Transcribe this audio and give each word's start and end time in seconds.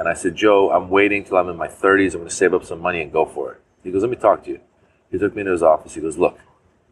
And 0.00 0.08
I 0.08 0.14
said, 0.14 0.34
Joe, 0.34 0.70
I'm 0.70 0.88
waiting 0.88 1.24
till 1.24 1.36
I'm 1.36 1.50
in 1.50 1.58
my 1.58 1.68
30s. 1.68 2.14
I'm 2.14 2.20
going 2.20 2.28
to 2.30 2.34
save 2.34 2.54
up 2.54 2.64
some 2.64 2.80
money 2.80 3.02
and 3.02 3.12
go 3.12 3.26
for 3.26 3.52
it. 3.52 3.60
He 3.84 3.90
goes, 3.90 4.00
let 4.00 4.10
me 4.10 4.16
talk 4.16 4.42
to 4.44 4.50
you. 4.50 4.60
He 5.10 5.18
took 5.18 5.34
me 5.34 5.42
into 5.42 5.52
his 5.52 5.62
office. 5.62 5.94
He 5.94 6.00
goes, 6.00 6.16
look, 6.16 6.38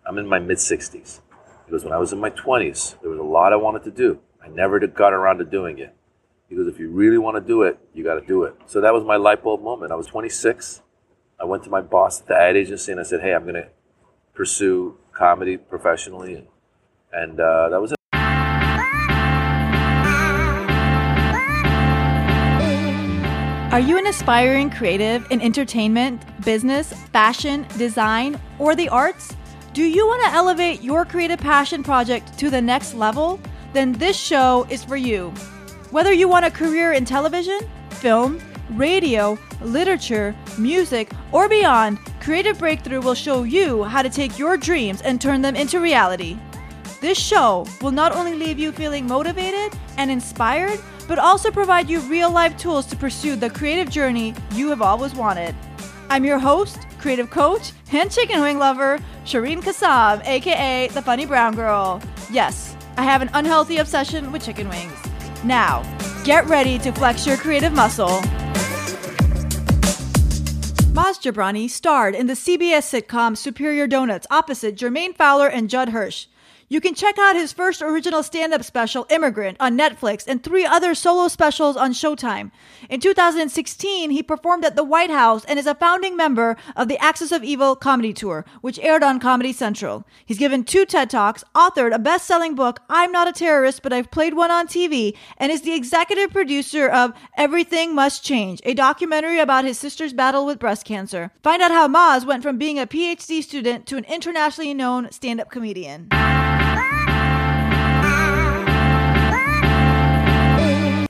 I'm 0.04 0.18
in 0.18 0.26
my 0.26 0.38
mid 0.38 0.58
60s. 0.58 1.20
He 1.64 1.70
goes, 1.70 1.84
when 1.84 1.94
I 1.94 1.96
was 1.96 2.12
in 2.12 2.20
my 2.20 2.28
20s, 2.28 3.00
there 3.00 3.08
was 3.08 3.18
a 3.18 3.22
lot 3.22 3.54
I 3.54 3.56
wanted 3.56 3.84
to 3.84 3.90
do. 3.90 4.18
I 4.44 4.48
never 4.48 4.78
got 4.86 5.14
around 5.14 5.38
to 5.38 5.46
doing 5.46 5.78
it. 5.78 5.96
He 6.50 6.54
goes, 6.54 6.66
if 6.66 6.78
you 6.78 6.90
really 6.90 7.16
want 7.16 7.38
to 7.38 7.40
do 7.40 7.62
it, 7.62 7.78
you 7.94 8.04
got 8.04 8.16
to 8.16 8.26
do 8.26 8.42
it. 8.42 8.54
So 8.66 8.82
that 8.82 8.92
was 8.92 9.04
my 9.04 9.16
light 9.16 9.42
bulb 9.42 9.62
moment. 9.62 9.90
I 9.90 9.94
was 9.94 10.06
26. 10.06 10.82
I 11.40 11.46
went 11.46 11.64
to 11.64 11.70
my 11.70 11.80
boss 11.80 12.20
at 12.20 12.26
the 12.26 12.34
ad 12.34 12.58
agency 12.58 12.92
and 12.92 13.00
I 13.00 13.04
said, 13.04 13.22
hey, 13.22 13.32
I'm 13.32 13.44
going 13.44 13.54
to 13.54 13.68
pursue 14.34 14.98
comedy 15.12 15.56
professionally. 15.56 16.46
And, 17.10 17.40
uh, 17.40 17.70
that 17.70 17.80
was 17.80 17.92
it. 17.92 17.97
Are 23.78 23.90
you 23.90 23.96
an 23.96 24.08
aspiring 24.08 24.70
creative 24.70 25.30
in 25.30 25.40
entertainment, 25.40 26.20
business, 26.44 26.92
fashion, 27.12 27.64
design, 27.76 28.40
or 28.58 28.74
the 28.74 28.88
arts? 28.88 29.36
Do 29.72 29.84
you 29.84 30.04
want 30.04 30.20
to 30.24 30.32
elevate 30.32 30.82
your 30.82 31.04
creative 31.04 31.38
passion 31.38 31.84
project 31.84 32.36
to 32.40 32.50
the 32.50 32.60
next 32.60 32.94
level? 32.94 33.38
Then 33.72 33.92
this 33.92 34.18
show 34.18 34.66
is 34.68 34.82
for 34.82 34.96
you. 34.96 35.30
Whether 35.92 36.12
you 36.12 36.26
want 36.26 36.44
a 36.44 36.50
career 36.50 36.94
in 36.94 37.04
television, 37.04 37.60
film, 37.90 38.40
radio, 38.70 39.38
literature, 39.62 40.34
music, 40.58 41.12
or 41.30 41.48
beyond, 41.48 42.00
Creative 42.18 42.58
Breakthrough 42.58 43.00
will 43.00 43.14
show 43.14 43.44
you 43.44 43.84
how 43.84 44.02
to 44.02 44.10
take 44.10 44.40
your 44.40 44.56
dreams 44.56 45.02
and 45.02 45.20
turn 45.20 45.40
them 45.40 45.54
into 45.54 45.78
reality. 45.78 46.36
This 47.00 47.16
show 47.16 47.64
will 47.80 47.92
not 47.92 48.10
only 48.10 48.34
leave 48.34 48.58
you 48.58 48.72
feeling 48.72 49.06
motivated 49.06 49.78
and 49.98 50.10
inspired, 50.10 50.80
but 51.08 51.18
also 51.18 51.50
provide 51.50 51.90
you 51.90 51.98
real 52.00 52.30
life 52.30 52.56
tools 52.56 52.86
to 52.86 52.94
pursue 52.94 53.34
the 53.34 53.50
creative 53.50 53.90
journey 53.90 54.34
you 54.52 54.68
have 54.68 54.82
always 54.82 55.14
wanted. 55.14 55.56
I'm 56.10 56.24
your 56.24 56.38
host, 56.38 56.86
creative 57.00 57.30
coach, 57.30 57.72
and 57.92 58.12
chicken 58.12 58.40
wing 58.40 58.58
lover, 58.58 59.00
Shireen 59.24 59.62
Kassam, 59.62 60.24
aka 60.26 60.88
the 60.88 61.02
Funny 61.02 61.26
Brown 61.26 61.56
Girl. 61.56 62.00
Yes, 62.30 62.76
I 62.96 63.02
have 63.02 63.22
an 63.22 63.30
unhealthy 63.32 63.78
obsession 63.78 64.30
with 64.30 64.44
chicken 64.44 64.68
wings. 64.68 64.92
Now, 65.44 65.82
get 66.24 66.46
ready 66.46 66.78
to 66.80 66.92
flex 66.92 67.26
your 67.26 67.36
creative 67.38 67.72
muscle. 67.72 68.20
Maz 70.92 71.20
Jobrani 71.22 71.70
starred 71.70 72.14
in 72.14 72.26
the 72.26 72.32
CBS 72.34 73.02
sitcom 73.02 73.36
Superior 73.36 73.86
Donuts 73.86 74.26
opposite 74.30 74.76
Jermaine 74.76 75.16
Fowler 75.16 75.46
and 75.46 75.70
Judd 75.70 75.90
Hirsch. 75.90 76.26
You 76.70 76.82
can 76.82 76.94
check 76.94 77.18
out 77.18 77.34
his 77.34 77.54
first 77.54 77.80
original 77.80 78.22
stand 78.22 78.52
up 78.52 78.62
special, 78.62 79.06
Immigrant, 79.08 79.56
on 79.58 79.78
Netflix 79.78 80.26
and 80.26 80.42
three 80.42 80.66
other 80.66 80.94
solo 80.94 81.28
specials 81.28 81.78
on 81.78 81.94
Showtime. 81.94 82.50
In 82.90 83.00
2016, 83.00 84.10
he 84.10 84.22
performed 84.22 84.66
at 84.66 84.76
the 84.76 84.84
White 84.84 85.08
House 85.08 85.46
and 85.46 85.58
is 85.58 85.66
a 85.66 85.74
founding 85.74 86.14
member 86.14 86.58
of 86.76 86.88
the 86.88 86.98
Axis 86.98 87.32
of 87.32 87.42
Evil 87.42 87.74
comedy 87.74 88.12
tour, 88.12 88.44
which 88.60 88.78
aired 88.80 89.02
on 89.02 89.18
Comedy 89.18 89.50
Central. 89.50 90.04
He's 90.26 90.36
given 90.36 90.62
two 90.62 90.84
TED 90.84 91.08
Talks, 91.08 91.42
authored 91.54 91.94
a 91.94 91.98
best 91.98 92.26
selling 92.26 92.54
book, 92.54 92.80
I'm 92.90 93.12
Not 93.12 93.28
a 93.28 93.32
Terrorist, 93.32 93.82
but 93.82 93.94
I've 93.94 94.10
Played 94.10 94.34
One 94.34 94.50
on 94.50 94.68
TV, 94.68 95.16
and 95.38 95.50
is 95.50 95.62
the 95.62 95.74
executive 95.74 96.32
producer 96.32 96.86
of 96.86 97.14
Everything 97.38 97.94
Must 97.94 98.22
Change, 98.22 98.60
a 98.64 98.74
documentary 98.74 99.40
about 99.40 99.64
his 99.64 99.78
sister's 99.78 100.12
battle 100.12 100.44
with 100.44 100.58
breast 100.58 100.84
cancer. 100.84 101.30
Find 101.42 101.62
out 101.62 101.70
how 101.70 101.88
Maz 101.88 102.26
went 102.26 102.42
from 102.42 102.58
being 102.58 102.78
a 102.78 102.86
PhD 102.86 103.42
student 103.42 103.86
to 103.86 103.96
an 103.96 104.04
internationally 104.04 104.74
known 104.74 105.10
stand 105.12 105.40
up 105.40 105.50
comedian. 105.50 106.08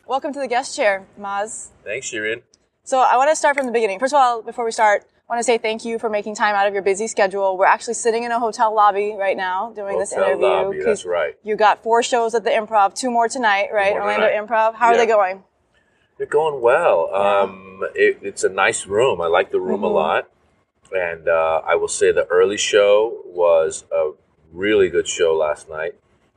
Welcome 0.08 0.32
to 0.32 0.40
the 0.40 0.48
guest 0.48 0.74
chair, 0.74 1.06
Maz. 1.20 1.68
Thanks, 1.84 2.10
Shireen. 2.10 2.42
So 2.84 2.98
I 3.00 3.16
want 3.18 3.30
to 3.30 3.36
start 3.36 3.56
from 3.56 3.66
the 3.66 3.72
beginning. 3.72 3.98
First 3.98 4.14
of 4.14 4.18
all, 4.18 4.40
before 4.42 4.64
we 4.64 4.72
start, 4.72 5.02
I 5.28 5.32
want 5.34 5.40
to 5.40 5.44
say 5.44 5.58
thank 5.58 5.84
you 5.84 5.98
for 5.98 6.08
making 6.08 6.34
time 6.34 6.54
out 6.54 6.66
of 6.66 6.72
your 6.72 6.82
busy 6.82 7.06
schedule. 7.06 7.58
We're 7.58 7.66
actually 7.66 7.92
sitting 7.94 8.22
in 8.22 8.32
a 8.32 8.38
hotel 8.40 8.74
lobby 8.74 9.14
right 9.18 9.36
now 9.36 9.70
doing 9.76 9.98
this 9.98 10.14
Hotel 10.14 10.28
interview. 10.30 10.46
lobby, 10.46 10.80
that's 10.82 11.04
right. 11.04 11.34
You 11.42 11.56
got 11.56 11.82
four 11.82 12.02
shows 12.02 12.34
at 12.34 12.44
the 12.44 12.50
Improv, 12.50 12.94
two 12.94 13.10
more 13.10 13.28
tonight, 13.28 13.68
right? 13.70 13.90
more 13.92 14.02
Orlando 14.02 14.28
tonight. 14.28 14.48
Improv. 14.48 14.74
How 14.76 14.86
are 14.86 14.96
they 14.96 15.04
going? 15.06 15.44
They're 16.16 16.26
going 16.26 16.62
well. 16.62 17.14
Um, 17.14 17.80
it, 17.94 18.18
it's 18.22 18.44
a 18.44 18.48
nice 18.48 18.86
room. 18.86 19.20
I 19.20 19.26
like 19.26 19.50
the 19.50 19.60
room 19.60 19.84
a 19.84 19.88
Mhm. 19.88 19.94
lot. 19.94 20.30
And 20.90 21.28
uh, 21.28 21.60
I 21.66 21.74
will 21.74 21.86
say 21.88 22.12
the 22.12 22.24
early 22.28 22.56
show 22.56 23.20
was 23.26 23.84
a 23.92 24.12
really 24.52 24.88
good 24.88 25.06
show 25.06 25.36
last 25.36 25.68
night. 25.68 25.94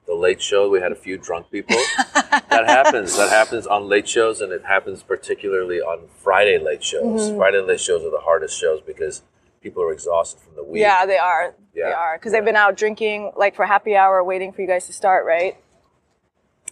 The 0.07 0.15
late 0.15 0.41
show, 0.41 0.69
we 0.69 0.81
had 0.81 0.91
a 0.91 0.95
few 0.95 1.17
drunk 1.17 1.51
people. 1.51 1.77
that 2.13 2.65
happens. 2.67 3.15
That 3.17 3.29
happens 3.29 3.65
on 3.67 3.87
late 3.87 4.07
shows, 4.09 4.41
and 4.41 4.51
it 4.51 4.65
happens 4.65 5.03
particularly 5.03 5.79
on 5.79 6.07
Friday 6.17 6.57
late 6.57 6.83
shows. 6.83 7.29
Mhm. 7.31 7.37
Friday 7.37 7.59
late 7.61 7.79
shows 7.79 8.03
are 8.03 8.09
the 8.11 8.19
hardest 8.19 8.59
shows 8.59 8.81
because 8.81 9.21
people 9.61 9.81
are 9.83 9.91
exhausted 9.93 10.41
from 10.41 10.55
the 10.55 10.63
week. 10.63 10.81
Yeah, 10.81 11.05
they 11.05 11.17
are. 11.17 11.53
They 11.73 11.81
Yeah. 11.81 11.91
are 11.93 12.17
because 12.17 12.31
they've 12.33 12.43
been 12.43 12.55
out 12.55 12.75
drinking 12.75 13.31
like 13.37 13.55
for 13.55 13.65
happy 13.65 13.95
hour, 13.95 14.23
waiting 14.23 14.51
for 14.51 14.61
you 14.61 14.67
guys 14.67 14.85
to 14.87 14.93
start, 14.93 15.25
right? 15.25 15.55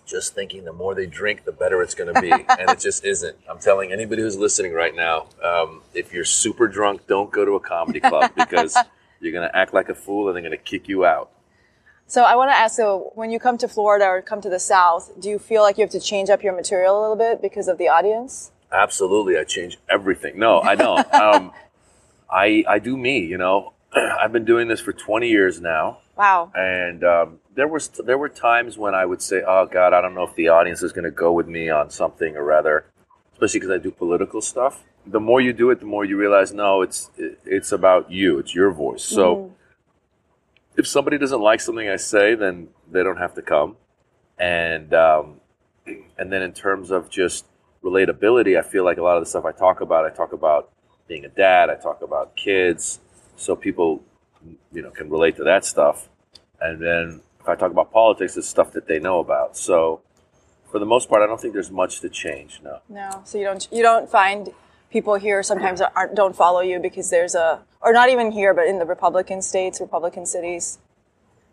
just 0.06 0.34
thinking 0.34 0.66
the 0.66 0.74
more 0.74 0.96
they 0.96 1.06
drink, 1.06 1.46
the 1.46 1.52
better 1.52 1.84
it's 1.84 1.94
going 1.94 2.12
to 2.12 2.20
be. 2.20 2.32
and 2.50 2.68
it 2.72 2.80
just 2.80 3.06
isn't. 3.06 3.38
I'm 3.48 3.60
telling 3.60 3.92
anybody 3.94 4.24
who's 4.24 4.36
listening 4.40 4.74
right 4.74 4.96
now, 4.96 5.28
um, 5.44 5.84
if 5.94 6.12
you're 6.12 6.26
super 6.26 6.68
drunk, 6.68 7.06
don't 7.06 7.32
go 7.32 7.46
to 7.46 7.52
a 7.52 7.60
comedy 7.60 8.00
club 8.00 8.32
because 8.36 8.76
you're 9.20 9.32
going 9.32 9.48
to 9.48 9.56
act 9.56 9.72
like 9.72 9.88
a 9.88 9.94
fool 9.94 10.28
and 10.28 10.36
they're 10.36 10.42
going 10.42 10.50
to 10.50 10.58
kick 10.58 10.88
you 10.88 11.06
out. 11.06 11.30
So 12.10 12.24
I 12.24 12.36
want 12.36 12.50
to 12.50 12.56
ask, 12.56 12.76
so 12.76 13.12
when 13.14 13.30
you 13.30 13.38
come 13.38 13.60
to 13.60 13.68
Florida 13.68 14.06
or 14.06 14.24
come 14.24 14.42
to 14.42 14.50
the 14.50 14.60
South, 14.60 15.12
do 15.22 15.30
you 15.30 15.38
feel 15.38 15.62
like 15.62 15.78
you 15.78 15.84
have 15.84 15.92
to 15.92 16.00
change 16.00 16.32
up 16.32 16.42
your 16.42 16.56
material 16.56 17.00
a 17.00 17.02
little 17.02 17.16
bit 17.16 17.40
because 17.40 17.68
of 17.68 17.78
the 17.78 17.88
audience? 17.88 18.50
Absolutely. 18.72 19.38
I 19.38 19.44
change 19.44 19.78
everything. 19.88 20.40
No, 20.40 20.60
I 20.60 20.74
don't. 20.74 21.14
um, 21.14 21.52
I, 22.28 22.64
I 22.68 22.80
do 22.80 22.98
me, 22.98 23.20
you 23.20 23.38
know. 23.38 23.74
I've 23.94 24.32
been 24.32 24.44
doing 24.44 24.68
this 24.68 24.82
for 24.82 24.92
20 24.92 25.30
years 25.30 25.62
now. 25.62 26.00
Wow. 26.18 26.52
And 26.56 27.04
um, 27.04 27.40
there 27.54 27.68
was 27.68 27.90
there 27.90 28.18
were 28.18 28.28
times 28.28 28.76
when 28.76 28.96
I 28.96 29.06
would 29.06 29.22
say, 29.22 29.42
"Oh 29.48 29.68
God, 29.68 29.94
I 29.94 30.02
don't 30.02 30.14
know 30.16 30.24
if 30.24 30.36
the 30.36 30.50
audience 30.50 30.84
is 30.84 30.92
going 30.92 31.06
to 31.06 31.12
go 31.12 31.32
with 31.32 31.48
me 31.48 31.70
on 31.70 31.90
something," 31.92 32.36
or 32.36 32.44
rather, 32.44 32.86
especially 33.32 33.62
because 33.62 33.74
I 33.74 33.78
do 33.78 33.90
political 33.92 34.42
stuff. 34.42 34.84
The 35.06 35.22
more 35.22 35.40
you 35.40 35.54
do 35.54 35.70
it, 35.70 35.80
the 35.80 35.86
more 35.86 36.04
you 36.04 36.18
realize, 36.18 36.52
no, 36.52 36.82
it's 36.82 37.10
it, 37.18 37.40
it's 37.46 37.72
about 37.72 38.12
you. 38.12 38.38
It's 38.38 38.54
your 38.54 38.72
voice. 38.72 39.02
So 39.04 39.36
Mhm. 39.36 39.52
If 40.80 40.88
somebody 40.88 41.18
doesn't 41.18 41.42
like 41.42 41.60
something 41.60 41.90
I 41.90 41.98
say, 41.98 42.36
then 42.36 42.70
they 42.90 43.04
don't 43.04 43.18
have 43.18 43.34
to 43.36 43.42
come. 43.42 43.76
And 44.40 44.94
um, 44.94 45.42
and 46.18 46.32
then 46.32 46.42
in 46.42 46.54
terms 46.54 46.90
of 46.90 47.10
just 47.10 47.46
relatability, 47.84 48.58
I 48.58 48.62
feel 48.62 48.86
like 48.86 48.98
a 48.98 49.04
lot 49.04 49.18
of 49.18 49.24
the 49.24 49.30
stuff 49.30 49.44
I 49.46 49.52
talk 49.52 49.82
about, 49.82 50.06
I 50.06 50.10
talk 50.10 50.32
about 50.32 50.72
being 51.08 51.26
a 51.26 51.30
dad, 51.30 51.70
I 51.70 51.76
talk 51.76 52.02
about 52.02 52.36
kids, 52.38 53.00
so 53.36 53.56
people 53.56 54.02
you 54.72 54.82
know 54.82 54.92
can 54.92 55.10
relate 55.10 55.36
to 55.36 55.44
that 55.44 55.66
stuff. 55.66 56.08
And 56.62 56.82
then 56.82 57.22
if 57.42 57.50
I 57.50 57.56
talk 57.56 57.72
about 57.72 57.92
politics, 57.92 58.38
it's 58.38 58.48
stuff 58.48 58.72
that 58.72 58.88
they 58.88 59.00
know 59.00 59.20
about. 59.20 59.58
So 59.58 60.02
for 60.72 60.80
the 60.80 60.86
most 60.86 61.10
part, 61.10 61.22
I 61.22 61.26
don't 61.26 61.42
think 61.42 61.54
there's 61.54 61.72
much 61.72 62.00
to 62.02 62.10
change. 62.10 62.62
No. 62.64 62.80
No, 62.88 63.22
so 63.26 63.38
you 63.38 63.44
don't 63.44 63.68
you 63.70 63.84
don't 63.84 64.10
find 64.10 64.54
people 64.92 65.16
here 65.16 65.44
sometimes 65.44 65.82
aren't 65.82 66.16
don't 66.16 66.36
follow 66.36 66.62
you 66.62 66.80
because 66.80 67.10
there's 67.10 67.36
a 67.36 67.62
or 67.82 67.94
not 67.94 68.10
even 68.10 68.32
here, 68.32 68.54
but 68.54 68.68
in 68.68 68.80
the 68.80 68.86
Republican 68.86 69.42
states, 69.42 69.80
Republican 69.80 70.26
cities, 70.26 70.80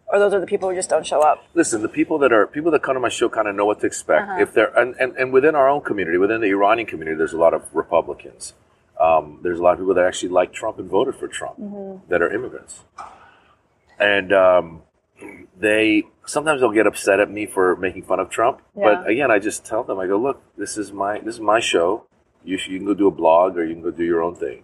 or 0.08 0.18
those 0.18 0.34
are 0.34 0.40
the 0.40 0.46
people 0.46 0.68
who 0.68 0.74
just 0.74 0.90
don't 0.90 1.06
show 1.06 1.20
up. 1.20 1.44
Listen, 1.54 1.82
the 1.82 1.88
people 1.88 2.18
that 2.18 2.32
are 2.32 2.46
people 2.46 2.70
that 2.72 2.82
come 2.82 2.94
to 2.94 3.00
my 3.00 3.08
show 3.08 3.28
kind 3.28 3.48
of 3.48 3.54
know 3.54 3.64
what 3.64 3.80
to 3.80 3.86
expect. 3.86 4.28
Uh-huh. 4.28 4.42
If 4.42 4.52
they're 4.54 4.76
and, 4.78 4.94
and, 4.98 5.16
and 5.16 5.32
within 5.32 5.54
our 5.54 5.68
own 5.68 5.82
community, 5.82 6.18
within 6.18 6.40
the 6.40 6.48
Iranian 6.48 6.86
community, 6.86 7.16
there's 7.16 7.32
a 7.32 7.38
lot 7.38 7.54
of 7.54 7.62
Republicans. 7.74 8.54
Um, 8.98 9.40
there's 9.42 9.58
a 9.58 9.62
lot 9.62 9.72
of 9.74 9.78
people 9.78 9.94
that 9.94 10.06
actually 10.06 10.30
like 10.30 10.52
Trump 10.52 10.78
and 10.78 10.88
voted 10.88 11.16
for 11.16 11.28
Trump 11.28 11.58
Mm-hmm. 11.58 12.10
that 12.10 12.22
are 12.22 12.32
immigrants, 12.32 12.82
and 13.98 14.32
um, 14.32 14.82
they 15.58 16.04
sometimes 16.24 16.60
they'll 16.60 16.72
get 16.72 16.86
upset 16.86 17.20
at 17.20 17.30
me 17.30 17.46
for 17.46 17.76
making 17.76 18.02
fun 18.02 18.20
of 18.20 18.30
Trump. 18.30 18.62
But 18.74 19.08
again, 19.08 19.30
I 19.30 19.38
just 19.38 19.64
tell 19.64 19.84
them, 19.84 19.98
I 19.98 20.06
go, 20.06 20.16
look, 20.16 20.42
this 20.56 20.76
is 20.78 20.92
my 20.92 21.20
this 21.20 21.34
is 21.36 21.40
my 21.40 21.60
show. 21.60 22.04
You, 22.46 22.56
should, 22.56 22.72
you 22.72 22.78
can 22.78 22.86
go 22.86 22.94
do 22.94 23.08
a 23.08 23.10
blog 23.10 23.58
or 23.58 23.64
you 23.64 23.74
can 23.74 23.82
go 23.82 23.90
do 23.90 24.04
your 24.04 24.22
own 24.22 24.36
thing. 24.36 24.62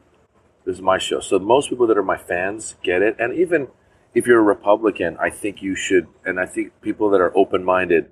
This 0.65 0.77
is 0.77 0.83
my 0.83 0.99
show. 0.99 1.19
So 1.21 1.39
most 1.41 1.69
people 1.69 1.87
that 1.89 1.99
are 1.99 2.03
my 2.03 2.17
fans 2.17 2.77
get 2.83 3.03
it, 3.03 3.17
and 3.19 3.35
even 3.35 3.69
if 4.15 4.27
you're 4.27 4.39
a 4.39 4.43
Republican, 4.43 5.17
I 5.21 5.31
think 5.31 5.61
you 5.63 5.75
should, 5.75 6.07
and 6.25 6.39
I 6.39 6.47
think 6.47 6.81
people 6.81 7.11
that 7.11 7.21
are 7.21 7.37
open 7.37 7.65
minded 7.65 8.09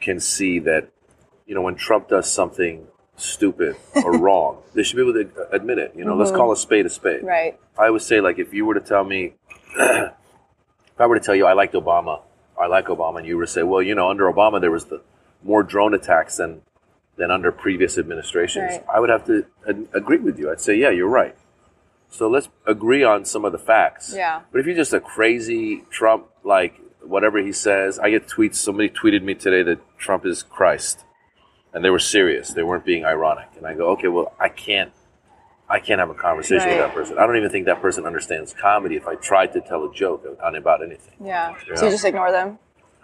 can 0.00 0.18
see 0.18 0.58
that, 0.60 0.88
you 1.46 1.54
know, 1.54 1.62
when 1.62 1.76
Trump 1.76 2.08
does 2.08 2.30
something 2.30 2.88
stupid 3.16 3.76
or 4.04 4.18
wrong, 4.18 4.58
they 4.74 4.82
should 4.82 4.96
be 4.96 5.02
able 5.02 5.12
to 5.14 5.48
admit 5.52 5.78
it. 5.78 5.92
You 5.96 6.04
know, 6.04 6.16
let's 6.16 6.32
Mhm. 6.32 6.36
call 6.36 6.52
a 6.52 6.56
spade 6.56 6.86
a 6.86 6.90
spade. 6.90 7.22
Right. 7.22 7.58
I 7.78 7.90
would 7.90 8.02
say, 8.02 8.20
like, 8.20 8.40
if 8.40 8.52
you 8.52 8.66
were 8.66 8.74
to 8.74 8.80
tell 8.80 9.04
me, 9.04 9.34
if 9.78 10.12
I 10.98 11.06
were 11.06 11.18
to 11.18 11.24
tell 11.24 11.36
you 11.36 11.46
I 11.46 11.52
liked 11.52 11.74
Obama, 11.74 12.22
I 12.60 12.66
like 12.66 12.86
Obama, 12.86 13.18
and 13.18 13.26
you 13.26 13.36
were 13.36 13.44
to 13.46 13.50
say, 13.50 13.62
well, 13.62 13.80
you 13.82 13.94
know, 13.94 14.08
under 14.10 14.24
Obama 14.32 14.60
there 14.60 14.72
was 14.72 14.86
the 14.86 15.00
more 15.44 15.62
drone 15.62 15.94
attacks 15.94 16.38
than 16.38 16.62
than 17.18 17.30
under 17.30 17.52
previous 17.52 17.98
administrations, 17.98 18.70
Right. 18.72 18.84
I 18.94 19.00
would 19.00 19.10
have 19.10 19.26
to 19.26 19.44
ad- 19.68 19.88
agree 19.92 20.18
with 20.18 20.38
you. 20.38 20.50
I'd 20.50 20.60
say, 20.60 20.76
yeah, 20.76 20.90
you're 20.90 21.08
right. 21.08 21.36
So 22.10 22.28
let's 22.28 22.48
agree 22.66 23.04
on 23.04 23.24
some 23.26 23.44
of 23.44 23.52
the 23.52 23.58
facts. 23.58 24.14
Yeah. 24.16 24.40
But 24.50 24.60
if 24.60 24.66
you're 24.66 24.76
just 24.76 24.94
a 24.94 25.00
crazy 25.00 25.84
Trump, 25.90 26.26
like 26.44 26.80
whatever 27.02 27.38
he 27.38 27.52
says, 27.52 27.98
I 27.98 28.10
get 28.10 28.26
tweets. 28.28 28.54
Somebody 28.56 28.88
tweeted 28.88 29.22
me 29.22 29.34
today 29.34 29.62
that 29.64 29.78
Trump 29.98 30.24
is 30.24 30.42
Christ, 30.42 31.04
and 31.74 31.84
they 31.84 31.90
were 31.90 31.98
serious. 31.98 32.50
They 32.50 32.62
weren't 32.62 32.84
being 32.84 33.04
ironic. 33.04 33.48
And 33.56 33.66
I 33.66 33.74
go, 33.74 33.90
okay, 33.90 34.08
well, 34.08 34.32
I 34.40 34.48
can't, 34.48 34.92
I 35.68 35.80
can't 35.80 35.98
have 36.00 36.10
a 36.10 36.14
conversation 36.14 36.68
with 36.68 36.78
that 36.78 36.94
person. 36.94 37.18
I 37.18 37.26
don't 37.26 37.36
even 37.36 37.50
think 37.50 37.66
that 37.66 37.82
person 37.82 38.06
understands 38.06 38.54
comedy. 38.54 38.96
If 38.96 39.06
I 39.06 39.14
tried 39.16 39.52
to 39.54 39.60
tell 39.60 39.84
a 39.84 39.92
joke 39.92 40.24
on 40.42 40.54
about 40.54 40.82
anything, 40.82 41.14
Yeah. 41.22 41.54
So 41.74 41.86
you 41.86 41.90
just 41.90 42.04
ignore 42.04 42.30
them? 42.30 42.58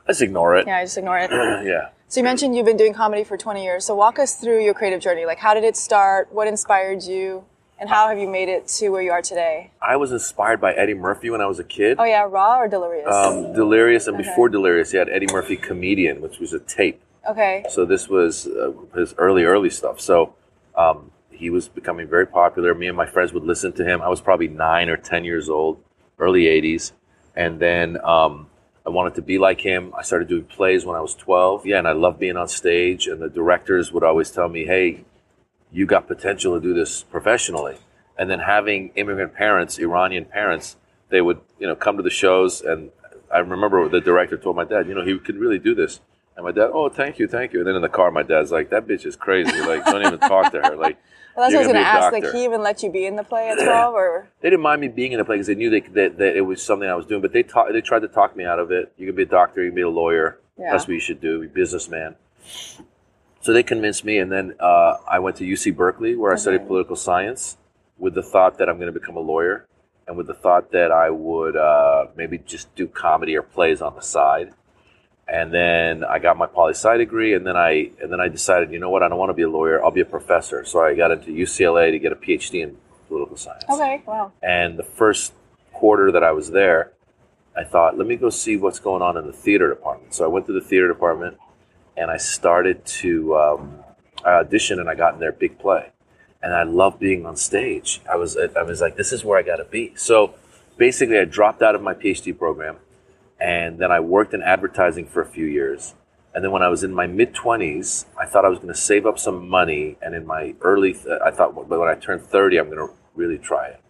I 0.06 0.12
just 0.12 0.22
ignore 0.22 0.56
it. 0.56 0.66
Yeah, 0.66 0.78
I 0.78 0.84
just 0.84 0.96
ignore 0.98 1.18
it. 1.18 1.30
yeah. 1.66 1.88
So 2.14 2.20
you 2.20 2.24
mentioned 2.24 2.54
you've 2.54 2.64
been 2.64 2.76
doing 2.76 2.94
comedy 2.94 3.24
for 3.24 3.36
20 3.36 3.64
years. 3.64 3.84
So 3.84 3.96
walk 3.96 4.20
us 4.20 4.36
through 4.36 4.62
your 4.62 4.72
creative 4.72 5.00
journey. 5.00 5.26
Like, 5.26 5.40
how 5.40 5.52
did 5.52 5.64
it 5.64 5.76
start? 5.76 6.32
What 6.32 6.46
inspired 6.46 7.02
you? 7.02 7.44
And 7.76 7.90
how 7.90 8.06
have 8.06 8.20
you 8.20 8.28
made 8.28 8.48
it 8.48 8.68
to 8.68 8.90
where 8.90 9.02
you 9.02 9.10
are 9.10 9.20
today? 9.20 9.72
I 9.82 9.96
was 9.96 10.12
inspired 10.12 10.60
by 10.60 10.74
Eddie 10.74 10.94
Murphy 10.94 11.28
when 11.28 11.40
I 11.40 11.46
was 11.46 11.58
a 11.58 11.64
kid. 11.64 11.96
Oh 11.98 12.04
yeah, 12.04 12.24
raw 12.30 12.60
or 12.60 12.68
delirious? 12.68 13.12
Um, 13.12 13.52
Delirious, 13.52 14.06
and 14.06 14.16
before 14.16 14.48
Delirious, 14.48 14.92
he 14.92 14.96
had 14.96 15.08
Eddie 15.08 15.26
Murphy 15.32 15.56
Comedian, 15.56 16.20
which 16.20 16.38
was 16.38 16.52
a 16.52 16.60
tape. 16.60 17.02
okay. 17.28 17.64
So 17.68 17.84
this 17.84 18.08
was 18.08 18.46
uh, 18.46 18.70
his 18.94 19.16
early, 19.18 19.42
early 19.42 19.70
stuff. 19.70 20.00
So 20.00 20.36
um, 20.76 21.10
he 21.32 21.50
was 21.50 21.66
becoming 21.68 22.06
very 22.06 22.28
popular. 22.28 22.74
Me 22.76 22.86
and 22.86 22.96
my 22.96 23.06
friends 23.06 23.32
would 23.32 23.42
listen 23.42 23.72
to 23.72 23.84
him. 23.84 24.00
I 24.00 24.08
was 24.08 24.20
probably 24.20 24.46
nine 24.46 24.88
or 24.88 24.96
ten 24.96 25.24
years 25.24 25.48
old, 25.48 25.82
early 26.20 26.44
'80s, 26.44 26.92
and 27.34 27.58
then 27.58 27.98
um, 28.04 28.46
I 28.86 28.90
wanted 28.90 29.14
to 29.14 29.22
be 29.22 29.38
like 29.38 29.60
him. 29.60 29.92
I 29.96 30.02
started 30.02 30.28
doing 30.28 30.44
plays 30.44 30.84
when 30.84 30.96
I 30.96 31.00
was 31.00 31.14
12. 31.14 31.66
Yeah, 31.66 31.78
and 31.78 31.88
I 31.88 31.92
loved 31.92 32.18
being 32.18 32.36
on 32.36 32.48
stage. 32.48 33.06
And 33.06 33.20
the 33.20 33.28
directors 33.28 33.92
would 33.92 34.04
always 34.04 34.30
tell 34.30 34.48
me, 34.48 34.66
"Hey, 34.66 35.04
you 35.72 35.86
got 35.86 36.06
potential 36.06 36.54
to 36.54 36.60
do 36.60 36.74
this 36.74 37.02
professionally." 37.02 37.76
And 38.18 38.30
then 38.30 38.40
having 38.40 38.90
immigrant 38.94 39.34
parents, 39.34 39.78
Iranian 39.78 40.26
parents, 40.26 40.76
they 41.08 41.20
would 41.20 41.40
you 41.58 41.66
know 41.66 41.74
come 41.74 41.96
to 41.96 42.02
the 42.02 42.10
shows, 42.10 42.60
and 42.60 42.90
I 43.34 43.38
remember 43.38 43.88
the 43.88 44.00
director 44.00 44.36
told 44.36 44.54
my 44.54 44.64
dad, 44.64 44.86
you 44.86 44.94
know, 44.94 45.04
he 45.04 45.18
could 45.18 45.36
really 45.36 45.58
do 45.58 45.74
this. 45.74 46.00
And 46.36 46.44
my 46.44 46.52
dad, 46.52 46.70
oh, 46.72 46.88
thank 46.88 47.18
you, 47.18 47.26
thank 47.26 47.52
you. 47.52 47.60
And 47.60 47.66
then 47.66 47.74
in 47.74 47.82
the 47.82 47.88
car, 47.88 48.10
my 48.12 48.22
dad's 48.22 48.52
like, 48.52 48.70
that 48.70 48.86
bitch 48.86 49.04
is 49.04 49.16
crazy. 49.16 49.60
Like, 49.60 49.84
don't 49.84 50.06
even 50.06 50.20
talk 50.20 50.52
to 50.52 50.62
her. 50.62 50.76
Like, 50.76 50.98
Well, 51.36 51.44
that's 51.44 51.52
you're 51.52 51.66
what 51.66 51.76
I 51.76 51.80
was 51.80 51.84
going 51.84 51.84
to 51.84 52.04
ask. 52.04 52.12
Like, 52.12 52.32
he 52.32 52.44
even 52.44 52.62
let 52.62 52.82
you 52.82 52.90
be 52.90 53.06
in 53.06 53.16
the 53.16 53.24
play 53.24 53.48
at 53.48 53.56
12 53.56 53.94
or? 53.94 54.28
they 54.40 54.50
didn't 54.50 54.62
mind 54.62 54.80
me 54.80 54.88
being 54.88 55.12
in 55.12 55.18
the 55.18 55.24
play 55.24 55.36
because 55.36 55.48
they 55.48 55.54
knew 55.54 55.70
they, 55.70 55.80
that, 55.80 56.18
that 56.18 56.36
it 56.36 56.42
was 56.42 56.62
something 56.62 56.88
I 56.88 56.94
was 56.94 57.06
doing. 57.06 57.22
But 57.22 57.32
they 57.32 57.42
ta- 57.42 57.72
they 57.72 57.80
tried 57.80 58.00
to 58.00 58.08
talk 58.08 58.36
me 58.36 58.44
out 58.44 58.58
of 58.58 58.70
it. 58.70 58.92
You 58.96 59.06
can 59.06 59.16
be 59.16 59.22
a 59.22 59.26
doctor, 59.26 59.62
you 59.62 59.70
can 59.70 59.74
be 59.74 59.82
a 59.82 59.88
lawyer. 59.88 60.38
Yeah. 60.58 60.70
That's 60.70 60.84
what 60.84 60.94
you 60.94 61.00
should 61.00 61.20
do. 61.20 61.40
Be 61.40 61.46
a 61.46 61.48
businessman. 61.48 62.16
So 63.40 63.52
they 63.52 63.62
convinced 63.62 64.04
me, 64.04 64.18
and 64.18 64.32
then 64.32 64.54
uh, 64.58 64.96
I 65.06 65.18
went 65.18 65.36
to 65.36 65.44
UC 65.44 65.76
Berkeley 65.76 66.14
where 66.14 66.32
I 66.32 66.36
studied 66.36 66.66
political 66.66 66.96
science 66.96 67.58
with 67.98 68.14
the 68.14 68.22
thought 68.22 68.58
that 68.58 68.68
I'm 68.68 68.76
going 68.76 68.92
to 68.92 68.98
become 68.98 69.16
a 69.16 69.20
lawyer, 69.20 69.66
and 70.06 70.16
with 70.16 70.28
the 70.28 70.34
thought 70.34 70.72
that 70.72 70.90
I 70.90 71.10
would 71.10 71.56
uh, 71.56 72.06
maybe 72.16 72.38
just 72.38 72.74
do 72.74 72.86
comedy 72.86 73.36
or 73.36 73.42
plays 73.42 73.82
on 73.82 73.94
the 73.96 74.00
side. 74.00 74.54
And 75.26 75.52
then 75.52 76.04
I 76.04 76.18
got 76.18 76.36
my 76.36 76.46
poli 76.46 76.74
sci 76.74 76.96
degree, 76.98 77.34
and 77.34 77.46
then 77.46 77.56
I 77.56 77.90
and 78.02 78.12
then 78.12 78.20
I 78.20 78.28
decided, 78.28 78.70
you 78.72 78.78
know 78.78 78.90
what, 78.90 79.02
I 79.02 79.08
don't 79.08 79.18
want 79.18 79.30
to 79.30 79.34
be 79.34 79.42
a 79.42 79.50
lawyer. 79.50 79.82
I'll 79.82 79.90
be 79.90 80.02
a 80.02 80.06
professor. 80.06 80.64
So 80.64 80.80
I 80.80 80.94
got 80.94 81.10
into 81.10 81.30
UCLA 81.30 81.90
to 81.92 81.98
get 81.98 82.12
a 82.12 82.16
PhD 82.16 82.62
in 82.62 82.76
political 83.08 83.36
science. 83.36 83.64
Okay, 83.70 84.02
wow. 84.06 84.32
And 84.42 84.78
the 84.78 84.82
first 84.82 85.32
quarter 85.72 86.12
that 86.12 86.22
I 86.22 86.32
was 86.32 86.50
there, 86.50 86.92
I 87.56 87.64
thought, 87.64 87.96
let 87.96 88.06
me 88.06 88.16
go 88.16 88.30
see 88.30 88.56
what's 88.56 88.78
going 88.78 89.00
on 89.00 89.16
in 89.16 89.26
the 89.26 89.32
theater 89.32 89.68
department. 89.68 90.14
So 90.14 90.24
I 90.24 90.28
went 90.28 90.46
to 90.46 90.52
the 90.52 90.60
theater 90.60 90.88
department 90.88 91.38
and 91.96 92.10
I 92.10 92.16
started 92.16 92.84
to 92.86 93.36
um, 93.36 93.84
I 94.24 94.42
auditioned 94.42 94.80
and 94.80 94.88
I 94.88 94.94
got 94.94 95.14
in 95.14 95.20
their 95.20 95.32
big 95.32 95.58
play. 95.58 95.90
And 96.42 96.52
I 96.52 96.64
loved 96.64 96.98
being 97.00 97.24
on 97.24 97.36
stage. 97.36 98.02
I 98.10 98.16
was 98.16 98.36
I 98.36 98.62
was 98.62 98.80
like, 98.80 98.96
this 98.96 99.12
is 99.12 99.24
where 99.24 99.38
I 99.38 99.42
got 99.42 99.56
to 99.56 99.64
be. 99.64 99.94
So 99.96 100.34
basically, 100.76 101.18
I 101.18 101.24
dropped 101.24 101.62
out 101.62 101.74
of 101.74 101.80
my 101.80 101.94
PhD 101.94 102.36
program, 102.36 102.76
and 103.44 103.78
then 103.78 103.92
I 103.92 104.00
worked 104.00 104.34
in 104.34 104.42
advertising 104.42 105.06
for 105.06 105.20
a 105.20 105.26
few 105.26 105.46
years. 105.46 105.94
And 106.34 106.42
then 106.42 106.50
when 106.50 106.62
I 106.62 106.68
was 106.68 106.82
in 106.82 106.92
my 106.92 107.06
mid 107.06 107.34
twenties, 107.34 108.06
I 108.18 108.26
thought 108.26 108.44
I 108.44 108.48
was 108.48 108.58
going 108.58 108.74
to 108.74 108.80
save 108.80 109.06
up 109.06 109.18
some 109.18 109.48
money. 109.48 109.96
And 110.02 110.14
in 110.14 110.26
my 110.26 110.54
early, 110.62 110.96
I 111.24 111.30
thought, 111.30 111.54
but 111.54 111.68
when 111.68 111.88
I 111.88 111.94
turned 111.94 112.22
thirty, 112.22 112.58
I'm 112.58 112.70
going 112.70 112.78
to 112.78 112.92
really 113.14 113.38
try 113.38 113.68
it 113.68 113.80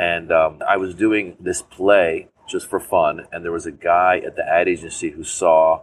and 0.00 0.30
um, 0.32 0.62
I 0.66 0.76
was 0.76 0.94
doing 0.94 1.36
this 1.40 1.62
play 1.62 2.28
just 2.48 2.66
for 2.66 2.80
fun, 2.80 3.26
and 3.30 3.44
there 3.44 3.52
was 3.52 3.66
a 3.66 3.72
guy 3.72 4.20
at 4.24 4.36
the 4.36 4.48
ad 4.48 4.68
agency 4.68 5.10
who 5.10 5.22
saw 5.22 5.82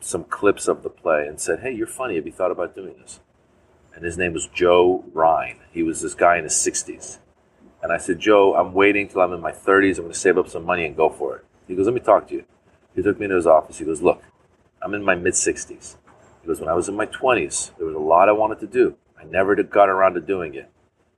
some 0.00 0.24
clips 0.24 0.66
of 0.66 0.82
the 0.82 0.88
play 0.88 1.26
and 1.26 1.40
said, 1.40 1.60
"Hey, 1.60 1.72
you're 1.72 1.86
funny. 1.86 2.16
Have 2.16 2.26
you 2.26 2.32
thought 2.32 2.50
about 2.50 2.74
doing 2.74 2.94
this?" 3.00 3.20
And 3.94 4.04
his 4.04 4.16
name 4.16 4.32
was 4.32 4.46
Joe 4.46 5.04
Ryan. 5.12 5.58
He 5.70 5.82
was 5.82 6.00
this 6.00 6.14
guy 6.14 6.38
in 6.38 6.44
his 6.44 6.54
60s, 6.54 7.18
and 7.82 7.92
I 7.92 7.98
said, 7.98 8.18
"Joe, 8.18 8.54
I'm 8.54 8.72
waiting 8.72 9.08
till 9.08 9.20
I'm 9.20 9.32
in 9.32 9.40
my 9.40 9.52
30s. 9.52 9.98
I'm 9.98 10.04
going 10.04 10.12
to 10.12 10.18
save 10.18 10.38
up 10.38 10.48
some 10.48 10.64
money 10.64 10.84
and 10.86 10.96
go 10.96 11.10
for 11.10 11.36
it." 11.36 11.44
He 11.70 11.76
goes, 11.76 11.86
"Let 11.86 11.94
me 11.94 12.00
talk 12.00 12.28
to 12.28 12.34
you." 12.34 12.44
He 12.94 13.02
took 13.02 13.18
me 13.18 13.24
into 13.24 13.36
his 13.36 13.46
office. 13.46 13.78
He 13.78 13.84
goes, 13.84 14.02
"Look, 14.02 14.22
I'm 14.82 14.94
in 14.94 15.02
my 15.02 15.14
mid 15.14 15.34
60s." 15.34 15.96
He 16.42 16.46
goes, 16.46 16.60
"When 16.60 16.68
I 16.68 16.74
was 16.74 16.88
in 16.88 16.96
my 16.96 17.06
20s, 17.06 17.72
there 17.78 17.86
was 17.86 17.94
a 17.94 17.98
lot 17.98 18.28
I 18.28 18.32
wanted 18.32 18.60
to 18.60 18.66
do. 18.66 18.96
I 19.18 19.24
never 19.24 19.54
got 19.62 19.88
around 19.88 20.14
to 20.14 20.20
doing 20.20 20.54
it." 20.54 20.70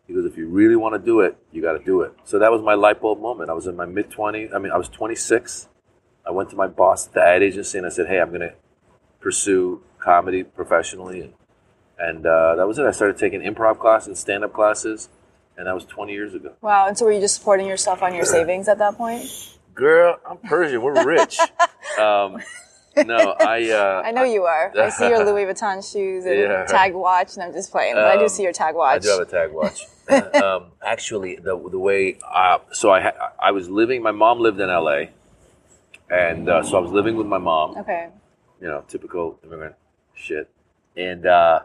He 0.07 0.15
goes, 0.15 0.27
if 0.27 0.37
you 0.37 0.47
really 0.49 0.77
want 0.77 0.95
to 0.95 0.99
do 0.99 1.21
it, 1.21 1.37
you 1.53 1.63
got 1.63 1.73
to 1.73 1.79
do 1.83 2.03
it. 2.03 2.13
So 2.25 2.39
that 2.39 2.51
was 2.51 2.61
my 2.61 2.75
light 2.75 3.01
bulb 3.01 3.21
moment. 3.21 3.51
I 3.51 3.55
was 3.55 3.67
in 3.67 3.77
my 3.77 3.87
mid 3.87 4.11
20s. 4.11 4.55
I 4.55 4.59
mean, 4.59 4.73
I 4.73 4.77
was 4.77 4.89
26. 4.89 5.69
I 6.27 6.31
went 6.31 6.51
to 6.51 6.57
my 6.57 6.67
boss 6.67 7.07
at 7.07 7.15
the 7.15 7.23
ad 7.23 7.43
agency 7.43 7.79
and 7.79 7.87
I 7.87 7.91
said, 7.91 8.09
hey, 8.09 8.21
I'm 8.21 8.29
going 8.29 8.41
to 8.41 8.53
pursue 9.21 9.83
comedy 9.99 10.45
professionally. 10.45 11.21
And, 11.21 11.33
and 11.99 12.27
uh, 12.27 12.57
that 12.57 12.67
was 12.67 12.79
it. 12.79 12.85
I 12.85 12.91
started 12.91 13.17
taking 13.17 13.41
improv 13.41 13.79
classes 13.79 14.09
and 14.09 14.19
stand 14.19 14.45
up 14.45 14.53
classes. 14.53 15.09
And 15.57 15.67
that 15.67 15.75
was 15.75 15.85
20 15.85 16.13
years 16.13 16.35
ago. 16.35 16.55
Wow. 16.61 16.89
And 16.89 16.99
so 16.99 17.05
were 17.05 17.13
you 17.13 17.21
just 17.21 17.37
supporting 17.37 17.67
yourself 17.67 18.03
on 18.03 18.15
your 18.15 18.25
savings 18.37 18.69
at 18.69 18.79
that 18.79 18.97
point? 18.97 19.25
Girl, 19.75 20.19
I'm 20.29 20.39
Persian. 20.39 20.83
We're 20.83 21.05
rich. 21.07 21.39
um, 21.99 22.43
no, 22.97 23.31
I. 23.33 23.71
Uh, 23.71 24.03
I 24.05 24.11
know 24.11 24.23
you 24.25 24.43
are. 24.45 24.73
I 24.79 24.91
see 24.91 25.09
your 25.09 25.25
Louis 25.25 25.45
Vuitton 25.45 25.77
shoes 25.91 26.25
and 26.27 26.39
Yeah. 26.39 26.65
tag 26.67 26.95
watch, 26.95 27.35
and 27.35 27.43
I'm 27.43 27.53
just 27.53 27.71
playing. 27.71 27.95
But 27.95 28.07
I 28.07 28.17
do 28.17 28.25
Um, 28.25 28.29
see 28.29 28.43
your 28.43 28.53
tag 28.53 28.75
watch. 28.75 28.97
I 28.97 28.99
do 28.99 29.09
have 29.09 29.21
a 29.21 29.25
tag 29.25 29.51
watch. 29.53 29.87
um, 30.35 30.73
actually, 30.85 31.37
the 31.37 31.57
the 31.71 31.79
way 31.79 32.19
uh, 32.31 32.59
so 32.73 32.91
I 32.91 33.01
ha- 33.01 33.33
I 33.41 33.53
was 33.53 33.71
living. 33.71 34.03
My 34.03 34.11
mom 34.13 34.41
lived 34.41 34.61
in 34.61 34.69
L.A. 34.69 35.11
And 36.11 36.49
uh, 36.51 36.63
so 36.63 36.77
I 36.77 36.81
was 36.81 36.91
living 36.91 37.17
with 37.17 37.27
my 37.27 37.39
mom. 37.39 37.77
okay. 37.79 38.09
You 38.61 38.69
know, 38.69 38.85
typical 38.87 39.39
immigrant 39.43 39.75
shit. 40.15 40.51
And 40.97 41.25
uh, 41.25 41.61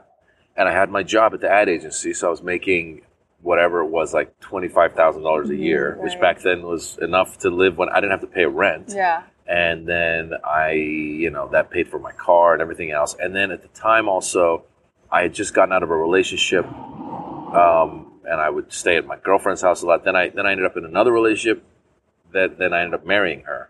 and 0.55 0.69
I 0.69 0.71
had 0.71 0.89
my 0.89 1.03
job 1.03 1.33
at 1.33 1.41
the 1.41 1.51
ad 1.51 1.67
agency, 1.67 2.13
so 2.13 2.27
I 2.27 2.31
was 2.31 2.41
making 2.41 3.01
whatever 3.41 3.81
it 3.81 3.87
was, 3.87 4.13
like 4.13 4.39
twenty 4.39 4.67
five 4.67 4.93
thousand 4.93 5.23
dollars 5.23 5.49
a 5.49 5.55
year, 5.55 5.97
which 6.01 6.19
back 6.19 6.41
then 6.41 6.63
was 6.63 6.97
enough 7.01 7.37
to 7.39 7.49
live 7.49 7.77
when 7.77 7.89
I 7.89 7.95
didn't 7.95 8.11
have 8.11 8.21
to 8.21 8.27
pay 8.27 8.45
rent 8.45 8.93
Yeah. 8.95 9.23
and 9.47 9.87
then 9.87 10.33
I, 10.43 10.71
you 10.73 11.29
know, 11.29 11.47
that 11.49 11.69
paid 11.69 11.87
for 11.89 11.99
my 11.99 12.11
car 12.13 12.53
and 12.53 12.61
everything 12.61 12.91
else. 12.91 13.15
And 13.19 13.35
then 13.35 13.51
at 13.51 13.61
the 13.61 13.67
time, 13.69 14.09
also, 14.09 14.65
I 15.11 15.21
had 15.21 15.33
just 15.33 15.53
gotten 15.53 15.71
out 15.71 15.83
of 15.83 15.89
a 15.89 15.95
relationship, 15.95 16.65
um, 16.65 18.11
and 18.25 18.41
I 18.41 18.49
would 18.49 18.73
stay 18.73 18.97
at 18.97 19.05
my 19.05 19.17
girlfriend's 19.17 19.61
house 19.61 19.81
a 19.81 19.85
lot. 19.85 20.03
Then 20.03 20.15
I 20.15 20.29
then 20.29 20.45
I 20.45 20.51
ended 20.51 20.65
up 20.65 20.75
in 20.77 20.85
another 20.85 21.11
relationship. 21.11 21.63
That 22.33 22.57
then 22.57 22.73
I 22.73 22.81
ended 22.81 22.99
up 22.99 23.05
marrying 23.05 23.43
her. 23.43 23.69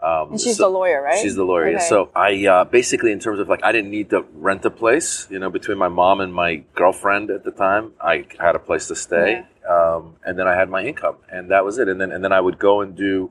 Um, 0.00 0.32
And 0.32 0.40
she's 0.40 0.56
so- 0.58 0.64
the 0.64 0.68
lawyer, 0.68 1.00
right? 1.02 1.18
She's 1.18 1.34
the 1.36 1.44
lawyer. 1.44 1.70
yeah. 1.70 1.76
Okay. 1.76 1.86
So 1.86 2.10
I 2.14 2.46
uh, 2.46 2.64
basically, 2.64 3.12
in 3.12 3.18
terms 3.18 3.38
of 3.40 3.48
like, 3.48 3.64
I 3.64 3.72
didn't 3.72 3.90
need 3.90 4.10
to 4.10 4.24
rent 4.34 4.64
a 4.64 4.70
place. 4.70 5.26
You 5.30 5.38
know, 5.38 5.50
between 5.50 5.78
my 5.78 5.88
mom 5.88 6.20
and 6.20 6.32
my 6.34 6.62
girlfriend 6.74 7.30
at 7.30 7.44
the 7.44 7.50
time, 7.50 7.92
I 8.00 8.26
had 8.38 8.54
a 8.54 8.58
place 8.58 8.88
to 8.88 8.94
stay, 8.94 9.44
um, 9.68 10.16
and 10.24 10.38
then 10.38 10.46
I 10.46 10.54
had 10.54 10.68
my 10.68 10.84
income, 10.84 11.16
and 11.30 11.50
that 11.50 11.64
was 11.64 11.78
it. 11.78 11.88
And 11.88 12.00
then 12.00 12.12
and 12.12 12.22
then 12.22 12.32
I 12.32 12.40
would 12.40 12.58
go 12.58 12.80
and 12.82 12.94
do 12.94 13.30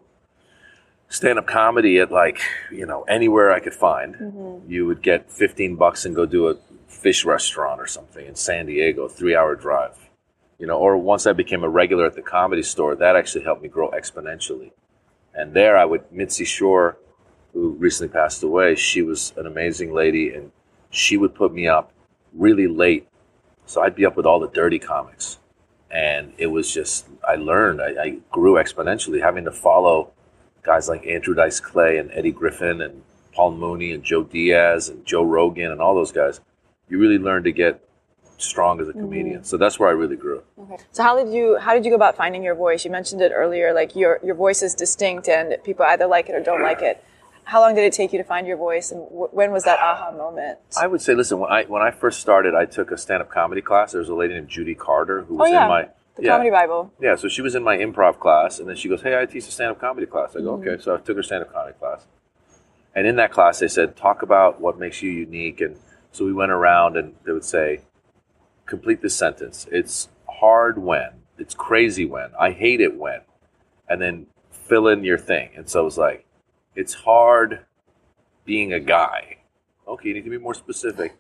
stand 1.08 1.38
up 1.38 1.46
comedy 1.46 2.00
at 2.00 2.12
like 2.12 2.40
you 2.72 2.86
know 2.86 3.04
anywhere 3.04 3.52
I 3.52 3.60
could 3.60 3.76
find. 3.76 4.16
Mm-hmm. 4.16 4.72
You 4.72 4.86
would 4.88 5.02
get 5.04 5.32
fifteen 5.32 5.76
bucks 5.76 6.04
and 6.06 6.16
go 6.16 6.26
do 6.26 6.50
a 6.50 6.56
fish 6.88 7.24
restaurant 7.26 7.80
or 7.80 7.88
something 7.88 8.26
in 8.26 8.36
San 8.36 8.66
Diego, 8.66 9.08
three 9.08 9.36
hour 9.36 9.56
drive. 9.56 9.98
You 10.58 10.66
know, 10.68 10.78
or 10.80 10.98
once 10.98 11.28
I 11.28 11.34
became 11.34 11.64
a 11.64 11.70
regular 11.70 12.06
at 12.06 12.16
the 12.16 12.22
comedy 12.24 12.64
store, 12.64 12.96
that 12.96 13.16
actually 13.16 13.44
helped 13.44 13.62
me 13.62 13.68
grow 13.70 13.92
exponentially. 13.92 14.72
And 15.36 15.54
there 15.54 15.78
I 15.78 15.86
would, 15.86 16.12
Mitzi 16.12 16.46
Shore, 16.46 16.98
who 17.54 17.72
recently 17.72 18.12
passed 18.12 18.42
away, 18.42 18.76
she 18.76 19.02
was 19.02 19.34
an 19.38 19.46
amazing 19.46 19.94
lady 19.94 20.34
and 20.34 20.52
she 20.90 21.18
would 21.18 21.36
put 21.36 21.54
me 21.54 21.68
up 21.68 21.92
really 22.34 22.68
late. 22.68 23.08
So 23.66 23.82
I'd 23.82 23.96
be 23.96 24.06
up 24.06 24.16
with 24.16 24.26
all 24.26 24.40
the 24.40 24.50
dirty 24.50 24.80
comics. 24.80 25.40
And 25.92 26.34
it 26.38 26.48
was 26.48 26.74
just, 26.74 27.08
I 27.28 27.36
learned, 27.36 27.82
I, 27.82 28.02
I 28.02 28.18
grew 28.32 28.56
exponentially 28.56 29.22
having 29.22 29.46
to 29.46 29.52
follow 29.52 30.12
guys 30.64 30.90
like 30.90 31.06
Andrew 31.06 31.36
Dice 31.36 31.60
Clay 31.60 31.98
and 31.98 32.12
Eddie 32.12 32.32
Griffin 32.32 32.82
and 32.82 33.04
Paul 33.34 33.52
Mooney 33.52 33.92
and 33.92 34.04
Joe 34.04 34.24
Diaz 34.24 34.90
and 34.90 35.06
Joe 35.06 35.24
Rogan 35.24 35.72
and 35.72 35.82
all 35.82 35.96
those 35.96 36.12
guys. 36.12 36.42
You 36.90 36.98
really 36.98 37.20
learn 37.20 37.44
to 37.44 37.52
get 37.52 37.85
strong 38.38 38.80
as 38.82 38.88
a 38.90 38.94
comedian. 38.94 39.44
So 39.44 39.58
that's 39.58 39.80
where 39.80 39.90
I 39.90 39.94
really 39.94 40.16
grew. 40.16 40.44
Okay. 40.60 40.78
So 40.92 41.04
how 41.04 41.22
did 41.22 41.34
you 41.34 41.58
how 41.58 41.74
did 41.74 41.86
you 41.86 41.92
go 41.92 41.96
about 41.96 42.16
finding 42.16 42.44
your 42.44 42.56
voice? 42.56 42.86
You 42.86 42.92
mentioned 42.92 43.22
it 43.22 43.32
earlier, 43.34 43.74
like 43.74 43.96
your 43.96 44.20
your 44.24 44.36
voice 44.36 44.62
is 44.62 44.74
distinct, 44.76 45.28
and 45.30 45.56
people 45.64 45.86
either 45.86 46.08
like 46.08 46.30
it 46.30 46.36
or 46.36 46.42
don't 46.42 46.62
like 46.62 46.82
it. 46.82 47.04
How 47.46 47.62
long 47.62 47.76
did 47.76 47.84
it 47.84 47.94
take 47.94 48.12
you 48.12 48.18
to 48.18 48.24
find 48.24 48.48
your 48.48 48.58
voice, 48.58 48.92
and 48.92 49.02
wh- 49.04 49.32
when 49.32 49.52
was 49.52 49.64
that 49.66 49.78
aha 49.80 50.12
moment? 50.12 50.58
I 50.82 50.88
would 50.88 51.00
say, 51.02 51.14
listen, 51.14 51.38
when 51.40 51.52
I 51.52 51.64
when 51.66 51.82
I 51.84 51.92
first 51.92 52.20
started, 52.20 52.56
I 52.56 52.66
took 52.66 52.92
a 52.92 52.98
stand 52.98 53.22
up 53.22 53.30
comedy 53.30 53.62
class. 53.62 53.92
There 53.92 54.00
was 54.00 54.10
a 54.10 54.16
lady 54.16 54.34
named 54.34 54.50
Judy 54.50 54.74
Carter 54.76 55.22
who 55.24 55.36
oh 55.36 55.38
was 55.44 55.52
yeah, 55.52 55.64
in 55.64 55.70
my 55.70 55.82
the 56.16 56.24
yeah, 56.24 56.30
Comedy 56.32 56.50
Bible. 56.50 56.92
yeah. 57.00 57.16
So 57.16 57.28
she 57.28 57.42
was 57.42 57.54
in 57.56 57.62
my 57.64 57.78
improv 57.78 58.20
class, 58.20 58.60
and 58.60 58.68
then 58.68 58.76
she 58.76 58.90
goes, 58.90 59.02
"Hey, 59.04 59.20
I 59.20 59.26
teach 59.28 59.48
a 59.48 59.52
stand 59.52 59.72
up 59.72 59.80
comedy 59.80 60.08
class." 60.08 60.36
I 60.36 60.40
go, 60.42 60.58
Mm-hmm. 60.58 60.70
"Okay." 60.70 60.82
So 60.82 60.96
I 60.96 60.98
took 60.98 61.18
her 61.18 61.24
stand 61.24 61.44
up 61.44 61.54
comedy 61.54 61.78
class, 61.78 62.08
and 62.96 63.06
in 63.06 63.16
that 63.18 63.32
class, 63.32 63.60
they 63.60 63.68
said, 63.68 63.96
"Talk 63.96 64.24
about 64.24 64.60
what 64.60 64.80
makes 64.80 65.02
you 65.04 65.12
unique 65.12 65.62
and 65.62 65.78
So 66.12 66.24
we 66.26 66.34
went 66.34 66.52
around 66.52 66.96
and 66.98 67.14
they 67.26 67.34
would 67.34 67.44
say, 67.44 67.82
complete 68.66 69.02
this 69.02 69.16
sentence. 69.16 69.68
It's 69.72 70.10
hard 70.28 70.78
when. 70.78 71.10
It's 71.38 71.54
crazy 71.54 72.06
when. 72.06 72.30
I 72.40 72.52
hate 72.52 72.82
it 72.82 72.98
when. 72.98 73.22
And 73.88 74.02
then 74.02 74.28
fill 74.52 74.88
in 74.88 75.04
your 75.04 75.18
thing. 75.18 75.52
And 75.56 75.70
so 75.70 75.82
it 75.82 75.84
was 75.84 75.98
like, 75.98 76.26
it's 76.76 76.94
hard 76.94 77.66
being 78.46 78.74
a 78.74 78.80
guy. 78.80 79.38
Okay, 79.88 80.10
you 80.10 80.16
need 80.16 80.24
to 80.24 80.30
be 80.30 80.38
more 80.38 80.54
specific. 80.54 81.16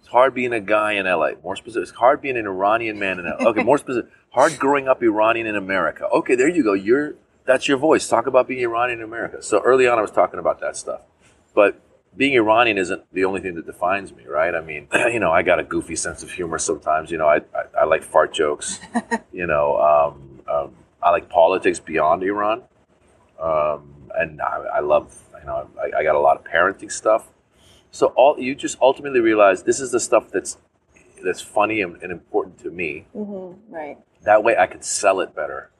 It's 0.00 0.08
hard 0.08 0.34
being 0.34 0.52
a 0.52 0.60
guy 0.60 0.92
in 0.92 1.06
LA. 1.06 1.30
More 1.42 1.56
specific. 1.56 1.88
It's 1.88 1.98
hard 1.98 2.20
being 2.20 2.36
an 2.36 2.46
Iranian 2.46 2.98
man 2.98 3.18
in 3.18 3.24
LA. 3.24 3.50
Okay, 3.50 3.62
more 3.62 3.78
specific. 3.78 4.10
Hard 4.30 4.58
growing 4.58 4.88
up 4.88 5.02
Iranian 5.02 5.46
in 5.46 5.56
America. 5.56 6.06
Okay, 6.08 6.34
there 6.34 6.48
you 6.48 6.62
go. 6.62 6.72
You're 6.72 7.14
that's 7.44 7.66
your 7.66 7.78
voice. 7.78 8.08
Talk 8.08 8.26
about 8.26 8.46
being 8.48 8.60
Iranian 8.60 9.00
in 9.00 9.04
America. 9.04 9.42
So 9.42 9.60
early 9.60 9.86
on, 9.86 9.98
I 9.98 10.02
was 10.02 10.10
talking 10.10 10.38
about 10.38 10.60
that 10.60 10.76
stuff. 10.76 11.02
But 11.54 11.80
being 12.16 12.34
Iranian 12.34 12.78
isn't 12.78 13.02
the 13.12 13.24
only 13.24 13.40
thing 13.40 13.54
that 13.54 13.66
defines 13.66 14.12
me, 14.14 14.24
right? 14.26 14.54
I 14.54 14.60
mean, 14.60 14.88
you 14.94 15.20
know, 15.20 15.32
I 15.32 15.42
got 15.42 15.58
a 15.58 15.64
goofy 15.64 15.96
sense 15.96 16.22
of 16.22 16.30
humor 16.30 16.58
sometimes. 16.58 17.10
You 17.10 17.18
know, 17.18 17.28
I 17.28 17.36
I, 17.36 17.80
I 17.80 17.84
like 17.84 18.02
fart 18.02 18.32
jokes. 18.32 18.80
you 19.32 19.46
know, 19.46 19.78
um, 19.80 20.40
um, 20.52 20.74
I 21.02 21.10
like 21.10 21.28
politics 21.28 21.80
beyond 21.80 22.22
Iran, 22.22 22.62
um, 23.40 23.94
and 24.14 24.40
I, 24.40 24.64
I 24.74 24.80
love. 24.80 25.18
You 25.40 25.46
know, 25.46 25.68
I, 25.80 25.98
I 25.98 26.02
got 26.04 26.14
a 26.14 26.20
lot 26.20 26.36
of 26.36 26.44
parenting 26.44 26.92
stuff. 26.92 27.28
So 27.90 28.06
all 28.16 28.38
you 28.38 28.54
just 28.54 28.78
ultimately 28.80 29.20
realize 29.20 29.64
this 29.64 29.80
is 29.80 29.90
the 29.90 30.00
stuff 30.00 30.30
that's 30.30 30.58
that's 31.24 31.40
funny 31.40 31.80
and, 31.80 32.00
and 32.02 32.12
important 32.12 32.58
to 32.60 32.70
me. 32.70 33.06
Right. 33.68 33.98
That 34.22 34.44
way, 34.44 34.56
I 34.56 34.66
could 34.66 34.84
sell 34.84 35.20
it 35.20 35.34
better. 35.34 35.70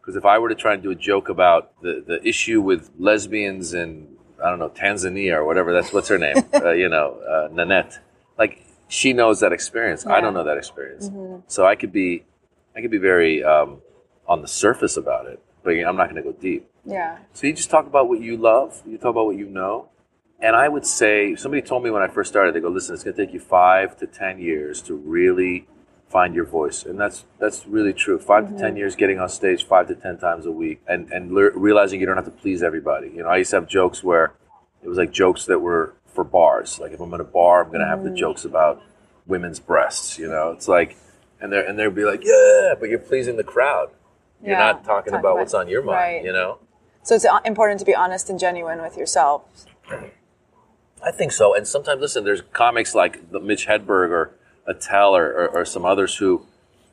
Because 0.00 0.16
if 0.16 0.24
I 0.24 0.38
were 0.38 0.48
to 0.48 0.54
try 0.54 0.74
and 0.74 0.82
do 0.82 0.90
a 0.90 0.94
joke 0.94 1.28
about 1.28 1.80
the, 1.82 2.02
the 2.06 2.26
issue 2.26 2.60
with 2.60 2.90
lesbians 2.96 3.74
in 3.74 4.15
I 4.42 4.50
don't 4.50 4.58
know 4.58 4.68
Tanzania 4.68 5.34
or 5.34 5.44
whatever, 5.44 5.72
that's 5.72 5.92
what's 5.92 6.08
her 6.08 6.18
name, 6.18 6.36
uh, 6.54 6.72
you 6.72 6.88
know, 6.88 7.18
uh, 7.20 7.52
Nanette. 7.52 7.98
Like 8.38 8.64
she 8.88 9.12
knows 9.12 9.40
that 9.40 9.52
experience. 9.52 10.06
I 10.06 10.20
don't 10.20 10.34
know 10.34 10.44
that 10.44 10.58
experience, 10.58 11.10
so 11.46 11.66
I 11.66 11.74
could 11.74 11.92
be, 11.92 12.24
I 12.76 12.80
could 12.80 12.90
be 12.90 12.98
very 12.98 13.42
um, 13.42 13.80
on 14.28 14.42
the 14.42 14.48
surface 14.48 14.96
about 14.96 15.26
it, 15.26 15.42
but 15.62 15.70
I'm 15.70 15.96
not 15.96 16.10
going 16.10 16.22
to 16.22 16.22
go 16.22 16.32
deep. 16.32 16.68
Yeah. 16.84 17.18
So 17.32 17.46
you 17.46 17.52
just 17.52 17.70
talk 17.70 17.86
about 17.86 18.08
what 18.08 18.20
you 18.20 18.36
love. 18.36 18.82
You 18.86 18.96
talk 18.96 19.10
about 19.10 19.26
what 19.26 19.36
you 19.36 19.46
know. 19.46 19.88
And 20.38 20.54
I 20.54 20.68
would 20.68 20.86
say, 20.86 21.34
somebody 21.34 21.62
told 21.62 21.82
me 21.82 21.90
when 21.90 22.02
I 22.02 22.08
first 22.08 22.30
started, 22.30 22.54
they 22.54 22.60
go, 22.60 22.68
listen, 22.68 22.94
it's 22.94 23.04
going 23.04 23.16
to 23.16 23.24
take 23.24 23.32
you 23.32 23.40
five 23.40 23.96
to 23.98 24.06
10 24.06 24.38
years 24.38 24.82
to 24.82 24.94
really 24.94 25.66
find 26.08 26.34
your 26.34 26.44
voice. 26.44 26.84
And 26.84 26.98
that's 26.98 27.24
that's 27.38 27.66
really 27.66 27.92
true. 27.92 28.18
5 28.18 28.52
to 28.54 28.58
10 28.58 28.76
years 28.76 28.94
getting 28.96 29.18
on 29.18 29.28
stage 29.28 29.64
five 29.66 29.88
to 29.88 29.94
10 29.94 30.18
times 30.18 30.46
a 30.46 30.50
week 30.50 30.80
and, 30.86 31.10
and 31.12 31.32
lear 31.32 31.52
realizing 31.54 32.00
you 32.00 32.06
don't 32.06 32.16
have 32.16 32.24
to 32.24 32.30
please 32.30 32.62
everybody. 32.62 33.08
You 33.08 33.22
know, 33.22 33.28
I 33.28 33.38
used 33.38 33.50
to 33.50 33.56
have 33.56 33.68
jokes 33.68 34.02
where 34.04 34.32
it 34.82 34.88
was 34.88 34.98
like 34.98 35.10
jokes 35.10 35.46
that 35.46 35.58
were 35.60 35.94
for 36.06 36.24
bars. 36.24 36.78
Like 36.78 36.92
if 36.92 37.00
I'm 37.00 37.12
in 37.14 37.20
a 37.20 37.24
bar, 37.24 37.62
I'm 37.64 37.68
going 37.68 37.80
to 37.80 37.86
have 37.86 38.04
the 38.04 38.10
jokes 38.10 38.44
about 38.44 38.82
women's 39.26 39.58
breasts, 39.60 40.18
you 40.18 40.28
know? 40.28 40.52
It's 40.52 40.68
like, 40.68 40.96
and 41.40 41.52
they're, 41.52 41.66
and 41.66 41.78
they'll 41.78 41.90
be 41.90 42.04
like, 42.04 42.22
yeah, 42.24 42.74
but 42.78 42.88
you're 42.88 42.98
pleasing 42.98 43.36
the 43.36 43.44
crowd. 43.44 43.90
You're 44.42 44.56
not 44.56 44.84
talking 44.84 45.12
Talk 45.12 45.20
about 45.20 45.30
about- 45.32 45.38
what's 45.38 45.54
on 45.54 45.68
your 45.68 45.82
mind, 45.82 45.96
right. 45.96 46.24
you 46.24 46.32
know? 46.32 46.58
So 47.02 47.14
it's 47.14 47.24
uh, 47.24 47.38
important 47.44 47.80
to 47.80 47.86
be 47.86 47.94
honest 47.94 48.30
and 48.30 48.38
genuine 48.38 48.80
with 48.82 48.96
yourself. 48.96 49.42
I 51.04 51.10
think 51.12 51.30
so. 51.32 51.54
And 51.54 51.66
sometimes, 51.66 52.00
listen, 52.00 52.24
there's 52.24 52.42
comics 52.52 52.94
like 52.94 53.30
the 53.30 53.38
Mitch 53.38 53.66
Hedberg 53.66 54.10
or 54.10 54.34
Attell 54.66 55.16
or, 55.16 55.26
or, 55.26 55.48
or 55.48 55.64
some 55.64 55.84
others 55.84 56.16
who 56.16 56.46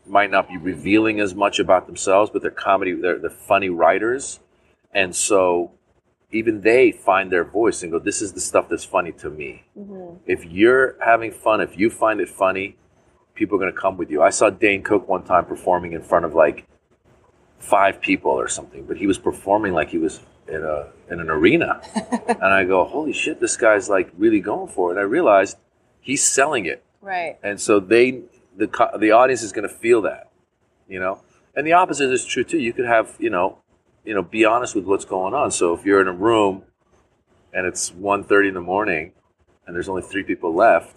might 0.05 0.29
not 0.29 0.47
be 0.47 0.57
revealing 0.57 1.19
as 1.19 1.33
much 1.33 1.59
about 1.59 1.87
themselves, 1.87 2.29
but 2.31 2.41
they're 2.41 2.51
comedy, 2.51 2.93
they're, 2.93 3.19
they're 3.19 3.29
funny 3.29 3.69
writers. 3.69 4.39
And 4.93 5.15
so 5.15 5.71
even 6.31 6.61
they 6.61 6.91
find 6.91 7.31
their 7.31 7.43
voice 7.43 7.83
and 7.83 7.91
go, 7.91 7.99
this 7.99 8.21
is 8.21 8.33
the 8.33 8.41
stuff 8.41 8.67
that's 8.69 8.83
funny 8.83 9.11
to 9.13 9.29
me. 9.29 9.63
Mm-hmm. 9.77 10.17
If 10.25 10.45
you're 10.45 10.95
having 11.03 11.31
fun, 11.31 11.61
if 11.61 11.77
you 11.77 11.89
find 11.89 12.19
it 12.19 12.29
funny, 12.29 12.75
people 13.35 13.57
are 13.57 13.59
going 13.59 13.73
to 13.73 13.79
come 13.79 13.97
with 13.97 14.09
you. 14.09 14.21
I 14.21 14.29
saw 14.29 14.49
Dane 14.49 14.83
Cook 14.83 15.07
one 15.07 15.23
time 15.23 15.45
performing 15.45 15.93
in 15.93 16.01
front 16.01 16.25
of 16.25 16.33
like 16.33 16.67
five 17.59 18.01
people 18.01 18.31
or 18.31 18.47
something, 18.47 18.85
but 18.85 18.97
he 18.97 19.07
was 19.07 19.17
performing 19.17 19.73
like 19.73 19.89
he 19.89 19.97
was 19.97 20.19
in 20.47 20.63
a 20.63 20.89
in 21.09 21.19
an 21.19 21.29
arena. 21.29 21.81
and 22.27 22.43
I 22.43 22.65
go, 22.65 22.83
holy 22.83 23.13
shit, 23.13 23.39
this 23.39 23.55
guy's 23.55 23.89
like 23.89 24.11
really 24.17 24.39
going 24.39 24.69
for 24.69 24.89
it. 24.89 24.93
And 24.93 24.99
I 24.99 25.03
realized 25.03 25.57
he's 26.01 26.23
selling 26.23 26.65
it, 26.65 26.83
Right. 27.03 27.37
and 27.43 27.59
so 27.59 27.79
they 27.79 28.21
the 28.55 28.67
the 28.99 29.11
audience 29.11 29.43
is 29.43 29.51
going 29.51 29.67
to 29.67 29.73
feel 29.73 30.01
that, 30.03 30.31
you 30.87 30.99
know. 30.99 31.21
And 31.55 31.67
the 31.67 31.73
opposite 31.73 32.11
is 32.11 32.25
true 32.25 32.43
too. 32.43 32.57
You 32.59 32.73
could 32.73 32.85
have 32.85 33.15
you 33.19 33.29
know, 33.29 33.59
you 34.05 34.13
know, 34.15 34.23
be 34.23 34.45
honest 34.45 34.73
with 34.75 34.85
what's 34.85 35.05
going 35.05 35.33
on. 35.33 35.51
So 35.51 35.73
if 35.73 35.85
you're 35.85 36.01
in 36.01 36.07
a 36.07 36.13
room 36.13 36.63
and 37.53 37.67
it's 37.67 37.91
1.30 37.91 38.47
in 38.47 38.53
the 38.55 38.61
morning 38.61 39.11
and 39.67 39.75
there's 39.75 39.89
only 39.89 40.01
three 40.01 40.23
people 40.23 40.53
left. 40.55 40.95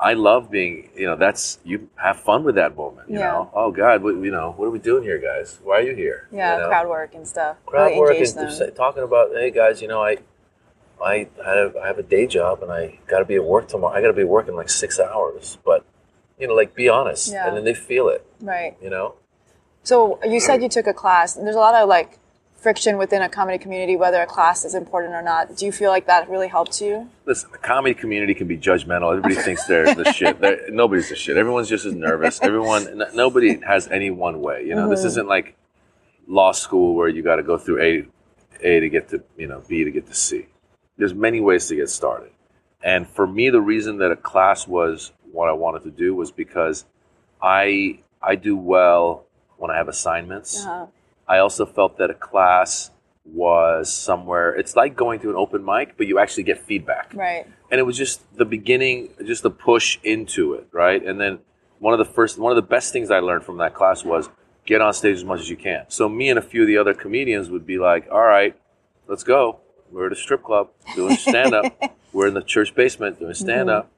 I 0.00 0.14
love 0.14 0.50
being, 0.50 0.90
you 0.96 1.06
know, 1.06 1.16
that's 1.16 1.60
you 1.64 1.88
have 1.96 2.18
fun 2.18 2.42
with 2.42 2.56
that 2.56 2.76
moment. 2.76 3.08
You 3.08 3.18
Yeah. 3.20 3.30
know, 3.32 3.50
oh 3.54 3.70
God, 3.70 4.02
what, 4.02 4.14
you 4.16 4.32
know, 4.32 4.52
what 4.56 4.66
are 4.66 4.70
we 4.70 4.80
doing 4.80 5.04
here, 5.04 5.18
guys? 5.18 5.60
Why 5.62 5.76
are 5.78 5.82
you 5.82 5.94
here? 5.94 6.26
Yeah, 6.32 6.56
You 6.56 6.62
know? 6.62 6.68
crowd 6.68 6.88
work 6.88 7.14
and 7.14 7.28
stuff. 7.28 7.56
crowd 7.66 7.86
really 7.90 8.00
work 8.00 8.16
and 8.16 8.26
them. 8.26 8.48
Uh, 8.68 8.70
talking 8.70 9.02
about, 9.04 9.30
hey 9.32 9.50
guys, 9.52 9.80
you 9.80 9.86
know, 9.88 10.02
I, 10.02 10.16
I 11.02 11.28
have, 11.44 11.76
I 11.76 11.86
have 11.86 11.98
a 11.98 12.02
day 12.02 12.26
job 12.26 12.62
and 12.62 12.70
I 12.72 12.98
got 13.06 13.20
to 13.20 13.24
be 13.24 13.34
at 13.34 13.44
work 13.44 13.68
tomorrow. 13.68 13.94
I 13.94 14.00
got 14.00 14.08
to 14.08 14.12
be 14.12 14.24
working 14.24 14.54
like 14.54 14.68
six 14.70 14.98
hours, 15.00 15.58
but 15.64 15.84
you 16.38 16.46
know, 16.46 16.54
like 16.54 16.74
be 16.74 16.88
honest, 16.88 17.32
Yeah. 17.32 17.46
and 17.48 17.56
then 17.56 17.64
they 17.64 17.74
feel 17.74 18.08
it. 18.08 18.26
Right. 18.40 18.76
You 18.82 18.90
know, 18.90 19.14
So 19.84 20.18
you 20.24 20.40
said 20.40 20.62
you 20.62 20.68
took 20.68 20.86
a 20.86 20.94
class. 20.94 21.34
There's 21.34 21.56
a 21.56 21.60
lot 21.60 21.74
of 21.74 21.88
like 21.88 22.18
friction 22.56 22.96
within 22.96 23.22
a 23.22 23.28
comedy 23.28 23.58
community, 23.58 23.96
whether 23.96 24.22
a 24.22 24.26
class 24.26 24.64
is 24.64 24.74
important 24.74 25.14
or 25.14 25.22
not. 25.22 25.56
Do 25.56 25.66
you 25.66 25.72
feel 25.72 25.90
like 25.90 26.06
that 26.06 26.30
really 26.30 26.48
helped 26.48 26.80
you? 26.80 27.08
listen, 27.26 27.50
the 27.50 27.58
comedy 27.58 27.94
community 27.94 28.34
can 28.34 28.46
be 28.46 28.56
judgmental. 28.56 29.10
Everybody 29.10 29.34
thinks 29.34 29.64
they're 29.66 29.94
the 29.94 30.12
shit. 30.18 30.40
They're, 30.40 30.70
nobody's 30.70 31.08
the 31.08 31.16
shit. 31.16 31.36
Everyone's 31.36 31.68
just 31.68 31.84
as 31.84 31.94
nervous. 31.94 32.40
Everyone, 32.40 32.86
n- 32.86 33.08
nobody 33.14 33.60
has 33.66 33.88
any 33.88 34.10
one 34.10 34.40
way. 34.40 34.64
You 34.64 34.76
know, 34.76 34.88
this 34.88 35.00
mm-hmm. 35.00 35.08
isn't 35.08 35.28
like 35.28 35.56
law 36.28 36.52
school 36.52 36.94
where 36.94 37.08
you 37.08 37.22
got 37.22 37.36
to 37.36 37.42
go 37.42 37.58
through 37.58 37.82
A, 37.82 38.06
A 38.60 38.80
to 38.80 38.88
get 38.88 39.08
to 39.08 39.22
you 39.36 39.48
know 39.48 39.62
B 39.68 39.82
to 39.82 39.90
get 39.90 40.06
to 40.06 40.14
C. 40.14 40.46
There's 40.96 41.14
many 41.14 41.40
ways 41.40 41.66
to 41.68 41.76
get 41.76 41.88
started. 41.90 42.30
And 42.82 43.08
for 43.08 43.26
me, 43.26 43.50
the 43.50 43.60
reason 43.60 43.98
that 43.98 44.10
a 44.10 44.16
class 44.16 44.66
was 44.66 45.12
what 45.30 45.48
I 45.48 45.52
wanted 45.52 45.82
to 45.84 45.90
do 45.90 46.14
was 46.14 46.30
because 46.30 46.84
I 47.40 48.00
I 48.20 48.36
do 48.36 48.56
well 48.56 49.26
when 49.56 49.70
I 49.70 49.76
have 49.76 49.88
assignments. 49.88 50.64
Uh-huh. 50.64 50.86
I 51.28 51.38
also 51.38 51.64
felt 51.66 51.98
that 51.98 52.10
a 52.10 52.14
class 52.14 52.90
was 53.24 53.92
somewhere. 53.92 54.52
It's 54.54 54.74
like 54.76 54.96
going 54.96 55.20
to 55.20 55.30
an 55.30 55.36
open 55.36 55.64
mic, 55.64 55.96
but 55.96 56.06
you 56.08 56.18
actually 56.18 56.42
get 56.42 56.58
feedback 56.58 57.12
Right. 57.14 57.46
and 57.70 57.78
it 57.78 57.84
was 57.84 57.96
just 57.96 58.20
the 58.36 58.44
beginning, 58.44 59.10
just 59.24 59.44
the 59.44 59.50
push 59.50 59.98
into 60.02 60.54
it, 60.54 60.66
right? 60.72 61.02
And 61.04 61.20
then 61.20 61.38
one 61.78 61.94
of 61.94 61.98
the 61.98 62.12
first, 62.12 62.38
one 62.38 62.50
of 62.50 62.56
the 62.56 62.62
best 62.68 62.92
things 62.92 63.10
I 63.10 63.20
learned 63.20 63.44
from 63.44 63.58
that 63.58 63.74
class 63.74 64.04
was 64.04 64.28
get 64.66 64.80
on 64.80 64.92
stage 64.92 65.16
as 65.16 65.24
much 65.24 65.40
as 65.40 65.48
you 65.48 65.56
can. 65.56 65.84
So 65.88 66.08
me 66.08 66.30
and 66.30 66.38
a 66.38 66.42
few 66.42 66.62
of 66.62 66.66
the 66.66 66.78
other 66.78 66.94
comedians 66.94 67.48
would 67.50 67.64
be 67.66 67.78
like, 67.78 68.08
"All 68.10 68.22
right, 68.22 68.56
let's 69.06 69.22
go. 69.24 69.60
We're 69.92 70.06
at 70.06 70.12
a 70.12 70.16
strip 70.16 70.42
club 70.42 70.70
doing 70.94 71.16
stand 71.16 71.54
up. 71.54 71.96
We're 72.12 72.26
in 72.26 72.34
the 72.34 72.42
church 72.42 72.74
basement 72.74 73.18
doing 73.18 73.32
mm-hmm. 73.32 73.44
stand 73.44 73.70
up. 73.70 73.90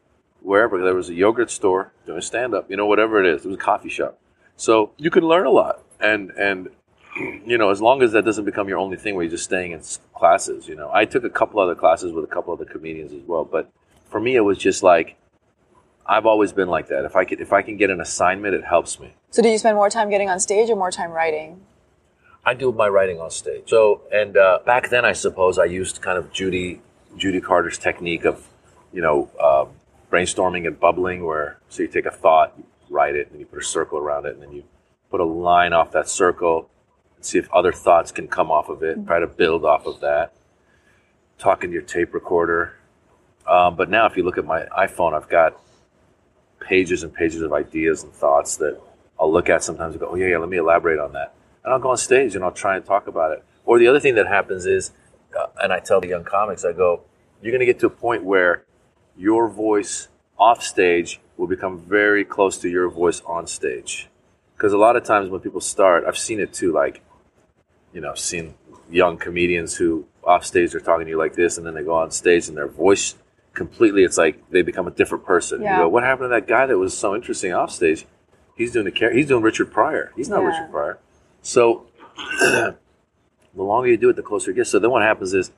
Wherever 0.42 0.82
there 0.82 0.94
was 0.94 1.08
a 1.08 1.14
yogurt 1.14 1.50
store 1.50 1.92
doing 2.04 2.20
stand 2.20 2.54
up, 2.54 2.70
you 2.70 2.76
know, 2.76 2.86
whatever 2.86 3.22
it 3.22 3.26
is, 3.26 3.44
it 3.44 3.48
was 3.48 3.56
a 3.56 3.60
coffee 3.60 3.88
shop. 3.88 4.18
So 4.56 4.92
you 4.98 5.10
can 5.10 5.24
learn 5.24 5.46
a 5.46 5.50
lot, 5.50 5.82
and 6.00 6.30
and 6.32 6.68
you 7.16 7.56
know, 7.56 7.70
as 7.70 7.80
long 7.80 8.02
as 8.02 8.12
that 8.12 8.24
doesn't 8.24 8.44
become 8.44 8.68
your 8.68 8.78
only 8.78 8.96
thing 8.96 9.14
where 9.14 9.24
you're 9.24 9.30
just 9.30 9.44
staying 9.44 9.72
in 9.72 9.80
classes, 10.14 10.68
you 10.68 10.74
know. 10.74 10.90
I 10.92 11.06
took 11.06 11.24
a 11.24 11.30
couple 11.30 11.60
other 11.60 11.74
classes 11.74 12.12
with 12.12 12.24
a 12.24 12.28
couple 12.28 12.52
other 12.52 12.66
comedians 12.66 13.12
as 13.12 13.22
well, 13.26 13.44
but 13.44 13.70
for 14.10 14.20
me, 14.20 14.36
it 14.36 14.40
was 14.40 14.58
just 14.58 14.82
like 14.82 15.16
I've 16.06 16.26
always 16.26 16.52
been 16.52 16.68
like 16.68 16.88
that. 16.88 17.04
If 17.04 17.16
I 17.16 17.24
could, 17.24 17.40
if 17.40 17.52
I 17.52 17.62
can 17.62 17.76
get 17.76 17.90
an 17.90 18.00
assignment, 18.00 18.54
it 18.54 18.64
helps 18.64 19.00
me. 19.00 19.14
So 19.30 19.42
do 19.42 19.48
you 19.48 19.58
spend 19.58 19.76
more 19.76 19.90
time 19.90 20.10
getting 20.10 20.28
on 20.28 20.38
stage 20.40 20.68
or 20.68 20.76
more 20.76 20.90
time 20.90 21.10
writing? 21.10 21.62
I 22.46 22.54
do 22.54 22.72
my 22.72 22.88
writing 22.88 23.20
on 23.20 23.30
stage. 23.30 23.64
So, 23.68 24.02
and 24.12 24.36
uh, 24.36 24.58
back 24.64 24.90
then, 24.90 25.04
I 25.04 25.12
suppose 25.12 25.58
I 25.58 25.64
used 25.64 26.02
kind 26.02 26.18
of 26.18 26.32
Judy 26.32 26.80
Judy 27.16 27.40
Carter's 27.40 27.78
technique 27.78 28.24
of, 28.24 28.46
you 28.92 29.02
know, 29.02 29.30
um 29.40 29.68
brainstorming 30.10 30.64
and 30.66 30.78
bubbling, 30.78 31.24
where 31.24 31.58
so 31.68 31.82
you 31.82 31.88
take 31.88 32.06
a 32.06 32.10
thought, 32.10 32.54
you 32.56 32.64
write 32.88 33.16
it, 33.16 33.30
and 33.30 33.40
you 33.40 33.46
put 33.46 33.58
a 33.58 33.64
circle 33.64 33.98
around 33.98 34.26
it, 34.26 34.34
and 34.34 34.42
then 34.42 34.52
you 34.52 34.62
put 35.10 35.20
a 35.20 35.24
line 35.24 35.72
off 35.72 35.90
that 35.90 36.08
circle, 36.08 36.70
and 37.16 37.24
see 37.24 37.38
if 37.38 37.52
other 37.52 37.72
thoughts 37.72 38.12
can 38.12 38.28
come 38.28 38.50
off 38.50 38.68
of 38.68 38.82
it. 38.82 39.04
Try 39.06 39.18
to 39.18 39.26
build 39.26 39.64
off 39.64 39.86
of 39.86 40.00
that. 40.00 40.32
Talking 41.38 41.70
to 41.70 41.74
your 41.74 41.82
tape 41.82 42.14
recorder. 42.14 42.76
Um, 43.46 43.74
but 43.74 43.90
now, 43.90 44.06
if 44.06 44.16
you 44.16 44.22
look 44.22 44.38
at 44.38 44.44
my 44.44 44.66
iPhone, 44.66 45.14
I've 45.14 45.28
got 45.28 45.60
pages 46.60 47.02
and 47.02 47.12
pages 47.12 47.42
of 47.42 47.52
ideas 47.52 48.04
and 48.04 48.12
thoughts 48.12 48.56
that 48.58 48.80
I'll 49.18 49.32
look 49.32 49.48
at 49.48 49.64
sometimes 49.64 49.94
and 49.94 50.00
go, 50.00 50.08
oh, 50.10 50.14
yeah, 50.14 50.28
yeah, 50.28 50.38
let 50.38 50.48
me 50.48 50.56
elaborate 50.56 50.98
on 50.98 51.12
that. 51.12 51.34
And 51.64 51.72
I'll 51.72 51.80
go 51.80 51.90
on 51.90 51.96
stage 51.96 52.34
and 52.34 52.44
I'll 52.44 52.52
try 52.52 52.76
and 52.76 52.84
talk 52.84 53.06
about 53.06 53.32
it. 53.32 53.44
Or 53.64 53.78
the 53.78 53.88
other 53.88 54.00
thing 54.00 54.14
that 54.16 54.26
happens 54.26 54.66
is, 54.66 54.92
uh, 55.38 55.46
and 55.62 55.72
I 55.72 55.80
tell 55.80 56.00
the 56.00 56.08
young 56.08 56.24
comics, 56.24 56.64
I 56.64 56.72
go, 56.72 57.00
you're 57.42 57.52
going 57.52 57.60
to 57.60 57.66
get 57.66 57.78
to 57.80 57.86
a 57.86 57.90
point 57.90 58.24
where 58.24 58.64
your 59.16 59.48
voice 59.48 60.08
off 60.38 60.62
stage 60.62 61.20
will 61.36 61.46
become 61.46 61.78
very 61.78 62.24
close 62.24 62.58
to 62.58 62.68
your 62.68 62.88
voice 62.90 63.22
on 63.26 63.46
stage. 63.46 64.08
Because 64.56 64.72
a 64.72 64.78
lot 64.78 64.96
of 64.96 65.04
times 65.04 65.30
when 65.30 65.40
people 65.40 65.60
start, 65.60 66.04
I've 66.06 66.18
seen 66.18 66.38
it 66.38 66.52
too, 66.52 66.72
like, 66.72 67.02
you 67.92 68.00
know, 68.00 68.10
I've 68.10 68.18
seen 68.18 68.54
young 68.90 69.16
comedians 69.16 69.76
who 69.76 70.06
off 70.22 70.44
stage 70.44 70.74
are 70.74 70.80
talking 70.80 71.06
to 71.06 71.10
you 71.10 71.18
like 71.18 71.34
this, 71.34 71.58
and 71.58 71.66
then 71.66 71.74
they 71.74 71.82
go 71.82 71.94
on 71.94 72.10
stage 72.10 72.48
and 72.48 72.56
their 72.56 72.68
voice 72.68 73.14
completely. 73.52 74.04
It's 74.04 74.18
like 74.18 74.50
they 74.50 74.62
become 74.62 74.86
a 74.86 74.90
different 74.90 75.24
person. 75.24 75.62
Yeah. 75.62 75.78
You 75.78 75.82
go, 75.84 75.88
what 75.88 76.02
happened 76.02 76.26
to 76.26 76.28
that 76.28 76.46
guy 76.46 76.66
that 76.66 76.78
was 76.78 76.96
so 76.96 77.14
interesting 77.14 77.52
off 77.52 77.70
stage? 77.70 78.06
He's 78.56 78.72
doing 78.72 78.86
a 78.86 78.90
char- 78.90 79.12
he's 79.12 79.26
doing 79.26 79.42
Richard 79.42 79.72
Pryor. 79.72 80.12
He's 80.16 80.28
not 80.28 80.42
Yeah. 80.42 80.48
Richard 80.48 80.70
Pryor. 80.70 80.98
So 81.44 81.86
the 82.40 82.74
longer 83.54 83.88
you 83.88 83.98
do 83.98 84.08
it, 84.08 84.16
the 84.16 84.22
closer 84.22 84.50
it 84.50 84.54
gets. 84.54 84.70
So 84.70 84.78
then 84.78 84.90
what 84.90 85.02
happens 85.02 85.34
is, 85.34 85.52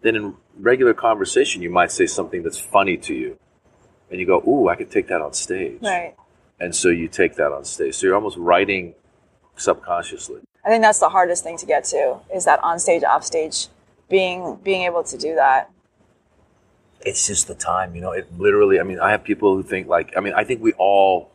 then 0.00 0.16
in 0.16 0.34
regular 0.58 0.94
conversation, 0.94 1.60
you 1.60 1.70
might 1.70 1.92
say 1.92 2.06
something 2.06 2.42
that's 2.42 2.58
funny 2.58 2.96
to 2.96 3.14
you, 3.14 3.38
and 4.10 4.18
you 4.18 4.26
go, 4.26 4.42
"Ooh, 4.48 4.68
I 4.68 4.74
could 4.74 4.90
take 4.90 5.06
that 5.08 5.20
on 5.20 5.34
stage." 5.34 5.80
Right. 5.82 6.14
And 6.58 6.74
so 6.74 6.88
you 6.88 7.08
take 7.08 7.36
that 7.36 7.52
on 7.52 7.64
stage. 7.64 7.94
So 7.94 8.06
you're 8.06 8.16
almost 8.16 8.38
writing 8.38 8.94
subconsciously. 9.56 10.40
I 10.64 10.70
think 10.70 10.82
that's 10.82 10.98
the 10.98 11.10
hardest 11.10 11.44
thing 11.44 11.56
to 11.58 11.66
get 11.66 11.84
to 11.84 12.18
is 12.34 12.44
that 12.46 12.62
on 12.64 12.78
stage, 12.78 13.02
off 13.04 13.24
stage, 13.24 13.68
being 14.08 14.56
being 14.62 14.82
able 14.82 15.04
to 15.04 15.18
do 15.18 15.34
that. 15.34 15.70
it's 17.02 17.26
just 17.26 17.46
the 17.48 17.54
time, 17.54 17.94
you 17.94 18.00
know. 18.00 18.12
It 18.12 18.26
literally. 18.38 18.80
I 18.80 18.82
mean, 18.82 18.98
I 18.98 19.10
have 19.10 19.24
people 19.24 19.54
who 19.54 19.62
think 19.62 19.88
like. 19.88 20.14
I 20.16 20.20
mean, 20.20 20.32
I 20.34 20.44
think 20.44 20.62
we 20.62 20.72
all 20.78 21.30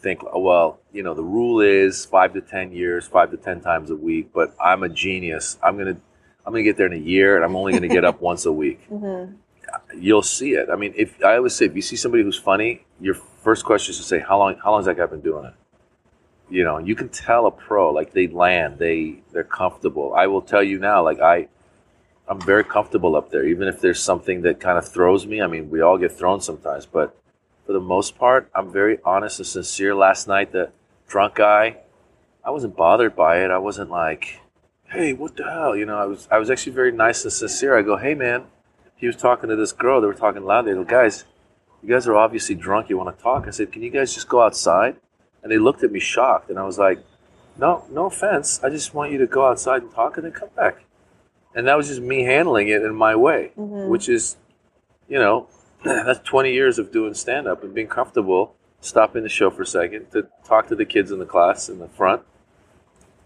think, 0.00 0.20
oh, 0.22 0.38
well, 0.40 0.78
you 0.94 1.02
know, 1.02 1.12
the 1.12 1.24
rule 1.24 1.60
is 1.60 2.06
five 2.06 2.32
to 2.34 2.40
ten 2.40 2.72
years, 2.72 3.06
five 3.06 3.32
to 3.32 3.36
ten 3.36 3.60
times 3.60 3.90
a 3.90 3.96
week. 3.96 4.30
But 4.32 4.54
I'm 4.64 4.84
a 4.84 4.88
genius. 4.88 5.58
I'm 5.62 5.76
gonna, 5.76 5.96
I'm 6.46 6.52
gonna 6.52 6.62
get 6.62 6.76
there 6.76 6.86
in 6.86 6.92
a 6.92 7.04
year, 7.04 7.34
and 7.36 7.44
I'm 7.44 7.56
only 7.56 7.72
gonna 7.72 7.88
get 7.88 8.04
up 8.04 8.20
once 8.22 8.46
a 8.46 8.52
week. 8.52 8.88
Mm-hmm. 8.88 9.34
You'll 10.00 10.22
see 10.22 10.52
it. 10.52 10.68
I 10.70 10.76
mean, 10.76 10.94
if 10.96 11.22
I 11.22 11.36
always 11.36 11.54
say, 11.54 11.66
if 11.66 11.74
you 11.74 11.82
see 11.82 11.96
somebody 11.96 12.22
who's 12.22 12.38
funny, 12.38 12.84
your 13.00 13.14
first 13.14 13.64
question 13.64 13.90
is 13.90 13.98
to 13.98 14.04
say, 14.04 14.20
how 14.20 14.38
long, 14.38 14.56
how 14.62 14.70
long 14.70 14.78
has 14.78 14.86
that 14.86 14.96
guy 14.96 15.06
been 15.06 15.20
doing 15.20 15.46
it? 15.46 15.54
You 16.48 16.62
know, 16.62 16.78
you 16.78 16.94
can 16.94 17.08
tell 17.08 17.46
a 17.46 17.50
pro 17.50 17.90
like 17.90 18.12
they 18.12 18.28
land, 18.28 18.78
they 18.78 19.16
they're 19.32 19.42
comfortable. 19.42 20.14
I 20.14 20.28
will 20.28 20.42
tell 20.42 20.62
you 20.62 20.78
now, 20.78 21.02
like 21.02 21.18
I, 21.18 21.48
I'm 22.28 22.40
very 22.40 22.62
comfortable 22.62 23.16
up 23.16 23.30
there, 23.30 23.44
even 23.44 23.66
if 23.66 23.80
there's 23.80 24.00
something 24.00 24.42
that 24.42 24.60
kind 24.60 24.78
of 24.78 24.88
throws 24.88 25.26
me. 25.26 25.42
I 25.42 25.48
mean, 25.48 25.70
we 25.70 25.80
all 25.80 25.98
get 25.98 26.12
thrown 26.12 26.40
sometimes, 26.40 26.86
but 26.86 27.16
for 27.66 27.72
the 27.72 27.80
most 27.80 28.16
part, 28.16 28.48
I'm 28.54 28.70
very 28.70 28.98
honest 29.04 29.40
and 29.40 29.46
sincere. 29.46 29.94
Last 29.94 30.28
night, 30.28 30.52
the 30.52 30.70
drunk 31.08 31.36
guy, 31.36 31.78
I 32.44 32.50
wasn't 32.50 32.76
bothered 32.76 33.16
by 33.16 33.42
it. 33.44 33.50
I 33.50 33.58
wasn't 33.58 33.90
like, 33.90 34.40
"Hey, 34.86 35.12
what 35.12 35.36
the 35.36 35.44
hell?" 35.44 35.76
You 35.76 35.86
know, 35.86 35.98
I 35.98 36.06
was 36.06 36.28
I 36.30 36.38
was 36.38 36.50
actually 36.50 36.72
very 36.72 36.92
nice 36.92 37.24
and 37.24 37.32
sincere. 37.32 37.76
I 37.76 37.82
go, 37.82 37.96
"Hey, 37.96 38.14
man," 38.14 38.44
he 38.96 39.06
was 39.06 39.16
talking 39.16 39.48
to 39.48 39.56
this 39.56 39.72
girl. 39.72 40.00
They 40.00 40.06
were 40.06 40.14
talking 40.14 40.44
loud. 40.44 40.66
They 40.66 40.72
go, 40.72 40.84
"Guys, 40.84 41.24
you 41.82 41.88
guys 41.88 42.06
are 42.06 42.16
obviously 42.16 42.54
drunk. 42.54 42.88
You 42.88 42.98
want 42.98 43.16
to 43.16 43.22
talk?" 43.22 43.46
I 43.46 43.50
said, 43.50 43.72
"Can 43.72 43.82
you 43.82 43.90
guys 43.90 44.14
just 44.14 44.28
go 44.28 44.42
outside?" 44.42 44.96
And 45.42 45.52
they 45.52 45.58
looked 45.58 45.82
at 45.82 45.92
me 45.92 46.00
shocked, 46.00 46.50
and 46.50 46.58
I 46.58 46.64
was 46.64 46.78
like, 46.78 46.98
"No, 47.58 47.84
no 47.90 48.06
offense. 48.06 48.62
I 48.62 48.70
just 48.70 48.94
want 48.94 49.12
you 49.12 49.18
to 49.18 49.26
go 49.26 49.46
outside 49.46 49.82
and 49.82 49.92
talk, 49.92 50.16
and 50.16 50.24
then 50.24 50.32
come 50.32 50.50
back." 50.56 50.84
and 51.54 51.68
that 51.68 51.76
was 51.76 51.88
just 51.88 52.00
me 52.00 52.24
handling 52.24 52.68
it 52.68 52.82
in 52.82 52.94
my 52.94 53.14
way, 53.14 53.52
mm-hmm. 53.56 53.88
which 53.88 54.08
is, 54.08 54.36
you 55.08 55.18
know, 55.18 55.46
that's 55.84 56.18
20 56.20 56.52
years 56.52 56.78
of 56.78 56.90
doing 56.90 57.14
stand 57.14 57.46
up 57.46 57.62
and 57.62 57.74
being 57.74 57.86
comfortable, 57.86 58.54
stopping 58.84 59.22
the 59.22 59.28
show 59.28 59.50
for 59.50 59.62
a 59.62 59.66
second 59.66 60.10
to 60.12 60.26
talk 60.44 60.68
to 60.68 60.74
the 60.76 60.84
kids 60.84 61.10
in 61.10 61.18
the 61.18 61.24
class 61.26 61.68
in 61.68 61.78
the 61.78 61.88
front. 61.88 62.22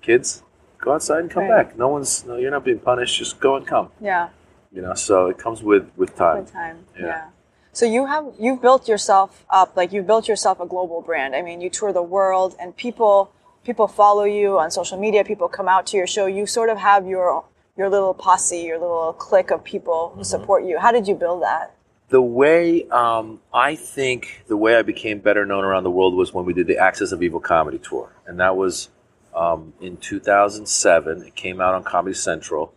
Kids, 0.03 0.43
go 0.79 0.93
outside 0.95 1.21
and 1.21 1.31
come 1.31 1.45
Right. 1.49 1.67
back. 1.69 1.77
No 1.77 1.89
one's, 1.89 2.25
no, 2.25 2.37
you're 2.37 2.51
not 2.51 2.65
being 2.65 2.79
punished. 2.79 3.19
Just 3.19 3.41
go 3.41 3.57
and 3.57 3.67
come. 3.67 3.91
Yeah. 4.01 4.29
You 4.73 4.83
know, 4.83 4.95
so 4.95 5.27
it 5.29 5.39
comes 5.39 5.63
with 5.63 5.91
with 5.97 6.15
time. 6.15 6.45
Good 6.45 6.53
time. 6.53 6.79
Yeah. 6.99 7.07
Yeah. 7.07 7.25
So 7.73 7.87
you 7.87 8.07
have 8.07 8.27
you've 8.39 8.61
built 8.61 8.89
yourself 8.89 9.45
up 9.51 9.77
like 9.77 9.93
you've 9.93 10.07
built 10.07 10.29
yourself 10.29 10.61
a 10.61 10.67
global 10.67 11.01
brand. 11.01 11.35
I 11.35 11.43
mean, 11.43 11.61
you 11.61 11.71
tour 11.71 11.93
the 11.93 12.03
world 12.03 12.55
and 12.61 12.77
people 12.77 13.31
people 13.65 13.89
follow 13.89 14.25
you 14.25 14.59
on 14.59 14.71
social 14.71 14.99
media. 14.99 15.25
People 15.25 15.49
come 15.49 15.69
out 15.69 15.87
to 15.89 15.97
your 15.97 16.07
show. 16.07 16.27
You 16.27 16.47
sort 16.47 16.69
of 16.71 16.79
have 16.79 17.07
your 17.07 17.45
your 17.77 17.89
little 17.89 18.15
posse, 18.15 18.59
your 18.61 18.79
little 18.79 19.13
clique 19.15 19.51
of 19.51 19.65
people 19.65 20.09
Mm-hmm. 20.11 20.19
who 20.19 20.25
support 20.25 20.65
you. 20.65 20.79
How 20.79 20.93
did 20.93 21.09
you 21.09 21.15
build 21.15 21.43
that? 21.43 21.75
The 22.11 22.23
way 22.23 22.89
um, 22.89 23.41
I 23.53 23.75
think 23.75 24.45
the 24.49 24.57
way 24.57 24.77
I 24.77 24.83
became 24.83 25.19
better 25.19 25.45
known 25.45 25.63
around 25.63 25.85
the 25.85 25.91
world 25.91 26.15
was 26.15 26.33
when 26.33 26.47
we 26.47 26.55
did 26.55 26.67
the 26.67 26.79
Axis 26.79 27.13
of 27.13 27.23
Evil 27.23 27.41
comedy 27.41 27.79
tour, 27.79 28.11
and 28.27 28.41
that 28.41 28.57
was 28.57 28.89
um, 29.35 29.75
in 29.79 29.99
2007. 29.99 31.23
It 31.23 31.35
came 31.35 31.61
out 31.61 31.75
on 31.75 31.85
Comedy 31.85 32.15
Central. 32.15 32.73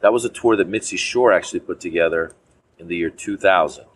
That 0.00 0.12
was 0.12 0.26
a 0.26 0.28
tour 0.28 0.54
that 0.56 0.68
Mitzi 0.68 0.98
Shore 0.98 1.32
actually 1.32 1.60
put 1.60 1.80
together 1.80 2.32
in 2.78 2.88
the 2.88 2.96
year 2.96 3.08
2000. 3.08 3.86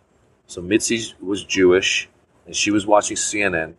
So 0.46 0.62
Mitzi 0.62 1.14
was 1.20 1.44
Jewish, 1.44 2.08
and 2.46 2.56
she 2.56 2.70
was 2.70 2.86
watching 2.86 3.18
CNN, 3.18 3.74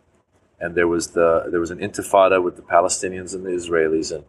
and 0.60 0.76
there 0.76 0.86
was 0.86 1.08
the 1.08 1.48
there 1.50 1.58
was 1.58 1.72
an 1.72 1.80
intifada 1.80 2.40
with 2.40 2.54
the 2.54 2.62
Palestinians 2.62 3.34
and 3.34 3.44
the 3.44 3.50
Israelis, 3.50 4.14
and 4.14 4.22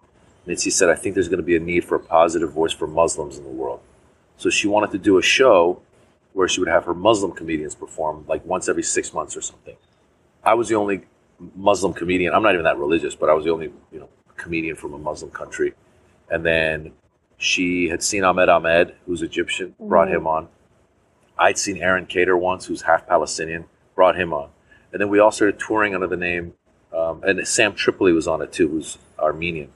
Mitzi 0.48 0.72
said, 0.72 0.90
"I 0.90 0.96
think 0.96 1.14
there's 1.14 1.30
going 1.30 1.38
to 1.38 1.44
be 1.44 1.56
a 1.56 1.60
need 1.60 1.86
for 1.86 1.94
a 1.94 2.00
positive 2.00 2.52
voice 2.52 2.74
for 2.74 2.88
Muslims 2.88 3.38
in 3.38 3.44
the 3.44 3.52
world." 3.52 3.82
So 4.38 4.50
she 4.50 4.68
wanted 4.68 4.90
to 4.94 4.98
do 4.98 5.20
a 5.20 5.22
show 5.22 5.84
where 6.34 6.48
she 6.48 6.60
would 6.60 6.70
have 6.70 6.86
her 6.86 6.94
Muslim 6.94 7.32
comedians 7.32 7.76
perform 7.76 8.26
like 8.28 8.46
once 8.46 8.70
every 8.70 8.84
six 8.84 9.14
months 9.14 9.36
or 9.36 9.42
something. 9.42 9.76
I 10.44 10.54
was 10.54 10.70
the 10.70 10.76
only 10.76 11.02
Muslim 11.56 11.94
comedian. 11.94 12.34
I'm 12.34 12.44
not 12.44 12.54
even 12.54 12.64
that 12.66 12.78
religious, 12.78 13.16
but 13.16 13.30
I 13.30 13.34
was 13.34 13.46
the 13.46 13.52
only 13.52 13.72
you 13.92 14.00
know 14.00 14.10
comedian 14.38 14.76
from 14.76 14.94
a 14.94 14.98
Muslim 14.98 15.32
country. 15.32 15.74
And 16.30 16.46
then 16.46 16.94
she 17.38 17.90
had 17.90 18.04
seen 18.04 18.24
Ahmed 18.24 18.50
Ahmed, 18.50 18.96
who's 19.06 19.22
Egyptian, 19.22 19.76
brought 19.80 20.10
him 20.10 20.28
on. 20.28 20.48
I'd 21.38 21.58
seen 21.58 21.78
Aron 21.78 22.06
Kader 22.06 22.38
once, 22.38 22.66
who's 22.66 22.84
half 22.84 23.08
Palestinian, 23.08 23.66
brought 23.96 24.16
him 24.16 24.32
on. 24.34 24.50
And 24.92 25.02
then 25.02 25.10
we 25.10 25.20
all 25.20 25.32
started 25.32 25.60
touring 25.60 25.96
under 25.96 26.08
the 26.08 26.18
name, 26.18 26.54
um, 26.96 27.24
and 27.24 27.46
Sam 27.48 27.74
Tripoli 27.74 28.14
was 28.14 28.28
on 28.28 28.42
it 28.42 28.52
too, 28.52 28.68
who's 28.68 28.98
Armenian. 29.18 29.72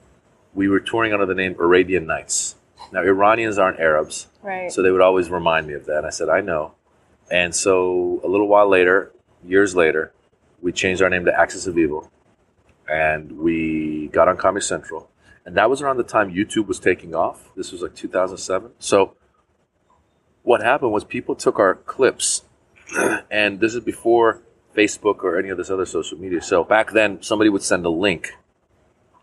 We 0.53 0.69
were 0.69 0.79
touring 0.79 1.13
under 1.13 1.25
the 1.25 1.33
name 1.33 1.55
Arabian 1.59 2.05
Nights. 2.05 2.55
Now, 2.91 3.01
Iranians 3.01 3.57
aren't 3.57 3.79
Arabs, 3.79 4.27
So 4.69 4.81
they 4.81 4.91
would 4.91 5.01
always 5.01 5.29
remind 5.29 5.67
me 5.67 5.73
of 5.73 5.85
that. 5.85 5.97
And 5.97 6.07
I 6.07 6.11
said, 6.11 6.29
I 6.29 6.41
know. 6.41 6.73
And 7.31 7.55
so 7.55 8.21
a 8.23 8.27
little 8.27 8.47
while 8.47 8.69
later, 8.69 9.11
years 9.43 9.75
later, 9.75 10.13
we 10.61 10.71
changed 10.71 11.01
our 11.01 11.09
name 11.09 11.25
to 11.25 11.39
Axis 11.39 11.67
of 11.67 11.77
Evil. 11.77 12.11
And 12.87 13.39
we 13.39 14.07
got 14.07 14.27
on 14.27 14.37
Comedy 14.37 14.63
Central. 14.63 15.09
And 15.45 15.55
that 15.57 15.69
was 15.69 15.81
around 15.81 15.97
the 15.97 16.03
time 16.03 16.33
YouTube 16.33 16.67
was 16.67 16.79
taking 16.79 17.13
off. 17.13 17.49
This 17.55 17.71
was 17.71 17.81
like 17.81 17.95
2007. 17.95 18.71
So 18.79 19.15
what 20.45 20.61
happened 20.61 20.91
was 20.91 21.03
people 21.03 21.35
took 21.35 21.59
our 21.59 21.75
clips, 21.75 22.43
and 23.31 23.59
this 23.59 23.73
is 23.73 23.83
before 23.83 24.41
Facebook 24.75 25.23
or 25.23 25.37
any 25.39 25.49
of 25.49 25.57
this 25.57 25.69
other 25.69 25.85
social 25.85 26.17
media. 26.17 26.41
So 26.41 26.63
back 26.63 26.91
then, 26.91 27.21
somebody 27.21 27.49
would 27.49 27.63
send 27.63 27.85
a 27.85 27.89
link 27.89 28.33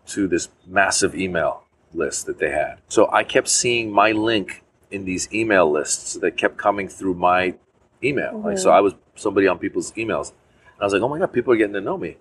to 0.07 0.27
this 0.27 0.49
massive 0.67 1.15
email 1.15 1.63
list 1.93 2.25
that 2.25 2.39
they 2.39 2.51
had. 2.51 2.79
So 2.89 3.09
I 3.11 3.23
kept 3.23 3.47
seeing 3.47 3.91
my 3.91 4.11
link 4.11 4.63
in 4.93 5.05
these 5.05 5.27
email 5.33 5.69
lists 5.69 6.13
that 6.13 6.37
kept 6.37 6.57
coming 6.57 6.87
through 6.87 7.15
my 7.15 7.55
email. 8.03 8.39
Like 8.39 8.57
so 8.57 8.69
I 8.69 8.79
was 8.79 8.93
somebody 9.15 9.47
on 9.47 9.57
people's 9.59 9.91
emails. 9.93 10.29
And 10.73 10.81
I 10.81 10.83
was 10.85 10.93
like, 10.93 11.01
"Oh 11.01 11.09
my 11.09 11.19
god, 11.19 11.33
people 11.33 11.53
are 11.53 11.57
getting 11.57 11.73
to 11.73 11.81
know 11.81 11.97
me." 11.97 12.17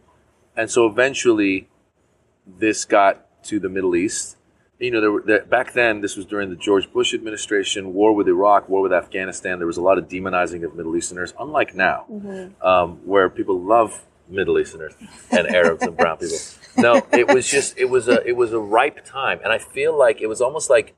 And 0.56 0.70
so 0.70 0.86
eventually 0.86 1.68
this 2.46 2.84
got 2.84 3.26
to 3.44 3.60
the 3.60 3.68
Middle 3.68 3.94
East. 3.94 4.36
You 4.78 4.90
know, 4.90 5.00
there 5.00 5.12
were 5.12 5.22
there, 5.22 5.44
back 5.44 5.74
then 5.74 6.00
this 6.00 6.16
was 6.16 6.26
during 6.26 6.50
the 6.50 6.56
George 6.56 6.92
Bush 6.92 7.14
administration, 7.14 7.94
war 7.94 8.12
with 8.14 8.26
Iraq, 8.26 8.68
war 8.68 8.82
with 8.82 8.92
Afghanistan. 8.92 9.58
There 9.58 9.66
was 9.66 9.76
a 9.76 9.82
lot 9.82 9.98
of 9.98 10.08
demonizing 10.08 10.64
of 10.64 10.74
Middle 10.74 10.96
Easterners, 10.96 11.34
unlike 11.38 11.74
now, 11.74 12.06
um, 12.62 12.98
where 13.04 13.28
people 13.30 13.60
love 13.60 14.04
Middle 14.28 14.58
Easterners 14.58 14.94
and 15.30 15.46
Arabs 15.46 15.82
and 15.82 15.96
brown 15.96 16.16
people. 16.16 16.38
No, 16.76 17.02
it 17.12 17.28
was 17.28 17.48
just 17.48 17.76
it 17.78 17.90
was 17.90 18.08
a 18.08 18.26
it 18.26 18.36
was 18.36 18.52
a 18.52 18.58
ripe 18.58 19.04
time, 19.04 19.40
and 19.44 19.52
I 19.52 19.58
feel 19.58 19.96
like 19.96 20.20
it 20.20 20.26
was 20.26 20.40
almost 20.40 20.68
like 20.70 20.94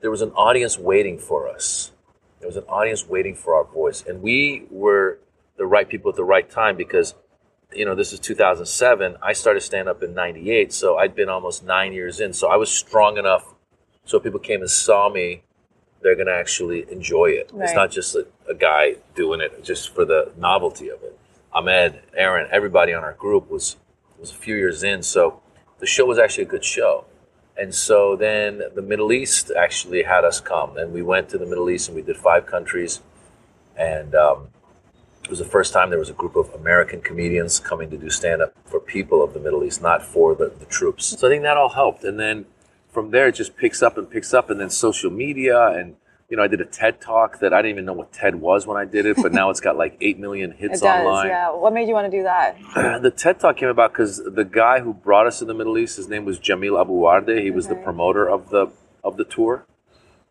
there 0.00 0.10
was 0.10 0.22
an 0.22 0.30
audience 0.32 0.78
waiting 0.78 1.18
for 1.18 1.48
us. 1.48 1.92
There 2.40 2.48
was 2.48 2.56
an 2.56 2.64
audience 2.64 3.06
waiting 3.06 3.34
for 3.34 3.54
our 3.54 3.64
voice, 3.64 4.04
and 4.06 4.22
we 4.22 4.66
were 4.70 5.18
the 5.56 5.66
right 5.66 5.88
people 5.88 6.10
at 6.10 6.16
the 6.16 6.24
right 6.24 6.48
time 6.48 6.76
because, 6.76 7.14
you 7.72 7.84
know, 7.84 7.94
this 7.94 8.12
is 8.12 8.20
2007. 8.20 9.16
I 9.20 9.32
started 9.32 9.60
stand 9.60 9.88
up 9.88 10.02
in 10.02 10.14
'98, 10.14 10.72
so 10.72 10.96
I'd 10.98 11.14
been 11.14 11.28
almost 11.28 11.64
nine 11.64 11.92
years 11.92 12.20
in. 12.20 12.32
So 12.32 12.48
I 12.48 12.56
was 12.56 12.70
strong 12.70 13.18
enough, 13.18 13.54
so 14.04 14.18
if 14.18 14.22
people 14.22 14.38
came 14.38 14.60
and 14.60 14.70
saw 14.70 15.08
me, 15.08 15.42
they're 16.00 16.14
going 16.14 16.28
to 16.28 16.34
actually 16.34 16.86
enjoy 16.92 17.26
it. 17.26 17.50
It's 17.64 17.74
not 17.74 17.90
just 17.90 18.14
a, 18.14 18.26
a 18.48 18.54
guy 18.54 18.96
doing 19.16 19.40
it 19.40 19.64
just 19.64 19.92
for 19.92 20.04
the 20.04 20.30
novelty 20.36 20.88
of 20.90 21.02
it. 21.02 21.18
Ahmed, 21.52 22.00
Aron, 22.14 22.46
everybody 22.52 22.94
on 22.94 23.02
our 23.02 23.14
group 23.14 23.50
was 23.50 23.76
was 24.18 24.30
a 24.30 24.34
few 24.34 24.54
years 24.54 24.82
in, 24.84 25.02
so 25.02 25.40
the 25.80 25.86
show 25.86 26.04
was 26.04 26.18
actually 26.18 26.44
a 26.44 26.48
good 26.48 26.64
show. 26.64 27.04
And 27.58 27.74
so 27.74 28.14
then 28.14 28.62
the 28.74 28.82
Middle 28.82 29.10
East 29.12 29.50
actually 29.50 30.04
had 30.04 30.24
us 30.24 30.40
come, 30.40 30.76
and 30.76 30.92
we 30.92 31.02
went 31.02 31.28
to 31.30 31.38
the 31.38 31.46
Middle 31.46 31.68
East 31.68 31.88
and 31.88 31.96
we 31.96 32.02
did 32.02 32.16
five 32.16 32.46
countries. 32.46 33.00
And 33.76 34.14
um, 34.14 34.48
it 35.24 35.30
was 35.30 35.40
the 35.40 35.44
first 35.44 35.72
time 35.72 35.90
there 35.90 35.98
was 35.98 36.08
a 36.08 36.14
group 36.14 36.36
of 36.36 36.52
American 36.54 37.00
comedians 37.00 37.58
coming 37.58 37.90
to 37.90 37.96
do 37.96 38.10
stand 38.10 38.42
up 38.42 38.54
for 38.64 38.78
people 38.78 39.22
of 39.22 39.34
the 39.34 39.40
Middle 39.40 39.64
East, 39.64 39.82
not 39.82 40.02
for 40.02 40.34
the, 40.34 40.52
the 40.58 40.66
troops. 40.66 41.18
So 41.18 41.26
I 41.26 41.30
think 41.30 41.42
that 41.42 41.56
all 41.56 41.70
helped. 41.70 42.04
And 42.04 42.18
then 42.18 42.46
from 42.90 43.10
there, 43.10 43.28
it 43.28 43.34
just 43.34 43.56
picks 43.56 43.82
up 43.82 43.98
and 43.98 44.08
picks 44.08 44.32
up. 44.32 44.50
And 44.50 44.60
then 44.60 44.70
social 44.70 45.10
media. 45.10 45.66
And, 45.66 45.96
you 46.28 46.36
know, 46.36 46.42
I 46.42 46.46
did 46.46 46.60
a 46.60 46.64
TED 46.66 47.00
talk 47.00 47.38
that 47.40 47.54
I 47.54 47.62
didn't 47.62 47.70
even 47.72 47.84
know 47.86 47.94
what 47.94 48.12
TED 48.12 48.34
was 48.36 48.66
when 48.66 48.76
I 48.76 48.84
did 48.84 49.06
it, 49.06 49.16
but 49.22 49.32
now 49.32 49.48
it's 49.48 49.60
got 49.60 49.76
like 49.78 49.96
8 50.00 50.18
million 50.18 50.50
It 50.58 50.58
hits 50.58 50.80
does, 50.80 50.84
online. 51.06 51.28
yeah. 51.28 51.50
What 51.50 51.72
made 51.72 51.88
you 51.88 51.94
want 51.94 52.10
to 52.10 52.16
do 52.16 52.22
that? 52.24 52.58
the 53.02 53.10
TED 53.10 53.40
Talk 53.40 53.56
came 53.56 53.68
about 53.70 53.92
because 53.92 54.18
the 54.22 54.44
guy 54.44 54.80
who 54.80 54.92
brought 54.92 55.26
us 55.26 55.38
to 55.38 55.46
the 55.46 55.54
Middle 55.54 55.78
East, 55.78 55.96
his 55.96 56.08
name 56.08 56.24
was 56.26 56.38
Jamil 56.38 56.78
Abu-Wardeh. 56.80 57.40
He 57.42 57.50
was 57.50 57.68
the 57.68 57.76
promoter 57.76 58.28
of 58.28 58.50
the 58.50 58.70
of 59.02 59.16
the 59.16 59.24
tour. 59.24 59.64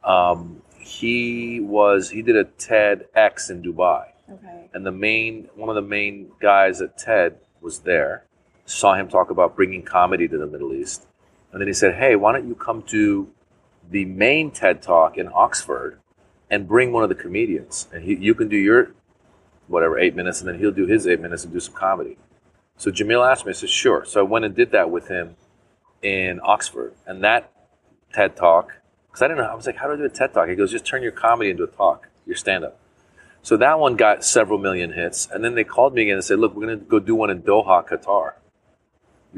Um, 0.04 0.62
he 0.80 1.60
was 1.60 2.12
he 2.12 2.22
did 2.22 2.36
a 2.36 2.46
TEDx 2.46 3.50
in 3.50 3.62
Dubai, 3.64 4.06
Okay. 4.32 4.70
and 4.74 4.86
the 4.86 4.92
main 4.92 5.50
one 5.56 5.70
of 5.70 5.76
the 5.76 5.82
main 5.82 6.32
guys 6.40 6.80
at 6.82 6.98
TED 6.98 7.38
was 7.62 7.80
there. 7.80 8.24
Saw 8.66 8.94
him 8.96 9.08
talk 9.08 9.30
about 9.32 9.56
bringing 9.56 9.82
comedy 9.82 10.28
to 10.28 10.38
the 10.38 10.46
Middle 10.46 10.74
East, 10.74 11.08
and 11.52 11.60
then 11.60 11.68
he 11.68 11.74
said, 11.74 11.96
"Hey, 11.96 12.16
why 12.16 12.34
don't 12.34 12.48
you 12.48 12.56
come 12.56 12.84
to 12.84 13.30
the 13.90 14.06
main 14.06 14.52
TED 14.52 14.82
Talk 14.82 15.18
in 15.18 15.30
Oxford 15.34 16.00
and 16.50 16.68
bring 16.68 16.92
one 16.92 17.04
of 17.04 17.10
the 17.10 17.16
comedians, 17.16 17.88
and 17.94 18.04
he, 18.04 18.16
you 18.16 18.34
can 18.34 18.48
do 18.48 18.58
your 18.58 18.92
whatever 19.68 20.00
eight 20.00 20.16
minutes, 20.16 20.40
and 20.40 20.48
then 20.48 20.60
he'll 20.60 20.72
do 20.72 20.86
his 20.86 21.08
eight 21.08 21.20
minutes 21.20 21.44
and 21.44 21.54
do 21.54 21.60
some 21.60 21.74
comedy." 21.74 22.18
So 22.78 22.92
Jamil 22.92 23.30
asked 23.30 23.46
me, 23.46 23.52
I 23.52 23.54
said, 23.54 23.70
"Sure." 23.70 24.06
So 24.06 24.20
I 24.20 24.24
went 24.24 24.46
and 24.46 24.56
did 24.56 24.72
that 24.72 24.90
with 24.90 25.08
him 25.08 25.36
in 26.02 26.40
Oxford, 26.44 26.94
and 27.06 27.24
that 27.24 27.52
TED 28.14 28.36
Talk 28.36 28.78
because 29.08 29.22
I 29.22 29.28
didn't 29.28 29.44
know. 29.44 29.52
I 29.52 29.56
was 29.56 29.66
like, 29.66 29.78
"How 29.78 29.88
do 29.88 29.94
I 29.94 29.98
do 29.98 30.06
a 30.06 30.10
TED 30.10 30.34
Talk?" 30.34 30.48
He 30.48 30.56
goes, 30.56 30.72
"Just 30.72 30.86
turn 30.86 31.02
your 31.02 31.12
comedy 31.12 31.50
into 31.50 31.64
a 31.64 31.68
talk, 31.68 32.08
your 32.26 32.36
stand-up." 32.36 32.80
So 33.42 33.58
that 33.58 33.80
one 33.80 33.96
got 33.96 34.24
several 34.24 34.60
million 34.60 34.94
hits, 34.94 35.28
and 35.32 35.44
then 35.44 35.56
they 35.56 35.64
called 35.64 35.94
me 35.94 36.04
again 36.04 36.16
and 36.16 36.24
said, 36.24 36.40
"Look, 36.40 36.56
we're 36.56 36.66
going 36.66 36.80
to 36.80 36.86
go 36.86 37.00
do 37.00 37.16
one 37.16 37.30
in 37.30 37.42
Doha, 37.42 37.88
Qatar. 37.88 38.34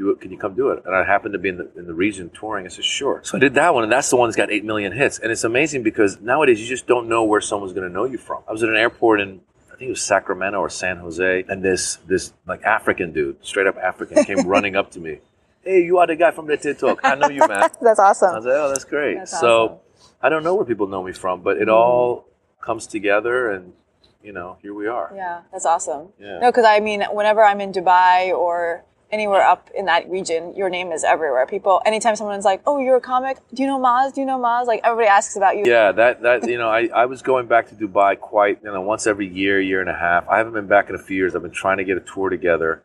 You 0.00 0.16
can 0.16 0.30
you 0.32 0.38
come 0.38 0.54
do 0.54 0.66
it?" 0.70 0.82
And 0.86 0.94
I 0.94 1.04
happened 1.04 1.32
to 1.34 1.38
be 1.38 1.50
in 1.50 1.58
the 1.58 1.68
in 1.76 1.86
the 1.86 1.94
region 1.94 2.30
touring. 2.30 2.64
I 2.66 2.68
said, 2.68 2.84
"Sure." 2.84 3.20
So 3.22 3.36
I 3.36 3.40
did 3.40 3.54
that 3.54 3.74
one, 3.74 3.82
and 3.84 3.92
that's 3.92 4.08
the 4.10 4.16
one 4.16 4.28
that's 4.28 4.36
got 4.36 4.50
eight 4.50 4.64
million 4.64 4.92
hits. 4.92 5.18
And 5.18 5.30
it's 5.32 5.44
amazing 5.44 5.82
because 5.82 6.20
nowadays 6.20 6.60
you 6.60 6.66
just 6.66 6.86
don't 6.86 7.06
know 7.08 7.22
where 7.24 7.40
someone's 7.40 7.72
going 7.72 7.88
to 7.88 7.92
know 7.98 8.04
you 8.04 8.18
from. 8.18 8.42
I 8.48 8.52
was 8.52 8.62
at 8.62 8.68
an 8.68 8.76
airport 8.76 9.20
in 9.20 9.40
I 9.72 9.76
think 9.76 9.88
it 9.88 9.96
was 9.98 10.02
Sacramento 10.02 10.58
or 10.58 10.70
San 10.70 10.96
Jose, 10.98 11.44
and 11.48 11.62
this 11.62 11.96
this 12.06 12.32
like 12.46 12.62
African 12.64 13.12
dude, 13.12 13.36
straight 13.44 13.66
up 13.66 13.76
African, 13.76 14.24
came 14.24 14.46
running 14.54 14.74
up 14.76 14.90
to 14.92 15.00
me. 15.00 15.20
Hey, 15.62 15.82
you 15.84 15.98
are 15.98 16.06
the 16.06 16.16
guy 16.16 16.30
from 16.30 16.46
the 16.46 16.56
TED 16.56 16.78
Talk. 16.78 17.00
I 17.04 17.14
know 17.16 17.28
you, 17.28 17.40
man. 17.46 17.68
That's 17.82 18.00
awesome. 18.00 18.30
I 18.34 18.36
was 18.36 18.46
like, 18.46 18.54
oh, 18.56 18.68
that's 18.72 18.84
great. 18.84 19.16
That's 19.16 19.38
so 19.38 19.54
awesome. 19.64 19.76
I 20.22 20.28
don't 20.30 20.42
know 20.42 20.54
where 20.54 20.64
people 20.64 20.86
know 20.86 21.02
me 21.02 21.12
from, 21.12 21.42
but 21.42 21.56
it 21.58 21.68
Mm-hmm. 21.68 21.70
all 21.70 22.26
comes 22.62 22.86
together, 22.86 23.50
and 23.50 23.74
you 24.22 24.32
know, 24.32 24.56
here 24.62 24.74
we 24.74 24.86
are. 24.86 25.12
Yeah, 25.14 25.42
that's 25.52 25.66
awesome. 25.66 26.08
Yeah. 26.18 26.38
No, 26.40 26.50
because 26.50 26.64
I 26.64 26.80
mean, 26.80 27.02
whenever 27.12 27.42
I'm 27.44 27.60
in 27.60 27.72
Dubai 27.72 28.30
or 28.36 28.84
anywhere 29.12 29.42
up 29.42 29.70
in 29.74 29.86
that 29.86 30.08
region, 30.08 30.54
your 30.56 30.68
name 30.68 30.92
is 30.92 31.04
everywhere. 31.04 31.46
People, 31.46 31.80
anytime 31.84 32.16
someone's 32.16 32.44
like, 32.44 32.62
"Oh, 32.66 32.78
you're 32.78 32.96
a 32.96 33.00
comic? 33.00 33.38
Do 33.52 33.62
you 33.62 33.68
know 33.68 33.78
Maz? 33.78 34.14
Do 34.14 34.20
you 34.20 34.26
know 34.26 34.38
Maz?" 34.38 34.66
Like 34.66 34.80
everybody 34.84 35.08
asks 35.08 35.36
about 35.36 35.56
you. 35.56 35.64
Yeah, 35.66 35.92
that 35.92 36.22
that 36.22 36.48
you 36.48 36.58
know, 36.58 36.68
I, 36.68 36.88
I 36.94 37.06
was 37.06 37.22
going 37.22 37.46
back 37.46 37.68
to 37.68 37.74
Dubai 37.74 38.18
quite 38.18 38.60
you 38.62 38.72
know 38.72 38.80
once 38.80 39.06
every 39.06 39.28
year, 39.28 39.60
year 39.60 39.80
and 39.80 39.90
a 39.90 39.96
half. 39.96 40.28
I 40.28 40.38
haven't 40.38 40.52
been 40.52 40.66
back 40.66 40.88
in 40.88 40.94
a 40.94 40.98
few 40.98 41.16
years. 41.16 41.34
I've 41.34 41.42
been 41.42 41.50
trying 41.50 41.78
to 41.78 41.84
get 41.84 41.96
a 41.96 42.00
tour 42.00 42.30
together, 42.30 42.82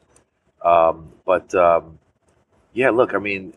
um, 0.64 1.12
but 1.26 1.54
um, 1.56 2.00
yeah, 2.74 2.90
look, 2.90 3.14
I 3.14 3.20
mean, 3.20 3.54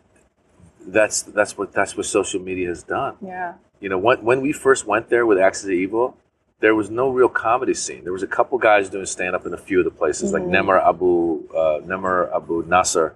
that's 0.87 1.23
that's 1.23 1.59
what 1.59 1.73
that's 1.73 1.97
what 1.97 2.07
social 2.07 2.41
media 2.41 2.69
has 2.69 2.83
done. 2.83 3.17
Yeah. 3.21 3.55
You 3.81 3.89
know, 3.89 3.99
when 3.99 4.25
when 4.25 4.41
we 4.41 4.53
first 4.53 4.87
went 4.87 5.09
there 5.09 5.27
with 5.27 5.39
Axis 5.39 5.65
of 5.65 5.71
Evil, 5.73 6.17
there 6.61 6.75
was 6.75 6.91
no 6.91 7.09
real 7.09 7.29
comedy 7.29 7.75
scene. 7.75 8.05
There 8.05 8.13
was 8.13 8.23
a 8.23 8.29
couple 8.29 8.59
guys 8.59 8.89
doing 8.89 9.07
stand 9.07 9.35
up 9.35 9.47
in 9.47 9.55
a 9.55 9.59
few 9.59 9.79
of 9.79 9.85
the 9.85 9.91
places, 9.91 10.33
like 10.33 10.43
Nemr 10.43 10.85
Abou 10.85 11.49
uh, 11.55 11.81
Abou 11.81 12.65
Nassar 12.65 13.15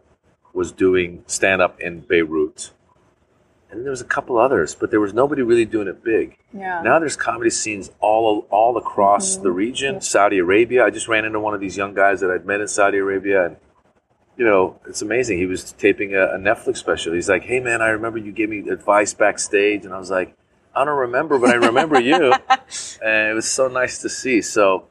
was 0.53 0.71
doing 0.71 1.25
stand 1.27 1.61
up 1.61 1.81
in 1.81 2.01
Beirut, 2.01 2.71
and 3.71 3.79
then 3.79 3.85
there 3.85 3.91
was 3.91 4.03
a 4.03 4.07
couple 4.07 4.39
others, 4.39 4.75
but 4.75 4.91
there 4.91 5.01
was 5.01 5.15
nobody 5.15 5.43
really 5.43 5.65
doing 5.65 5.89
it 5.89 6.05
big. 6.05 6.37
Yeah. 6.53 6.83
Now 6.83 6.99
there's 6.99 7.17
comedy 7.17 7.51
scenes 7.51 7.91
all 8.01 8.47
all 8.51 8.77
across 8.77 9.37
the 9.37 9.51
region. 9.51 10.01
Saudi 10.01 10.39
Arabia. 10.39 10.85
I 10.85 10.91
just 10.91 11.09
ran 11.09 11.25
into 11.25 11.41
one 11.41 11.55
of 11.55 11.61
these 11.61 11.77
young 11.77 11.95
guys 11.95 12.21
that 12.21 12.31
I'd 12.31 12.47
met 12.47 12.61
in 12.61 12.69
Saudi 12.69 12.99
Arabia, 12.99 13.47
and 13.47 13.57
you 14.37 14.45
know 14.45 14.79
it's 14.87 15.03
amazing. 15.03 15.39
He 15.39 15.47
was 15.47 15.73
taping 15.73 16.15
a, 16.15 16.35
a 16.35 16.39
Netflix 16.39 16.77
special. 16.77 17.13
He's 17.13 17.29
like, 17.29 17.43
"Hey 17.43 17.59
man, 17.59 17.83
I 17.83 17.89
remember 17.89 18.19
you 18.19 18.31
gave 18.31 18.51
me 18.51 18.59
advice 18.69 19.15
backstage," 19.15 19.85
and 19.85 19.93
I 19.93 19.99
was 19.99 20.11
like, 20.11 20.37
"I 20.75 20.85
don't 20.85 20.99
remember, 20.99 21.39
but 21.39 21.51
I 21.51 21.55
remember 21.55 22.01
you," 22.01 22.33
and 23.03 23.31
it 23.31 23.35
was 23.35 23.51
so 23.51 23.69
nice 23.69 23.99
to 24.03 24.09
see. 24.09 24.43
So, 24.43 24.87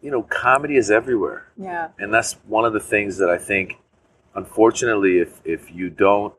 you 0.00 0.10
know, 0.10 0.22
comedy 0.22 0.76
is 0.76 0.90
everywhere 0.90 1.50
yeah. 1.56 1.88
and 1.98 2.12
that's 2.12 2.34
one 2.46 2.64
of 2.64 2.72
the 2.72 2.80
things 2.80 3.18
that 3.18 3.28
I 3.28 3.38
think, 3.38 3.76
unfortunately, 4.34 5.18
if 5.18 5.40
if 5.44 5.70
you 5.72 5.90
don't, 5.90 6.34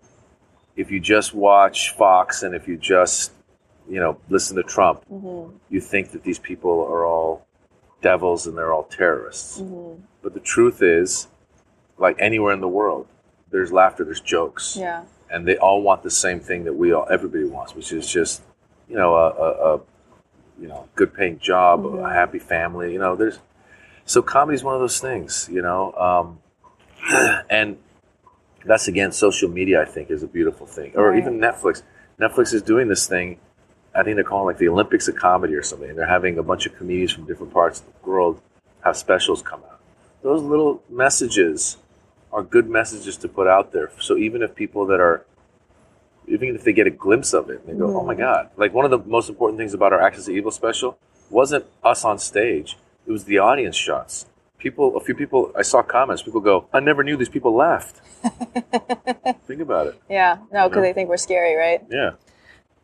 if 0.76 0.90
you 0.92 1.00
just 1.00 1.34
watch 1.34 1.92
Fox 1.92 2.44
and 2.44 2.56
if 2.56 2.68
you 2.68 2.78
just, 2.78 3.34
you 3.90 4.00
know, 4.00 4.18
listen 4.30 4.56
to 4.58 4.64
Trump, 4.64 5.04
mm-hmm. 5.12 5.56
you 5.70 5.80
think 5.80 6.12
that 6.12 6.24
these 6.24 6.40
people 6.40 6.82
are 6.82 7.06
all 7.06 7.46
devils 8.02 8.48
and 8.48 8.58
they're 8.58 8.74
all 8.74 8.84
terrorists. 8.84 9.62
Mm-hmm. 9.62 10.02
But 10.24 10.34
the 10.34 10.40
truth 10.40 10.82
is, 10.82 11.28
like 11.98 12.16
anywhere 12.20 12.54
in 12.54 12.62
the 12.62 12.68
world, 12.68 13.08
there's 13.52 13.72
laughter, 13.72 14.04
there's 14.04 14.22
jokes, 14.22 14.76
Yeah. 14.80 15.04
and 15.30 15.48
they 15.48 15.58
all 15.58 15.82
want 15.82 16.04
the 16.04 16.10
same 16.10 16.40
thing 16.40 16.64
that 16.64 16.74
we 16.74 16.92
all 16.94 17.08
everybody 17.12 17.46
wants, 17.46 17.76
which 17.76 17.92
is 17.92 18.12
just, 18.12 18.42
you 18.92 18.98
know, 18.98 19.16
a, 19.16 19.30
a, 19.30 19.76
a 19.76 19.82
you 20.60 20.68
know, 20.68 20.88
good 20.96 21.14
paying 21.14 21.40
job, 21.40 21.86
a 21.86 22.10
happy 22.14 22.40
family. 22.40 22.92
You 22.94 23.00
know, 23.00 23.16
there's 23.16 23.40
so 24.06 24.22
comedy 24.22 24.56
is 24.56 24.64
one 24.64 24.76
of 24.76 24.82
those 24.82 25.00
things, 25.00 25.50
you 25.52 25.62
know, 25.62 25.94
um, 25.94 26.40
and 27.50 27.78
that's 28.66 28.88
again 28.88 29.12
social 29.12 29.50
media. 29.50 29.82
I 29.82 29.86
think 29.86 30.12
is 30.12 30.24
a 30.24 30.28
beautiful 30.28 30.68
thing, 30.68 30.92
or 30.96 31.10
Right. 31.12 31.18
even 31.18 31.40
Netflix. 31.40 31.82
Netflix 32.20 32.54
is 32.54 32.62
doing 32.62 32.88
this 32.90 33.08
thing. 33.08 33.40
I 33.96 34.04
think 34.04 34.16
they're 34.16 34.24
calling 34.24 34.44
it 34.44 34.54
like 34.54 34.58
the 34.58 34.68
Olympics 34.68 35.08
of 35.08 35.16
comedy 35.16 35.56
or 35.56 35.64
something. 35.64 35.90
And 35.90 35.98
they're 35.98 36.06
having 36.06 36.38
a 36.38 36.44
bunch 36.44 36.66
of 36.66 36.76
comedians 36.76 37.12
from 37.14 37.26
different 37.26 37.52
parts 37.54 37.80
of 37.80 37.86
the 37.88 38.10
world 38.10 38.42
have 38.84 38.96
specials 38.96 39.42
come 39.42 39.62
out. 39.70 39.80
Those 40.22 40.42
little 40.44 40.84
messages 40.90 41.78
are 42.32 42.44
good 42.44 42.70
messages 42.70 43.18
to 43.18 43.28
put 43.28 43.48
out 43.48 43.72
there. 43.74 43.92
So 44.00 44.18
even 44.18 44.42
if 44.44 44.54
people 44.56 44.86
that 44.88 45.00
are, 45.00 45.26
even 46.28 46.56
if 46.56 46.64
they 46.64 46.74
get 46.74 46.88
a 46.88 46.92
glimpse 46.92 47.34
of 47.34 47.50
it, 47.50 47.66
they 47.68 47.74
go, 47.74 47.98
"Oh 48.00 48.04
my 48.04 48.16
mm. 48.16 48.20
God!" 48.20 48.50
Like 48.58 48.74
one 48.74 48.86
of 48.86 48.92
the 48.92 49.00
most 49.00 49.30
important 49.30 49.58
things 49.60 49.74
about 49.74 49.94
our 49.94 50.02
Axis 50.02 50.28
of 50.28 50.36
Evil 50.36 50.52
special 50.52 50.98
wasn't 51.30 51.66
us 51.84 52.04
on 52.06 52.20
stage; 52.20 52.78
it 53.08 53.12
was 53.12 53.26
the 53.26 53.38
audience 53.38 53.76
shots. 53.76 54.26
People, 54.58 54.96
a 54.96 55.00
few 55.00 55.16
people, 55.16 55.52
I 55.58 55.64
saw 55.64 55.82
comments. 55.82 56.22
People 56.22 56.42
go, 56.42 56.68
"I 56.74 56.80
never 56.80 57.04
knew 57.04 57.18
these 57.18 57.30
people 57.30 57.54
laughed." 57.56 58.02
Think 59.48 59.62
about 59.62 59.88
it. 59.88 60.02
Yeah. 60.10 60.38
No, 60.52 60.70
because 60.70 60.84
Yeah. 60.84 60.90
they 60.90 60.94
think 60.94 61.10
we're 61.10 61.18
scary, 61.18 61.56
right? 61.56 61.82
Yeah. 61.90 62.12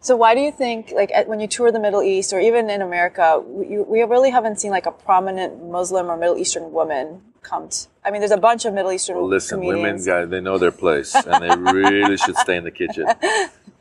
So 0.07 0.15
why 0.15 0.35
do 0.35 0.39
you 0.39 0.53
think, 0.53 0.93
like, 0.95 1.11
at, 1.13 1.27
when 1.27 1.41
you 1.41 1.47
tour 1.47 1.69
the 1.69 1.81
Middle 1.81 2.01
East 2.01 2.31
or 2.31 2.39
even 2.39 2.69
in 2.69 2.81
America, 2.81 3.43
we, 3.45 3.67
you, 3.67 3.83
we 3.83 4.01
really 4.03 4.29
haven't 4.29 4.57
seen 4.57 4.71
like 4.71 4.85
a 4.85 4.91
prominent 4.91 5.61
Muslim 5.61 6.09
or 6.09 6.15
Middle 6.15 6.37
Eastern 6.37 6.71
woman 6.71 7.21
come? 7.41 7.67
To, 7.67 7.87
I 8.05 8.11
mean, 8.11 8.21
there's 8.21 8.31
a 8.31 8.37
bunch 8.37 8.63
of 8.63 8.73
Middle 8.73 8.93
Eastern 8.93 9.17
Well, 9.17 9.27
listen, 9.27 9.59
women, 9.59 10.01
guys, 10.01 10.29
they 10.29 10.39
know 10.39 10.57
their 10.57 10.71
place, 10.71 11.13
and 11.13 11.43
they 11.43 11.53
really 11.57 12.15
should 12.23 12.37
stay 12.37 12.55
in 12.55 12.63
the 12.63 12.71
kitchen. 12.71 13.05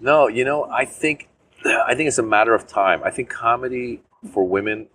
No, 0.00 0.26
you 0.26 0.44
know, 0.44 0.64
I 0.64 0.84
think, 0.84 1.28
I 1.64 1.94
think 1.94 2.08
it's 2.08 2.18
a 2.18 2.24
matter 2.24 2.54
of 2.54 2.66
time. 2.66 3.04
I 3.04 3.12
think 3.12 3.30
comedy 3.30 4.02
for 4.32 4.44
women, 4.48 4.88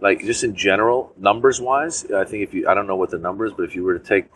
like 0.00 0.20
just 0.20 0.44
in 0.44 0.54
general, 0.54 1.10
numbers 1.16 1.58
wise, 1.58 2.04
I 2.10 2.26
think 2.26 2.42
if 2.42 2.52
you, 2.52 2.68
I 2.68 2.74
don't 2.74 2.86
know 2.86 2.96
what 2.96 3.08
the 3.08 3.18
numbers, 3.18 3.52
but 3.56 3.62
if 3.62 3.74
you 3.74 3.82
were 3.82 3.98
to 3.98 4.04
take 4.04 4.26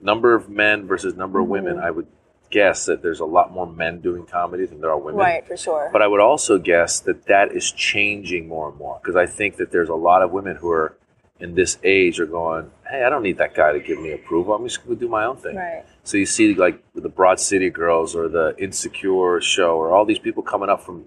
number 0.00 0.36
of 0.36 0.48
men 0.48 0.86
versus 0.86 1.16
number 1.16 1.40
of 1.40 1.48
women, 1.48 1.78
Mm-hmm. 1.78 1.84
I 1.84 1.90
would 1.90 2.06
guess 2.54 2.86
that 2.86 3.02
there's 3.02 3.18
a 3.18 3.24
lot 3.24 3.52
more 3.52 3.66
men 3.66 4.00
doing 4.00 4.24
comedy 4.24 4.64
than 4.64 4.80
there 4.80 4.90
are 4.90 4.98
women. 4.98 5.18
right, 5.18 5.44
for 5.44 5.56
sure. 5.56 5.90
But 5.92 6.02
I 6.02 6.06
would 6.06 6.20
also 6.20 6.56
guess 6.56 7.00
that 7.00 7.26
that 7.26 7.50
is 7.50 7.72
changing 7.72 8.46
more 8.46 8.68
and 8.68 8.78
more 8.78 9.00
because 9.02 9.16
I 9.16 9.26
think 9.26 9.56
that 9.56 9.72
there's 9.72 9.88
a 9.88 9.94
lot 9.96 10.22
of 10.22 10.30
women 10.30 10.54
who 10.54 10.70
are 10.70 10.96
in 11.40 11.56
this 11.56 11.78
age 11.82 12.20
are 12.20 12.26
going, 12.26 12.70
hey, 12.88 13.02
I 13.02 13.10
don't 13.10 13.24
need 13.24 13.38
that 13.38 13.56
guy 13.56 13.72
to 13.72 13.80
give 13.80 13.98
me 13.98 14.12
approval. 14.12 14.54
I'm 14.54 14.62
just 14.62 14.84
going 14.84 14.96
to 14.96 15.04
do 15.04 15.08
my 15.08 15.24
own 15.24 15.36
thing. 15.36 15.56
right. 15.56 15.84
So 16.04 16.16
you 16.16 16.26
see 16.26 16.54
like 16.54 16.80
the 16.94 17.08
Broad 17.08 17.40
City 17.40 17.70
Girls 17.70 18.14
or 18.14 18.28
the 18.28 18.54
Insecure 18.56 19.40
show 19.40 19.76
or 19.76 19.90
all 19.90 20.04
these 20.04 20.20
people 20.20 20.44
coming 20.44 20.68
up 20.68 20.80
from 20.80 21.06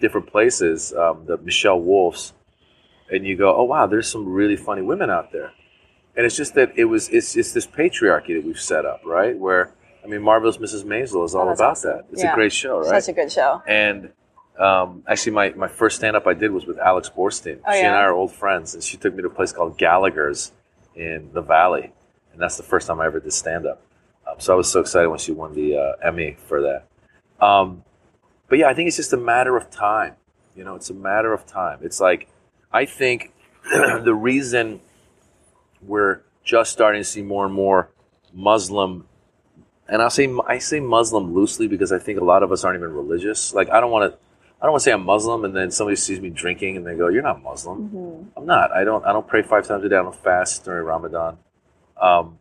different 0.00 0.28
places, 0.28 0.94
um, 0.94 1.26
the 1.26 1.36
Michelle 1.36 1.80
Wolfs, 1.80 2.32
and 3.10 3.26
you 3.26 3.36
go, 3.36 3.54
oh 3.54 3.64
wow, 3.64 3.86
there's 3.86 4.08
some 4.08 4.26
really 4.26 4.56
funny 4.56 4.80
women 4.80 5.10
out 5.10 5.30
there. 5.30 5.52
And 6.16 6.24
it's 6.24 6.36
just 6.36 6.54
that 6.54 6.72
it 6.76 6.86
was 6.86 7.10
it's 7.10 7.36
it's 7.36 7.52
this 7.52 7.66
patriarchy 7.66 8.32
that 8.36 8.44
we've 8.46 8.58
set 8.58 8.86
up, 8.86 9.02
right? 9.04 9.36
Where 9.36 9.74
I 10.06 10.08
mean, 10.08 10.22
Marvelous 10.22 10.58
Mrs. 10.58 10.84
Maisel 10.84 11.24
is 11.24 11.34
all 11.34 11.48
Oh, 11.48 11.52
about 11.52 11.70
awesome. 11.72 11.96
that. 11.96 12.04
It's 12.12 12.22
Yeah. 12.22 12.32
a 12.32 12.34
great 12.34 12.52
show, 12.52 12.78
right? 12.78 13.02
Such 13.02 13.12
a 13.12 13.16
good 13.20 13.32
show. 13.32 13.60
And 13.66 14.12
um, 14.58 15.02
actually, 15.08 15.32
my, 15.32 15.50
my 15.50 15.66
first 15.68 15.96
stand 15.96 16.14
up 16.16 16.26
I 16.28 16.34
did 16.34 16.52
was 16.52 16.64
with 16.64 16.78
Alex 16.78 17.10
Borstein. 17.14 17.58
Oh, 17.66 17.72
she 17.72 17.80
yeah? 17.80 17.88
and 17.88 17.96
I 17.96 18.02
are 18.04 18.12
old 18.12 18.32
friends, 18.32 18.72
and 18.74 18.82
she 18.82 18.96
took 18.96 19.14
me 19.14 19.22
to 19.22 19.28
a 19.28 19.30
place 19.30 19.52
called 19.52 19.76
Gallagher's 19.76 20.52
in 20.94 21.30
the 21.32 21.42
Valley, 21.42 21.92
and 22.32 22.40
that's 22.40 22.56
the 22.56 22.62
first 22.62 22.86
time 22.86 23.00
I 23.00 23.06
ever 23.06 23.18
did 23.20 23.32
stand 23.32 23.66
up. 23.66 23.82
Um, 24.26 24.36
so 24.38 24.54
I 24.54 24.56
was 24.56 24.70
so 24.70 24.80
excited 24.80 25.08
when 25.08 25.18
she 25.18 25.32
won 25.32 25.54
the 25.54 25.76
uh, 25.76 25.92
Emmy 26.08 26.36
for 26.46 26.62
that. 26.62 26.86
Um, 27.44 27.82
but 28.48 28.58
yeah, 28.58 28.68
I 28.68 28.74
think 28.74 28.86
it's 28.88 28.96
just 28.96 29.12
a 29.12 29.16
matter 29.18 29.56
of 29.56 29.70
time. 29.70 30.14
You 30.54 30.64
know, 30.64 30.74
it's 30.76 30.88
a 30.88 30.94
matter 30.94 31.32
of 31.32 31.44
time. 31.46 31.80
It's 31.82 32.00
like 32.00 32.28
I 32.72 32.86
think 32.86 33.32
the 33.70 34.14
reason 34.14 34.80
we're 35.82 36.20
just 36.44 36.72
starting 36.72 37.00
to 37.00 37.04
see 37.04 37.22
more 37.22 37.44
and 37.44 37.52
more 37.54 37.90
Muslim 38.32 39.06
and 39.88 40.02
I'll 40.02 40.10
say 40.10 40.32
I 40.46 40.58
say 40.58 40.80
Muslim 40.80 41.34
loosely 41.34 41.68
because 41.68 41.92
I 41.92 41.98
think 41.98 42.20
a 42.20 42.24
lot 42.24 42.42
of 42.42 42.52
us 42.52 42.64
aren't 42.64 42.78
even 42.78 42.92
religious. 42.92 43.54
Like 43.54 43.70
I 43.70 43.80
don't 43.80 43.90
want 43.90 44.12
to, 44.12 44.18
I 44.60 44.64
don't 44.64 44.72
want 44.72 44.80
to 44.82 44.84
say 44.84 44.92
I'm 44.92 45.04
Muslim, 45.04 45.44
and 45.44 45.54
then 45.54 45.70
somebody 45.70 45.96
sees 45.96 46.20
me 46.20 46.30
drinking 46.30 46.76
and 46.76 46.86
they 46.86 46.94
go, 46.94 47.08
"You're 47.08 47.22
not 47.22 47.42
Muslim." 47.42 47.92
I'm 48.36 48.46
not. 48.46 48.72
I 48.72 48.84
don't. 48.84 49.04
I 49.04 49.12
don't 49.12 49.26
pray 49.26 49.42
five 49.42 49.66
times 49.66 49.84
a 49.84 49.88
day. 49.88 49.96
I 49.96 50.02
don't 50.02 50.14
fast 50.14 50.64
during 50.64 50.84
Ramadan. 50.84 51.38
Um, 52.00 52.38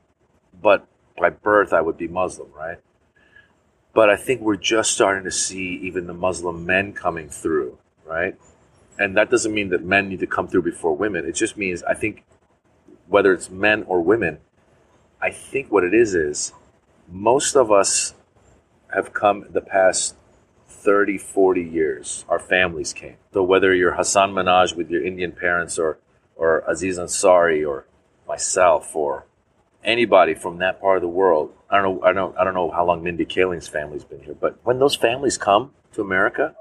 but 0.62 0.88
by 1.18 1.30
birth, 1.30 1.74
I 1.74 1.82
would 1.82 1.98
be 1.98 2.08
Muslim, 2.08 2.50
right? 2.54 2.78
But 3.94 4.10
I 4.10 4.18
think 4.18 4.42
we're 4.42 4.58
just 4.58 4.92
starting 4.92 5.24
to 5.24 5.32
see 5.32 5.80
even 5.84 6.08
the 6.08 6.14
Muslim 6.14 6.66
men 6.66 6.92
coming 6.92 7.30
through, 7.30 7.78
right? 8.06 8.36
and 8.98 9.18
that 9.18 9.30
doesn't 9.30 9.54
mean 9.54 9.70
that 9.70 9.84
men 9.84 10.10
need 10.10 10.20
to 10.20 10.28
come 10.28 10.48
through 10.48 10.62
before 10.62 10.96
women. 10.96 11.26
It 11.26 11.34
just 11.34 11.58
means 11.58 11.84
I 11.84 11.94
think 11.94 12.24
whether 13.08 13.34
it's 13.34 13.50
men 13.50 13.84
or 13.84 14.02
women, 14.02 14.40
I 15.22 15.32
think 15.32 15.72
what 15.72 15.84
it 15.84 15.94
is 15.94 16.16
is 16.16 16.54
most 17.08 17.56
of 17.56 17.72
us 17.72 18.14
have 18.94 19.14
come 19.14 19.46
the 19.50 19.62
past 19.62 20.16
30, 20.68 21.18
40 21.18 21.62
years. 21.62 22.26
Our 22.30 22.40
families 22.40 22.94
came. 22.94 23.16
So 23.34 23.44
whether 23.44 23.74
you're 23.74 23.96
Hasan 23.96 24.32
Minhaj 24.32 24.76
with 24.76 24.90
your 24.90 25.04
Indian 25.04 25.32
parents 25.32 25.78
or 25.80 25.98
or 26.36 26.64
Aziz 26.68 27.00
Ansari 27.00 27.68
or 27.68 27.86
myself 28.28 28.96
or 28.96 29.26
anybody 29.84 30.34
from 30.34 30.58
that 30.58 30.82
part 30.82 30.98
of 30.98 31.02
the 31.02 31.08
world. 31.08 31.54
I 31.70 31.82
don't 31.82 32.02
know. 32.02 32.04
I 32.04 32.14
don't. 32.14 32.38
I 32.38 32.44
don't 32.44 32.54
know 32.54 32.72
how 32.72 32.86
long 32.86 33.04
Mindy 33.04 33.26
Kaling's 33.26 33.68
family's 33.68 34.04
been 34.04 34.22
here, 34.22 34.34
but 34.34 34.60
when 34.64 34.80
those 34.80 34.96
families 34.96 35.38
come 35.38 35.72
to 35.94 36.02
America, 36.02 36.56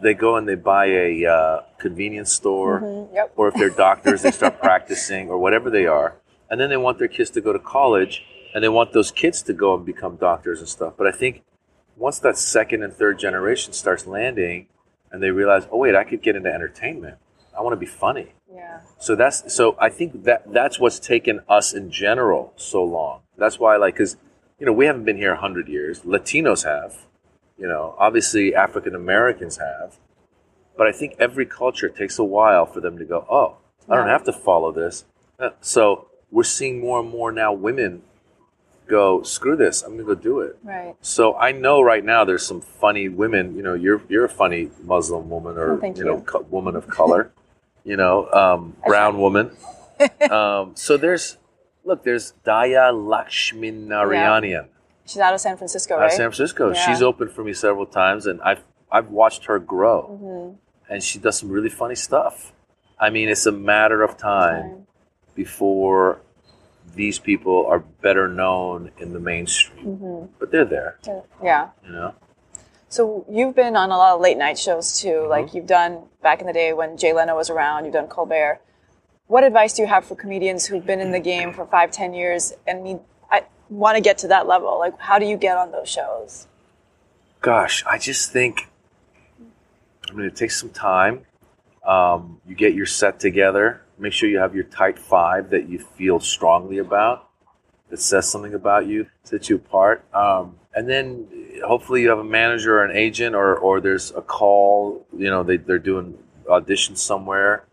they 0.00 0.14
go 0.14 0.36
and 0.36 0.48
they 0.48 0.54
buy 0.54 0.86
a 0.86 1.26
uh, 1.26 1.60
convenience 1.78 2.32
store, 2.32 2.80
Mm-hmm. 2.80 3.14
Yep. 3.14 3.32
or 3.36 3.48
if 3.48 3.54
they're 3.54 3.70
doctors, 3.70 4.22
they 4.22 4.30
start 4.30 4.60
practicing 4.68 5.28
or 5.28 5.38
whatever 5.38 5.68
they 5.70 5.86
are, 5.86 6.14
and 6.48 6.60
then 6.60 6.70
they 6.70 6.76
want 6.76 6.98
their 6.98 7.08
kids 7.08 7.30
to 7.30 7.40
go 7.40 7.52
to 7.52 7.58
college, 7.58 8.24
and 8.54 8.62
they 8.62 8.68
want 8.68 8.92
those 8.92 9.10
kids 9.10 9.42
to 9.42 9.52
go 9.52 9.74
and 9.74 9.84
become 9.84 10.16
doctors 10.16 10.60
and 10.60 10.68
stuff. 10.68 10.94
But 10.96 11.06
I 11.06 11.12
think 11.12 11.42
once 11.96 12.18
that 12.20 12.36
second 12.38 12.82
and 12.82 12.92
third 12.92 13.18
generation 13.18 13.72
starts 13.72 14.06
landing, 14.06 14.66
and 15.10 15.22
they 15.22 15.30
realize, 15.30 15.66
oh 15.70 15.78
wait, 15.78 15.94
I 15.94 16.04
could 16.04 16.22
get 16.22 16.36
into 16.36 16.52
entertainment. 16.52 17.18
I 17.56 17.60
want 17.60 17.74
to 17.74 17.78
be 17.80 17.86
funny. 17.86 18.32
Yeah. 18.52 18.80
So 18.98 19.14
that's 19.14 19.54
so 19.54 19.76
I 19.78 19.90
think 19.90 20.24
that 20.24 20.52
that's 20.52 20.80
what's 20.80 20.98
taken 20.98 21.40
us 21.48 21.72
in 21.74 21.90
general 21.90 22.52
so 22.56 22.82
long. 22.82 23.20
That's 23.36 23.58
why 23.58 23.76
like 23.76 23.96
cuz 23.96 24.16
you 24.58 24.66
know, 24.66 24.72
we 24.72 24.86
haven't 24.86 25.04
been 25.04 25.16
here 25.16 25.32
100 25.32 25.68
years. 25.68 26.00
Latinos 26.00 26.64
have. 26.64 27.06
You 27.58 27.68
know, 27.68 27.94
obviously 27.98 28.54
African 28.54 28.94
Americans 28.94 29.58
have. 29.58 29.98
But 30.76 30.86
I 30.86 30.92
think 30.92 31.14
every 31.18 31.44
culture 31.44 31.88
takes 31.88 32.18
a 32.18 32.24
while 32.24 32.64
for 32.64 32.80
them 32.80 32.96
to 32.98 33.04
go, 33.04 33.26
"Oh, 33.28 33.56
I 33.88 33.96
don't 33.96 34.08
have 34.08 34.24
to 34.24 34.32
follow 34.32 34.72
this." 34.72 35.04
Uh, 35.38 35.50
So, 35.60 36.08
we're 36.30 36.44
seeing 36.44 36.80
more 36.80 37.00
and 37.00 37.10
more 37.10 37.30
now 37.30 37.52
women 37.52 38.02
go, 38.98 39.22
"Screw 39.22 39.56
this. 39.56 39.82
I'm 39.82 39.96
going 39.96 40.06
to 40.06 40.14
go 40.14 40.20
do 40.30 40.40
it." 40.46 40.52
Right. 40.62 40.94
So 41.00 41.34
I 41.36 41.50
know 41.64 41.76
right 41.92 42.04
now 42.04 42.20
there's 42.28 42.46
some 42.52 42.60
funny 42.60 43.08
women. 43.08 43.44
You 43.56 43.62
know, 43.66 43.74
you're 43.84 44.00
you're 44.12 44.24
a 44.32 44.34
funny 44.42 44.70
Muslim 44.92 45.28
woman 45.34 45.56
or 45.56 45.68
Oh, 45.74 45.80
thank 45.80 45.96
you 45.98 46.04
know 46.04 46.18
you. 46.18 46.22
co- 46.32 46.46
woman 46.56 46.76
of 46.76 46.84
color. 46.88 47.22
you 47.90 47.96
know, 47.96 48.30
um, 48.42 48.76
brown 48.86 49.18
woman. 49.18 49.46
um, 50.30 50.64
so 50.74 50.96
there's 50.96 51.38
look, 51.84 52.04
there's 52.04 52.34
Dhaya 52.46 52.86
Lakshminarayanan 53.12 54.66
She's 55.04 55.18
out 55.20 55.34
of 55.34 55.40
San 55.40 55.56
Francisco, 55.56 55.98
out 55.98 56.06
of 56.06 56.12
San 56.12 56.30
Francisco. 56.30 56.72
Yeah. 56.72 56.86
She's 56.86 57.02
opened 57.02 57.32
for 57.32 57.42
me 57.42 57.52
several 57.52 57.86
times, 57.86 58.26
and 58.26 58.40
I've 58.42 58.62
I've 58.90 59.08
watched 59.10 59.46
her 59.46 59.58
grow, 59.58 59.98
Mm-hmm. 60.22 60.92
and 60.92 61.02
she 61.02 61.18
does 61.18 61.38
some 61.38 61.48
really 61.50 61.68
funny 61.70 61.96
stuff. 61.96 62.52
I 63.00 63.10
mean, 63.10 63.28
it's 63.28 63.46
a 63.46 63.52
matter 63.52 64.02
of 64.02 64.16
time 64.16 64.62
Time. 64.62 64.86
before 65.34 66.20
these 66.94 67.18
people 67.18 67.66
are 67.66 67.78
better 67.78 68.28
known 68.28 68.90
in 68.98 69.12
the 69.12 69.20
mainstream, 69.20 69.86
Mm-hmm. 69.86 70.32
but 70.38 70.50
they're 70.50 70.64
there. 70.64 70.98
Yeah. 71.42 71.70
You 71.84 71.92
know. 71.92 72.14
So 72.88 73.24
you've 73.30 73.54
been 73.54 73.74
on 73.76 73.90
a 73.90 73.96
lot 73.96 74.14
of 74.14 74.20
late 74.20 74.36
night 74.36 74.58
shows 74.58 75.00
too. 75.00 75.08
Mm-hmm. 75.08 75.30
Like 75.30 75.54
you've 75.54 75.66
done 75.66 76.04
back 76.22 76.40
in 76.40 76.46
the 76.46 76.52
day 76.52 76.72
when 76.72 76.96
Jay 76.98 77.12
Leno 77.12 77.34
was 77.36 77.48
around. 77.50 77.84
You've 77.84 77.94
done 77.94 78.06
Colbert. 78.08 78.60
What 79.28 79.44
advice 79.44 79.72
do 79.72 79.82
you 79.82 79.88
have 79.88 80.04
for 80.04 80.14
comedians 80.14 80.66
who've 80.66 80.84
been 80.84 81.00
in 81.00 81.10
the 81.12 81.20
game 81.20 81.54
for 81.54 81.64
five, 81.66 81.90
ten 81.90 82.12
years 82.12 82.52
and 82.66 82.84
need 82.84 82.98
I 83.30 83.44
want 83.70 83.96
to 83.96 84.02
get 84.02 84.18
to 84.18 84.28
that 84.28 84.46
level? 84.46 84.78
Like, 84.78 84.98
how 85.00 85.18
do 85.18 85.24
you 85.24 85.38
get 85.38 85.56
on 85.56 85.70
those 85.72 85.88
shows? 85.88 86.46
Gosh, 87.40 87.82
I 87.86 87.96
just 87.96 88.30
think 88.30 88.68
I 90.10 90.12
mean 90.12 90.26
it 90.26 90.36
takes 90.36 90.60
some 90.60 90.70
time. 90.70 91.22
Um, 91.86 92.40
you 92.46 92.54
get 92.54 92.74
your 92.74 92.86
set 92.86 93.18
together. 93.18 93.80
Make 94.02 94.12
sure 94.12 94.28
you 94.28 94.40
have 94.40 94.56
your 94.56 94.64
tight 94.64 94.98
five 94.98 95.50
that 95.50 95.68
you 95.68 95.78
feel 95.78 96.18
strongly 96.18 96.78
about, 96.78 97.28
that 97.88 98.00
says 98.00 98.28
something 98.28 98.52
about 98.52 98.86
you, 98.88 99.06
sets 99.22 99.48
you 99.48 99.56
apart. 99.56 100.04
Um, 100.12 100.56
and 100.74 100.88
then 100.88 101.28
hopefully 101.64 102.02
you 102.02 102.08
have 102.08 102.18
a 102.18 102.24
manager 102.24 102.78
or 102.78 102.84
an 102.84 102.96
agent, 102.96 103.36
or 103.36 103.56
or 103.56 103.80
there's 103.80 104.10
a 104.10 104.20
call. 104.20 105.06
You 105.16 105.30
know 105.30 105.44
they 105.44 105.56
they're 105.56 105.78
doing 105.78 106.18
auditions 106.48 106.98
somewhere, 106.98 107.64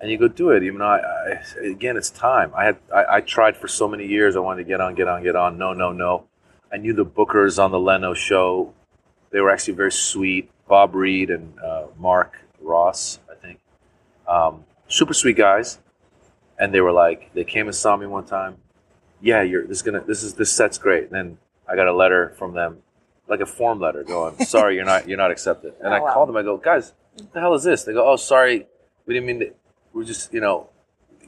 and 0.00 0.10
you 0.10 0.18
go 0.18 0.26
do 0.26 0.50
it. 0.50 0.64
Even 0.64 0.80
though 0.80 0.86
I, 0.86 0.98
I 0.98 1.66
again 1.66 1.96
it's 1.96 2.10
time. 2.10 2.50
I 2.56 2.64
had 2.64 2.76
I, 2.92 3.04
I 3.16 3.20
tried 3.20 3.56
for 3.56 3.68
so 3.68 3.86
many 3.86 4.06
years. 4.08 4.34
I 4.34 4.40
wanted 4.40 4.64
to 4.64 4.68
get 4.68 4.80
on, 4.80 4.96
get 4.96 5.06
on, 5.06 5.22
get 5.22 5.36
on. 5.36 5.56
No, 5.56 5.72
no, 5.72 5.92
no. 5.92 6.24
I 6.72 6.78
knew 6.78 6.94
the 6.94 7.06
bookers 7.06 7.62
on 7.62 7.70
the 7.70 7.78
Leno 7.78 8.12
show. 8.12 8.74
They 9.30 9.38
were 9.40 9.50
actually 9.50 9.74
very 9.74 9.92
sweet. 9.92 10.50
Bob 10.66 10.96
Reed 10.96 11.30
and 11.30 11.58
uh, 11.60 11.86
Mark 11.96 12.38
Ross, 12.60 13.20
I 13.30 13.34
think. 13.34 13.60
Um, 14.26 14.64
super 14.90 15.14
sweet 15.14 15.36
guys. 15.36 15.78
And 16.58 16.74
they 16.74 16.82
were 16.82 16.92
like, 16.92 17.32
they 17.32 17.44
came 17.44 17.66
and 17.68 17.74
saw 17.74 17.96
me 17.96 18.06
one 18.06 18.24
time. 18.26 18.58
Yeah, 19.22 19.40
you're 19.42 19.66
this 19.66 19.78
is 19.78 19.82
gonna 19.82 20.02
this 20.02 20.22
is 20.22 20.34
this 20.34 20.52
set's 20.52 20.76
great. 20.76 21.04
And 21.04 21.12
then 21.12 21.38
I 21.66 21.74
got 21.76 21.88
a 21.88 21.92
letter 21.92 22.34
from 22.38 22.52
them, 22.52 22.82
like 23.28 23.40
a 23.40 23.46
form 23.46 23.80
letter, 23.80 24.02
going, 24.04 24.36
"Sorry, 24.44 24.76
you're 24.76 24.84
not 24.84 25.08
you're 25.08 25.16
not 25.18 25.30
accepted." 25.30 25.72
And 25.80 25.88
Oh, 25.88 25.96
I 25.96 26.00
wow. 26.00 26.12
called 26.12 26.28
them. 26.28 26.36
I 26.36 26.42
go, 26.42 26.56
"Guys, 26.58 26.92
what 27.14 27.32
the 27.32 27.40
hell 27.40 27.54
is 27.54 27.62
this?" 27.64 27.84
They 27.84 27.92
go, 27.94 28.06
"Oh, 28.06 28.16
sorry, 28.16 28.66
we 29.06 29.14
didn't 29.14 29.26
mean 29.26 29.40
to. 29.40 29.50
We're 29.94 30.04
just 30.04 30.32
you 30.34 30.40
know, 30.40 30.68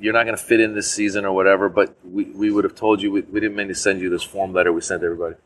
you're 0.01 0.13
not 0.13 0.25
gonna 0.25 0.37
fit 0.37 0.61
in 0.61 0.75
this 0.75 0.91
season 0.91 1.25
or 1.25 1.33
whatever. 1.33 1.69
But 1.71 1.95
we, 2.05 2.25
we 2.25 2.51
would 2.51 2.65
have 2.65 2.75
told 2.75 3.01
you 3.03 3.11
we, 3.11 3.21
we 3.23 3.41
didn't 3.41 3.57
mean 3.57 3.69
to 3.69 3.75
send 3.75 4.01
you 4.01 4.09
this 4.11 4.23
form 4.23 4.53
letter. 4.53 4.73
We 4.73 4.81
sent 4.83 5.03
everybody." 5.03 5.37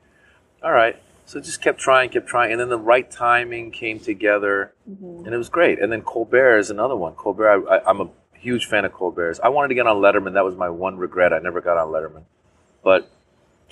All 0.62 0.72
right. 0.72 0.96
So 1.26 1.40
just 1.40 1.60
kept 1.60 1.80
trying, 1.80 2.10
kept 2.10 2.28
trying, 2.28 2.52
and 2.52 2.60
then 2.60 2.68
the 2.68 2.78
right 2.78 3.10
timing 3.10 3.72
came 3.72 3.98
together, 3.98 4.72
mm-hmm. 4.88 5.24
and 5.24 5.34
it 5.34 5.36
was 5.36 5.48
great. 5.48 5.80
And 5.80 5.90
then 5.90 6.02
Colbert 6.02 6.58
is 6.58 6.70
another 6.70 6.94
one. 6.94 7.14
Colbert, 7.14 7.68
I, 7.68 7.76
I, 7.76 7.90
I'm 7.90 8.00
a 8.00 8.08
huge 8.34 8.66
fan 8.66 8.84
of 8.84 8.92
Colbert's. 8.92 9.40
I 9.40 9.48
wanted 9.48 9.68
to 9.68 9.74
get 9.74 9.88
on 9.88 9.96
Letterman. 9.96 10.34
That 10.34 10.44
was 10.44 10.54
my 10.54 10.70
one 10.70 10.96
regret. 10.96 11.32
I 11.32 11.40
never 11.40 11.60
got 11.60 11.76
on 11.76 11.88
Letterman, 11.88 12.22
but 12.84 13.10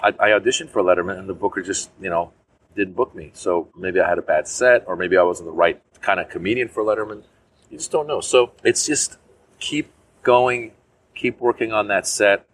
I, 0.03 0.09
I 0.09 0.29
auditioned 0.31 0.71
for 0.71 0.83
Letterman, 0.83 1.17
and 1.17 1.29
the 1.29 1.35
booker 1.35 1.63
just, 1.63 1.91
you 2.01 2.11
know, 2.11 2.33
didn't 2.75 2.95
book 2.95 3.15
me. 3.15 3.31
So 3.35 3.69
maybe 3.77 4.01
I 4.01 4.09
had 4.09 4.19
a 4.19 4.23
bad 4.23 4.49
set, 4.49 4.83
or 4.89 4.97
maybe 4.97 5.17
I 5.17 5.23
wasn't 5.23 5.49
the 5.49 5.53
right 5.53 5.81
kind 6.01 6.19
of 6.19 6.29
comedian 6.29 6.69
for 6.69 6.83
Letterman. 6.83 7.23
You 7.71 7.79
just 7.79 7.93
don't 7.93 8.09
know. 8.09 8.21
So 8.21 8.51
it's 8.65 8.85
just 8.85 9.17
keep 9.61 9.93
going, 10.25 10.73
keep 11.15 11.39
working 11.39 11.73
on 11.73 11.87
that 11.87 12.09
set. 12.09 12.49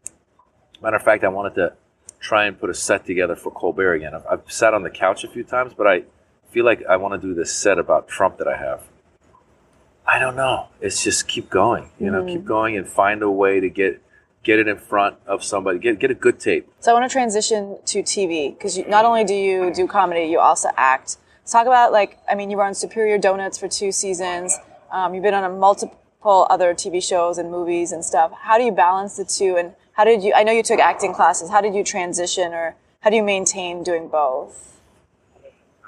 Matter 0.82 0.96
of 0.96 1.02
fact, 1.02 1.24
I 1.24 1.28
wanted 1.28 1.54
to 1.54 1.72
try 2.20 2.44
and 2.44 2.59
put 2.61 2.70
a 2.70 2.74
set 2.74 3.06
together 3.06 3.35
for 3.35 3.50
Colbert 3.50 3.94
again. 3.94 4.14
I've, 4.14 4.26
I've 4.30 4.52
sat 4.52 4.74
on 4.74 4.83
the 4.83 4.90
couch 4.90 5.24
a 5.24 5.28
few 5.28 5.42
times, 5.42 5.72
but 5.76 5.87
I 5.87 6.04
feel 6.50 6.64
like 6.64 6.85
I 6.88 6.96
want 6.96 7.20
to 7.20 7.26
do 7.26 7.35
this 7.35 7.52
set 7.52 7.78
about 7.78 8.09
Trump 8.09 8.38
that 8.38 8.46
I 8.46 8.56
have. 8.56 8.87
I 10.06 10.18
don't 10.18 10.37
know. 10.37 10.68
It's 10.80 11.02
just 11.04 11.28
keep 11.28 11.50
going, 11.50 11.90
you 11.98 12.11
know, 12.11 12.24
keep 12.24 12.44
going 12.44 12.76
and 12.76 12.87
find 12.87 13.22
a 13.22 13.30
way 13.30 13.61
to 13.61 13.68
get 13.68 14.02
get 14.42 14.59
it 14.59 14.66
in 14.66 14.76
front 14.76 15.16
of 15.26 15.44
somebody. 15.44 15.78
Get 15.78 16.00
get 16.00 16.11
a 16.11 16.14
good 16.14 16.40
tape. 16.40 16.68
So 16.80 16.90
I 16.90 16.98
want 16.98 17.09
to 17.09 17.12
transition 17.12 17.78
to 17.87 18.02
TV 18.02 18.56
because 18.56 18.76
not 18.88 19.04
only 19.04 19.24
do 19.24 19.35
you 19.35 19.72
do 19.72 19.87
comedy, 19.87 20.24
you 20.24 20.40
also 20.40 20.68
act. 20.76 21.16
Let's 21.42 21.52
talk 21.52 21.66
about 21.66 21.92
like 21.92 22.18
I 22.28 22.35
mean, 22.35 22.50
you 22.50 22.56
were 22.56 22.64
on 22.64 22.74
Superior 22.74 23.18
Donuts 23.18 23.56
for 23.56 23.68
two 23.68 23.92
seasons. 23.92 24.59
Um, 24.90 25.14
you've 25.14 25.22
been 25.22 25.35
on 25.35 25.44
a 25.44 25.50
multiple 25.50 26.46
other 26.50 26.74
TV 26.74 27.00
shows 27.00 27.38
and 27.38 27.48
movies 27.48 27.92
and 27.92 28.04
stuff. 28.04 28.33
How 28.33 28.59
do 28.59 28.64
you 28.64 28.72
balance 28.72 29.16
the 29.16 29.24
two? 29.24 29.56
And 29.56 29.74
how 29.92 30.05
did 30.05 30.22
you? 30.22 30.33
I 30.35 30.42
know 30.42 30.53
you 30.53 30.62
took 30.62 30.81
acting 30.81 31.12
classes. 31.12 31.50
How 31.50 31.61
did 31.61 31.74
you 31.74 31.85
transition, 31.85 32.53
or 32.53 32.76
how 33.00 33.11
do 33.11 33.16
you 33.16 33.22
maintain 33.22 33.83
doing 33.83 34.09
both? 34.09 34.81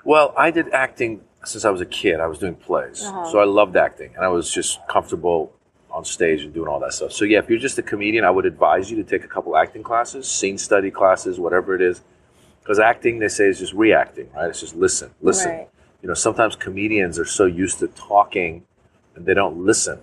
Well, 0.05 0.35
I 0.37 0.51
did 0.51 0.71
acting 0.73 1.21
since 1.45 1.65
I 1.65 1.71
was 1.71 1.81
a 1.81 1.87
kid. 1.87 2.21
I 2.21 2.27
was 2.27 2.39
doing 2.39 2.55
plays, 2.55 3.03
uh-huh. 3.03 3.31
so 3.31 3.39
I 3.39 3.45
loved 3.45 3.77
acting, 3.77 4.15
and 4.15 4.25
I 4.25 4.29
was 4.29 4.53
just 4.53 4.81
comfortable 4.89 5.53
on 5.91 6.05
stage 6.05 6.43
and 6.43 6.55
doing 6.55 6.69
all 6.69 6.81
that 6.81 6.93
stuff. 6.93 7.13
So 7.13 7.25
yeah, 7.25 7.39
if 7.39 7.49
you're 7.51 7.59
just 7.59 7.79
a 7.79 7.83
comedian, 7.83 8.25
I 8.25 8.31
would 8.31 8.47
advise 8.47 8.91
you 8.91 8.97
to 8.97 9.05
take 9.05 9.25
a 9.25 9.29
couple 9.29 9.57
acting 9.57 9.83
classes, 9.83 10.27
scene 10.27 10.59
study 10.59 10.91
classes, 10.91 11.39
whatever 11.39 11.75
it 11.75 11.83
is, 11.83 12.01
because 12.61 12.79
acting 12.79 13.19
they 13.19 13.29
say 13.29 13.49
is 13.49 13.59
just 13.59 13.75
reacting, 13.75 14.31
right? 14.33 14.49
It's 14.49 14.61
just 14.61 14.75
listen, 14.75 15.11
listen. 15.21 15.51
Right. 15.51 15.69
You 16.01 16.09
know, 16.09 16.15
sometimes 16.15 16.57
comedians 16.57 17.19
are 17.19 17.25
so 17.25 17.45
used 17.45 17.79
to 17.81 17.89
talking 17.89 18.65
and 19.15 19.27
they 19.27 19.35
don't 19.35 19.65
listen. 19.65 20.01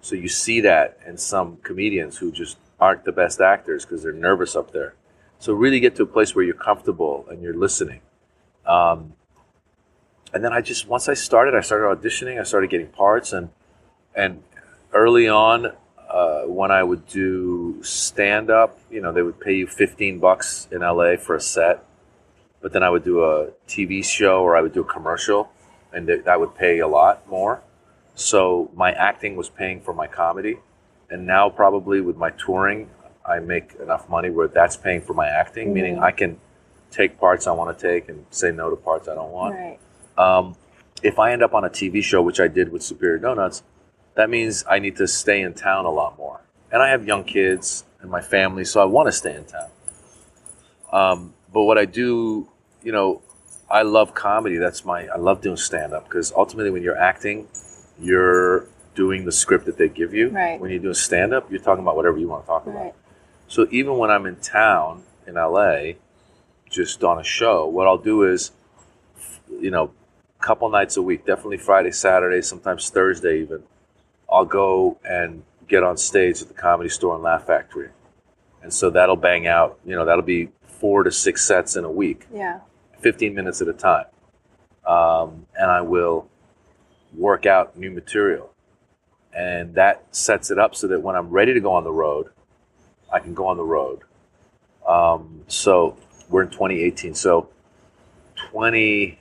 So 0.00 0.14
you 0.14 0.28
see 0.28 0.60
that 0.60 0.98
in 1.06 1.18
some 1.18 1.58
comedians 1.58 2.18
who 2.18 2.30
just 2.30 2.56
aren't 2.84 3.04
the 3.04 3.12
best 3.12 3.40
actors 3.40 3.84
because 3.84 4.02
they're 4.02 4.12
nervous 4.28 4.54
up 4.54 4.72
there. 4.72 4.94
So 5.38 5.54
really 5.54 5.80
get 5.80 5.96
to 5.96 6.02
a 6.02 6.06
place 6.16 6.34
where 6.34 6.44
you're 6.44 6.62
comfortable 6.70 7.24
and 7.30 7.42
you're 7.42 7.56
listening. 7.56 8.02
Um, 8.66 9.14
and 10.34 10.44
then 10.44 10.52
I 10.52 10.60
just 10.60 10.86
once 10.86 11.08
I 11.08 11.14
started, 11.14 11.54
I 11.54 11.62
started 11.62 11.86
auditioning. 11.94 12.38
I 12.38 12.44
started 12.44 12.68
getting 12.68 12.88
parts, 12.88 13.32
and 13.32 13.48
and 14.14 14.42
early 14.92 15.28
on, 15.28 15.72
uh, 16.10 16.42
when 16.42 16.70
I 16.70 16.82
would 16.82 17.06
do 17.06 17.82
stand 17.82 18.50
up, 18.50 18.78
you 18.90 19.00
know, 19.00 19.12
they 19.12 19.22
would 19.22 19.40
pay 19.40 19.54
you 19.54 19.66
fifteen 19.66 20.18
bucks 20.18 20.68
in 20.70 20.80
LA 20.80 21.16
for 21.16 21.36
a 21.36 21.40
set, 21.40 21.84
but 22.60 22.72
then 22.72 22.82
I 22.82 22.90
would 22.90 23.04
do 23.04 23.24
a 23.24 23.50
TV 23.66 24.04
show 24.04 24.42
or 24.42 24.56
I 24.56 24.60
would 24.60 24.74
do 24.74 24.82
a 24.82 24.90
commercial, 24.96 25.50
and 25.92 26.06
th- 26.06 26.24
that 26.24 26.38
would 26.40 26.54
pay 26.54 26.80
a 26.80 26.88
lot 26.88 27.28
more. 27.28 27.62
So 28.14 28.70
my 28.74 28.92
acting 28.92 29.36
was 29.36 29.48
paying 29.48 29.80
for 29.80 29.94
my 29.94 30.06
comedy, 30.06 30.58
and 31.14 31.24
now 31.24 31.48
probably 31.48 32.00
with 32.00 32.16
my 32.16 32.30
touring, 32.30 32.90
I 33.24 33.38
make 33.38 33.74
enough 33.80 34.08
money 34.08 34.30
where 34.30 34.48
that's 34.48 34.76
paying 34.76 35.00
for 35.00 35.14
my 35.14 35.28
acting, 35.28 35.72
meaning 35.72 36.00
I 36.00 36.10
can 36.10 36.40
take 36.90 37.20
parts 37.20 37.46
I 37.46 37.52
want 37.52 37.78
to 37.78 37.88
take 37.88 38.08
and 38.08 38.26
say 38.30 38.50
no 38.50 38.68
to 38.68 38.74
parts 38.74 39.06
I 39.06 39.14
don't 39.14 39.30
want. 39.30 39.54
Right. 39.54 39.78
Um, 40.18 40.56
if 41.04 41.20
I 41.20 41.32
end 41.32 41.44
up 41.44 41.54
on 41.54 41.64
a 41.64 41.70
TV 41.70 42.02
show, 42.02 42.20
which 42.20 42.40
I 42.40 42.48
did 42.48 42.72
with 42.72 42.82
Superior 42.82 43.18
Donuts, 43.18 43.62
that 44.16 44.28
means 44.28 44.64
I 44.68 44.80
need 44.80 44.96
to 44.96 45.06
stay 45.06 45.40
in 45.40 45.54
town 45.54 45.84
a 45.84 45.90
lot 45.90 46.18
more. 46.18 46.40
And 46.72 46.82
I 46.82 46.88
have 46.88 47.06
young 47.06 47.22
kids 47.22 47.84
and 48.00 48.10
my 48.10 48.20
family, 48.20 48.64
so 48.64 48.82
I 48.82 48.84
want 48.84 49.06
to 49.06 49.12
stay 49.12 49.36
in 49.36 49.44
town. 49.44 49.70
Um, 50.92 51.34
but 51.52 51.62
what 51.62 51.78
I 51.78 51.84
do, 51.84 52.48
you 52.82 52.90
know, 52.90 53.22
I 53.70 53.82
love 53.82 54.14
comedy. 54.14 54.56
That's 54.56 54.84
my, 54.84 55.06
I 55.06 55.16
love 55.16 55.42
doing 55.42 55.56
stand 55.58 55.92
up 55.92 56.08
because 56.08 56.32
ultimately 56.32 56.72
when 56.72 56.82
you're 56.82 56.98
acting, 56.98 57.46
you're 58.00 58.66
doing 58.94 59.24
the 59.24 59.32
script 59.32 59.66
that 59.66 59.76
they 59.76 59.88
give 59.88 60.14
you. 60.14 60.28
Right. 60.28 60.60
When 60.60 60.70
you're 60.70 60.80
doing 60.80 60.94
stand 60.94 61.34
up, 61.34 61.50
you're 61.50 61.60
talking 61.60 61.82
about 61.82 61.96
whatever 61.96 62.18
you 62.18 62.28
want 62.28 62.44
to 62.44 62.46
talk 62.46 62.66
about. 62.66 62.76
Right. 62.76 62.94
So 63.48 63.66
even 63.70 63.98
when 63.98 64.10
I'm 64.10 64.26
in 64.26 64.36
town 64.36 65.02
in 65.26 65.34
LA, 65.34 65.92
just 66.70 67.04
on 67.04 67.18
a 67.18 67.24
show, 67.24 67.66
what 67.66 67.86
I'll 67.86 67.98
do 67.98 68.24
is, 68.24 68.52
you 69.60 69.70
know, 69.70 69.92
a 70.40 70.42
couple 70.42 70.68
nights 70.70 70.96
a 70.96 71.02
week, 71.02 71.26
definitely 71.26 71.58
Friday, 71.58 71.90
Saturday, 71.90 72.42
sometimes 72.42 72.88
Thursday 72.90 73.40
even, 73.42 73.62
I'll 74.30 74.44
go 74.44 74.98
and 75.04 75.42
get 75.68 75.82
on 75.82 75.96
stage 75.96 76.42
at 76.42 76.48
the 76.48 76.54
comedy 76.54 76.88
store 76.88 77.14
and 77.14 77.22
Laugh 77.22 77.46
Factory. 77.46 77.90
And 78.62 78.72
so 78.72 78.90
that'll 78.90 79.16
bang 79.16 79.46
out, 79.46 79.78
you 79.84 79.94
know, 79.94 80.04
that'll 80.04 80.22
be 80.22 80.48
four 80.80 81.02
to 81.02 81.12
six 81.12 81.44
sets 81.44 81.76
in 81.76 81.84
a 81.84 81.90
week, 81.90 82.26
Yeah. 82.32 82.60
15 83.00 83.34
minutes 83.34 83.60
at 83.60 83.68
a 83.68 83.72
time. 83.72 84.06
Um, 84.86 85.46
and 85.54 85.70
I 85.70 85.82
will 85.82 86.28
work 87.14 87.46
out 87.46 87.76
new 87.76 87.90
material. 87.90 88.50
And 89.36 89.74
that 89.74 90.04
sets 90.14 90.50
it 90.50 90.58
up 90.58 90.74
so 90.74 90.86
that 90.88 91.02
when 91.02 91.16
I'm 91.16 91.30
ready 91.30 91.54
to 91.54 91.60
go 91.60 91.72
on 91.72 91.84
the 91.84 91.92
road, 91.92 92.28
I 93.12 93.18
can 93.18 93.34
go 93.34 93.46
on 93.46 93.56
the 93.56 93.64
road. 93.64 94.00
Um, 94.86 95.42
so 95.48 95.96
we're 96.28 96.42
in 96.42 96.50
2018. 96.50 97.14
So 97.14 97.48
20, 98.50 99.18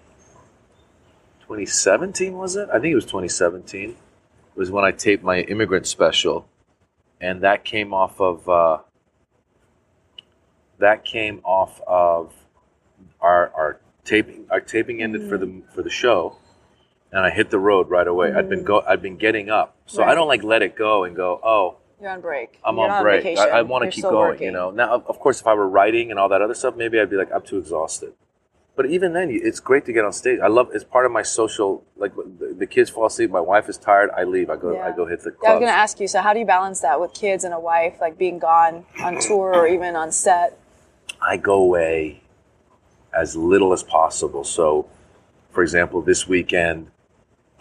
2017 1.41 2.33
was 2.33 2.55
it? 2.55 2.69
I 2.69 2.79
think 2.79 2.91
it 2.91 2.95
was 2.95 3.05
2017 3.05 3.89
It 3.91 3.97
was 4.55 4.71
when 4.71 4.85
I 4.85 4.91
taped 4.91 5.23
my 5.23 5.41
immigrant 5.41 5.87
special, 5.87 6.47
and 7.19 7.41
that 7.41 7.63
came 7.65 7.93
off 7.93 8.19
of 8.21 8.47
uh, 8.47 8.79
that 10.79 11.05
came 11.05 11.41
off 11.43 11.81
of 11.85 12.33
our 13.19 13.51
our 13.55 13.79
taping. 14.05 14.45
Our 14.49 14.61
taping 14.61 15.01
ended 15.01 15.27
for 15.29 15.37
the 15.37 15.61
for 15.73 15.81
the 15.83 15.89
show, 15.89 16.37
and 17.13 17.23
I 17.23 17.29
hit 17.29 17.51
the 17.51 17.59
road 17.59 17.89
right 17.89 18.07
away. 18.07 18.33
I'd 18.33 18.49
been 18.49 18.61
mm. 18.61 18.65
go 18.65 18.83
I'd 18.87 19.01
been 19.01 19.17
getting 19.17 19.49
up, 19.49 19.77
so 19.85 20.03
I 20.03 20.15
don't 20.15 20.27
like 20.27 20.43
let 20.43 20.61
it 20.61 20.75
go 20.75 21.03
and 21.03 21.15
go. 21.15 21.39
Oh, 21.43 21.77
You're 22.01 22.09
on 22.09 22.21
break. 22.21 22.59
I'm 22.65 22.75
You're 22.75 22.89
on 22.89 23.03
break. 23.03 23.23
vacation. 23.23 23.45
I, 23.53 23.59
I 23.59 23.61
want 23.61 23.85
to 23.85 23.91
keep 23.91 24.03
going. 24.03 24.15
working. 24.15 24.45
You 24.47 24.51
know. 24.51 24.71
Now, 24.71 24.95
of 24.95 25.19
course, 25.19 25.39
if 25.39 25.47
I 25.47 25.53
were 25.53 25.69
writing 25.69 26.09
and 26.09 26.19
all 26.19 26.27
that 26.29 26.41
other 26.41 26.55
stuff, 26.55 26.75
maybe 26.75 26.99
I'd 26.99 27.11
be 27.11 27.15
like, 27.15 27.31
I'm 27.33 27.43
too 27.43 27.59
exhausted. 27.59 28.13
But 28.75 28.87
even 28.87 29.13
then, 29.13 29.29
it's 29.29 29.59
great 29.59 29.85
to 29.85 29.93
get 29.93 30.03
on 30.03 30.11
stage. 30.11 30.39
I 30.39 30.47
love. 30.47 30.69
It's 30.73 30.83
part 30.83 31.05
of 31.05 31.11
my 31.11 31.21
social. 31.21 31.83
Like 31.95 32.15
the, 32.15 32.55
the 32.57 32.65
kids 32.65 32.89
fall 32.89 33.05
asleep, 33.05 33.29
my 33.29 33.39
wife 33.39 33.69
is 33.69 33.77
tired. 33.77 34.09
I 34.17 34.23
leave. 34.23 34.49
I 34.49 34.55
go. 34.55 34.73
Yeah. 34.73 34.87
I 34.87 34.91
go 34.91 35.05
hit 35.05 35.21
the 35.21 35.35
Yeah, 35.43 35.51
I 35.51 35.53
was 35.53 35.59
gonna 35.59 35.71
ask 35.71 35.99
you. 35.99 36.07
So, 36.07 36.21
how 36.21 36.33
do 36.33 36.39
you 36.39 36.45
balance 36.47 36.79
that 36.81 36.99
with 36.99 37.13
kids 37.13 37.43
and 37.43 37.53
a 37.53 37.59
wife, 37.59 38.01
like 38.01 38.17
being 38.17 38.39
gone 38.39 38.85
on 38.99 39.19
tour 39.19 39.53
or 39.53 39.67
even 39.67 39.95
on 39.95 40.11
set? 40.11 40.57
I 41.21 41.37
go 41.37 41.53
away 41.53 42.23
as 43.15 43.35
little 43.35 43.71
as 43.73 43.83
possible. 43.83 44.43
So, 44.43 44.87
for 45.51 45.61
example, 45.61 46.01
this 46.01 46.27
weekend, 46.27 46.89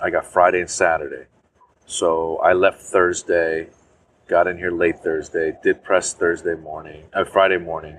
I 0.02 0.10
got 0.10 0.26
Friday 0.26 0.60
and 0.60 0.68
Saturday. 0.68 1.26
So 1.86 2.38
I 2.38 2.54
left 2.54 2.82
Thursday, 2.82 3.68
got 4.26 4.48
in 4.48 4.58
here 4.58 4.72
late 4.72 4.98
Thursday, 4.98 5.56
did 5.62 5.84
press 5.84 6.12
Thursday 6.12 6.56
morning, 6.56 7.04
uh, 7.14 7.24
Friday 7.24 7.58
morning. 7.58 7.98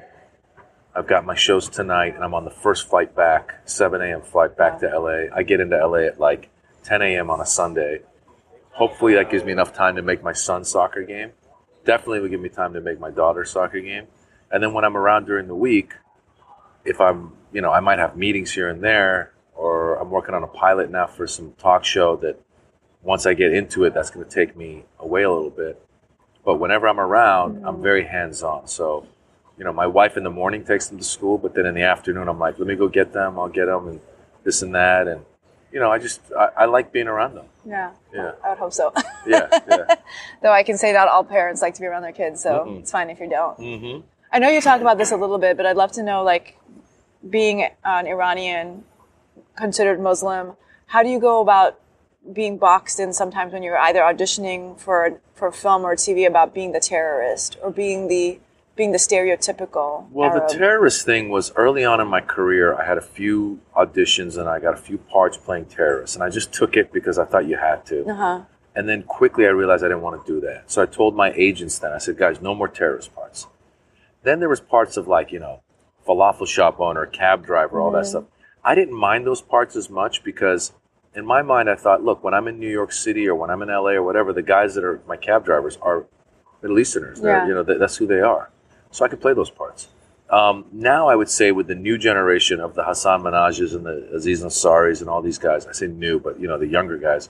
I've 0.93 1.07
got 1.07 1.25
my 1.25 1.35
shows 1.35 1.69
tonight, 1.69 2.13
and 2.13 2.23
I'm 2.23 2.33
on 2.33 2.43
the 2.43 2.51
first 2.51 2.89
flight 2.89 3.15
back, 3.15 3.61
7 3.63 4.01
a.m. 4.01 4.21
flight 4.21 4.57
back 4.57 4.79
to 4.81 4.87
LA. 4.87 5.33
I 5.33 5.43
get 5.43 5.61
into 5.61 5.77
LA 5.77 5.99
at 5.99 6.19
like 6.19 6.49
10 6.83 7.01
a.m. 7.01 7.29
on 7.29 7.39
a 7.39 7.45
Sunday. 7.45 8.01
Hopefully, 8.71 9.13
that 9.15 9.31
gives 9.31 9.45
me 9.45 9.53
enough 9.53 9.73
time 9.73 9.95
to 9.95 10.01
make 10.01 10.21
my 10.21 10.33
son's 10.33 10.69
soccer 10.69 11.03
game. 11.03 11.31
Definitely 11.85 12.19
will 12.19 12.29
give 12.29 12.41
me 12.41 12.49
time 12.49 12.73
to 12.73 12.81
make 12.81 12.99
my 12.99 13.11
daughter's 13.11 13.49
soccer 13.49 13.79
game. 13.79 14.07
And 14.51 14.61
then 14.61 14.73
when 14.73 14.83
I'm 14.83 14.97
around 14.97 15.25
during 15.25 15.47
the 15.47 15.55
week, 15.55 15.93
if 16.83 16.99
I'm, 16.99 17.31
you 17.53 17.61
know, 17.61 17.71
I 17.71 17.79
might 17.79 17.99
have 17.99 18.17
meetings 18.17 18.51
here 18.51 18.67
and 18.67 18.83
there, 18.83 19.33
or 19.55 19.95
I'm 19.99 20.09
working 20.09 20.35
on 20.35 20.43
a 20.43 20.47
pilot 20.47 20.89
now 20.91 21.07
for 21.07 21.27
some 21.27 21.53
talk 21.57 21.83
show 21.85 22.15
that 22.17 22.39
once 23.01 23.25
I 23.25 23.33
get 23.33 23.53
into 23.53 23.83
it, 23.83 23.93
that's 23.93 24.09
going 24.09 24.25
to 24.25 24.31
take 24.31 24.55
me 24.55 24.85
away 24.99 25.23
a 25.23 25.31
little 25.31 25.49
bit. 25.49 25.79
But 26.45 26.55
whenever 26.55 26.87
I'm 26.87 26.99
around, 26.99 27.65
I'm 27.65 27.81
very 27.81 28.05
hands 28.05 28.43
on. 28.43 28.67
So, 28.67 29.05
you 29.57 29.63
know, 29.63 29.71
my 29.73 29.87
wife 29.87 30.17
in 30.17 30.23
the 30.23 30.29
morning 30.29 30.65
takes 30.65 30.87
them 30.87 30.97
to 30.97 31.03
school, 31.03 31.37
but 31.37 31.53
then 31.53 31.65
in 31.65 31.73
the 31.75 31.83
afternoon, 31.83 32.27
I'm 32.27 32.39
like, 32.39 32.59
let 32.59 32.67
me 32.67 32.75
go 32.75 32.87
get 32.87 33.13
them. 33.13 33.39
I'll 33.39 33.47
get 33.49 33.65
them 33.65 33.87
and 33.87 33.99
this 34.43 34.61
and 34.61 34.73
that. 34.75 35.07
And, 35.07 35.25
you 35.71 35.79
know, 35.79 35.91
I 35.91 35.99
just, 35.99 36.19
I, 36.37 36.49
I 36.57 36.65
like 36.65 36.91
being 36.91 37.07
around 37.07 37.35
them. 37.35 37.45
Yeah. 37.65 37.91
Yeah. 38.13 38.33
I 38.43 38.49
would 38.49 38.57
hope 38.57 38.73
so. 38.73 38.93
Yeah. 39.25 39.47
Yeah. 39.69 39.95
Though 40.41 40.51
I 40.51 40.63
can 40.63 40.77
say 40.77 40.91
not 40.91 41.07
all 41.07 41.23
parents 41.23 41.61
like 41.61 41.75
to 41.75 41.81
be 41.81 41.87
around 41.87 42.01
their 42.01 42.11
kids, 42.11 42.43
so 42.43 42.65
Mm-mm. 42.65 42.79
it's 42.79 42.91
fine 42.91 43.09
if 43.09 43.19
you 43.21 43.29
don't. 43.29 43.55
hmm 43.55 43.99
I 44.33 44.39
know 44.39 44.49
you 44.49 44.59
talked 44.61 44.81
about 44.81 44.97
this 44.97 45.11
a 45.11 45.15
little 45.15 45.37
bit, 45.37 45.55
but 45.55 45.65
I'd 45.67 45.77
love 45.77 45.91
to 45.93 46.03
know, 46.03 46.23
like, 46.23 46.57
being 47.29 47.69
an 47.85 48.07
Iranian, 48.07 48.83
considered 49.55 49.99
Muslim, 49.99 50.53
how 50.87 51.03
do 51.03 51.09
you 51.09 51.19
go 51.19 51.41
about 51.41 51.79
being 52.31 52.57
boxed 52.57 52.99
in 52.99 53.11
sometimes 53.13 53.51
when 53.53 53.63
you're 53.63 53.77
either 53.77 53.99
auditioning 53.99 54.79
for 54.79 55.19
for 55.33 55.51
film 55.51 55.83
or 55.83 55.95
TV 55.95 56.25
about 56.25 56.53
being 56.53 56.71
the 56.71 56.79
terrorist 56.79 57.57
or 57.61 57.69
being 57.71 58.07
the 58.07 58.39
being 58.75 58.91
the 58.91 58.97
stereotypical 58.97 60.09
Well, 60.11 60.31
Arab? 60.31 60.47
the 60.49 60.57
terrorist 60.57 61.05
thing 61.05 61.29
was 61.29 61.51
early 61.55 61.83
on 61.85 62.01
in 62.01 62.07
my 62.07 62.21
career. 62.21 62.73
I 62.73 62.85
had 62.85 62.97
a 62.97 63.01
few 63.01 63.59
auditions 63.75 64.37
and 64.37 64.49
I 64.49 64.59
got 64.59 64.73
a 64.73 64.77
few 64.77 64.97
parts 64.97 65.37
playing 65.37 65.65
terrorists, 65.65 66.15
and 66.15 66.23
I 66.23 66.29
just 66.29 66.51
took 66.53 66.75
it 66.75 66.91
because 66.91 67.19
I 67.19 67.25
thought 67.25 67.45
you 67.45 67.57
had 67.57 67.85
to. 67.87 68.05
uh-huh. 68.09 68.41
And 68.75 68.89
then 68.89 69.03
quickly 69.03 69.45
I 69.45 69.49
realized 69.49 69.83
I 69.83 69.89
didn't 69.89 70.01
want 70.01 70.25
to 70.25 70.33
do 70.33 70.41
that. 70.47 70.71
So 70.71 70.81
I 70.81 70.87
told 70.87 71.15
my 71.15 71.31
agents 71.33 71.77
then, 71.77 71.91
I 71.91 71.99
said, 71.99 72.17
guys, 72.17 72.41
no 72.41 72.55
more 72.55 72.67
terrorist 72.67 73.13
parts. 73.13 73.45
Then 74.23 74.39
there 74.39 74.49
was 74.49 74.59
parts 74.59 74.97
of 74.97 75.07
like, 75.07 75.31
you 75.31 75.37
know, 75.39 75.61
falafel 76.07 76.47
shop 76.47 76.79
owner, 76.79 77.05
cab 77.05 77.45
driver, 77.45 77.79
all 77.79 77.91
that 77.91 78.07
stuff. 78.07 78.23
I 78.63 78.75
didn't 78.75 78.97
mind 78.97 79.25
those 79.25 79.41
parts 79.41 79.75
as 79.75 79.89
much 79.89 80.23
because 80.23 80.71
in 81.15 81.25
my 81.25 81.41
mind 81.41 81.69
I 81.69 81.75
thought, 81.75 82.03
look, 82.03 82.23
when 82.23 82.33
I'm 82.33 82.47
in 82.47 82.59
New 82.59 82.69
York 82.69 82.91
City 82.91 83.27
or 83.27 83.35
when 83.35 83.49
I'm 83.49 83.61
in 83.61 83.69
LA 83.69 83.91
or 83.91 84.03
whatever, 84.03 84.33
the 84.33 84.41
guys 84.41 84.75
that 84.75 84.83
are 84.83 85.01
my 85.07 85.17
cab 85.17 85.45
drivers 85.45 85.77
are 85.81 86.05
Middle 86.61 86.79
Easterners. 86.79 87.19
Yeah. 87.21 87.45
You 87.47 87.53
know, 87.55 87.63
that's 87.63 87.97
who 87.97 88.07
they 88.07 88.21
are. 88.21 88.49
So 88.91 89.03
I 89.03 89.07
could 89.09 89.19
play 89.21 89.33
those 89.33 89.49
parts. 89.49 89.89
Um, 90.29 90.65
now 90.71 91.09
I 91.09 91.15
would 91.15 91.29
say 91.29 91.51
with 91.51 91.67
the 91.67 91.75
new 91.75 91.97
generation 91.97 92.59
of 92.59 92.73
the 92.73 92.83
Hasan 92.85 93.21
Minhajs 93.21 93.75
and 93.75 93.85
the 93.85 94.09
Aziz 94.15 94.41
Ansaris 94.43 95.01
and 95.01 95.09
all 95.09 95.21
these 95.21 95.37
guys, 95.37 95.67
I 95.67 95.73
say 95.73 95.87
new, 95.87 96.19
but 96.19 96.39
you 96.39 96.47
know, 96.47 96.57
the 96.57 96.67
younger 96.67 96.97
guys, 96.97 97.29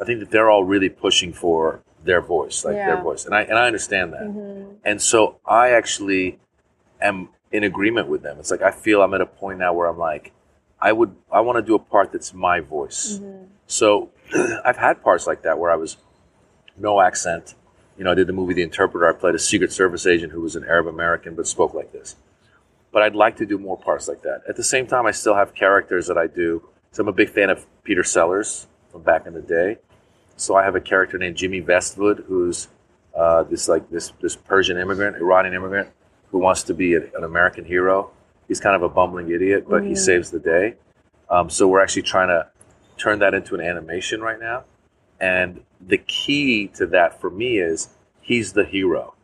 I 0.00 0.04
think 0.04 0.20
that 0.20 0.30
they're 0.30 0.50
all 0.50 0.64
really 0.64 0.88
pushing 0.88 1.32
for 1.32 1.82
their 2.04 2.20
voice, 2.20 2.64
like 2.64 2.74
their 2.74 2.88
Yeah. 2.88 2.94
Mm-hmm. 2.94 3.02
voice, 3.04 3.24
and 3.24 3.34
I 3.34 3.42
and 3.42 3.58
I 3.58 3.66
understand 3.66 4.12
that. 4.12 4.22
And 4.84 5.00
so 5.00 5.38
I 5.46 5.70
actually 5.70 6.38
am 7.00 7.28
in 7.52 7.64
agreement 7.64 8.08
with 8.08 8.22
them. 8.22 8.38
It's 8.38 8.50
like 8.50 8.62
I 8.62 8.70
feel 8.70 9.02
I'm 9.02 9.14
at 9.14 9.20
a 9.20 9.26
point 9.26 9.58
now 9.58 9.72
where 9.72 9.88
I'm 9.88 9.98
like, 9.98 10.32
I 10.82 10.92
would 10.92 11.14
I 11.30 11.40
want 11.40 11.56
to 11.56 11.62
do 11.62 11.74
a 11.74 11.78
part 11.78 12.12
that's 12.12 12.34
my 12.34 12.60
voice. 12.60 13.18
Mm-hmm. 13.18 13.44
So 13.66 14.10
I've 14.64 14.76
had 14.76 15.02
parts 15.02 15.26
like 15.26 15.42
that 15.42 15.58
where 15.58 15.70
I 15.70 15.76
was 15.76 15.96
no 16.76 17.00
accent. 17.00 17.54
You 17.96 18.04
know, 18.04 18.10
I 18.10 18.14
did 18.14 18.26
the 18.26 18.32
movie 18.32 18.54
The 18.54 18.62
Interpreter. 18.62 19.08
I 19.08 19.12
played 19.12 19.34
a 19.34 19.38
Secret 19.38 19.72
Service 19.72 20.06
agent 20.06 20.32
who 20.32 20.40
was 20.40 20.56
an 20.56 20.64
Arab 20.64 20.88
American 20.88 21.34
but 21.36 21.46
spoke 21.46 21.72
like 21.72 21.92
this. 21.92 22.16
But 22.90 23.02
I'd 23.02 23.14
like 23.14 23.36
to 23.36 23.46
do 23.46 23.58
more 23.58 23.78
parts 23.78 24.08
like 24.08 24.22
that. 24.22 24.42
At 24.48 24.56
the 24.56 24.64
same 24.64 24.86
time, 24.86 25.06
I 25.06 25.12
still 25.12 25.34
have 25.34 25.54
characters 25.54 26.08
that 26.08 26.18
I 26.18 26.26
do. 26.26 26.68
So 26.90 27.02
I'm 27.02 27.08
a 27.08 27.12
big 27.12 27.30
fan 27.30 27.48
of 27.48 27.64
Peter 27.84 28.02
Sellers 28.02 28.66
from 28.90 29.02
back 29.02 29.26
in 29.26 29.32
the 29.32 29.40
day. 29.40 29.78
So 30.36 30.56
I 30.56 30.64
have 30.64 30.74
a 30.74 30.80
character 30.80 31.16
named 31.16 31.36
Jimmy 31.36 31.62
Vestvood, 31.62 32.24
who's 32.26 32.68
uh, 33.16 33.44
this 33.44 33.68
like 33.68 33.88
this 33.90 34.12
this 34.20 34.36
Persian 34.36 34.76
immigrant, 34.76 35.16
Iranian 35.16 35.54
immigrant, 35.54 35.88
who 36.30 36.38
wants 36.38 36.64
to 36.64 36.74
be 36.74 36.94
an 36.94 37.22
American 37.22 37.64
hero. 37.64 38.10
He's 38.48 38.60
kind 38.60 38.76
of 38.76 38.82
a 38.82 38.88
bumbling 38.88 39.30
idiot, 39.30 39.66
but 39.68 39.82
he 39.84 39.94
saves 39.94 40.30
the 40.30 40.38
day. 40.38 40.74
Um, 41.30 41.48
so 41.48 41.66
we're 41.68 41.82
actually 41.82 42.02
trying 42.02 42.28
to 42.28 42.48
turn 42.98 43.18
that 43.20 43.34
into 43.34 43.54
an 43.54 43.60
animation 43.60 44.20
right 44.20 44.38
now. 44.38 44.64
And 45.20 45.62
the 45.80 45.98
key 45.98 46.68
to 46.74 46.86
that 46.88 47.20
for 47.20 47.30
me 47.30 47.58
is 47.58 47.88
he's 48.20 48.52
the 48.52 48.64
hero. 48.64 49.14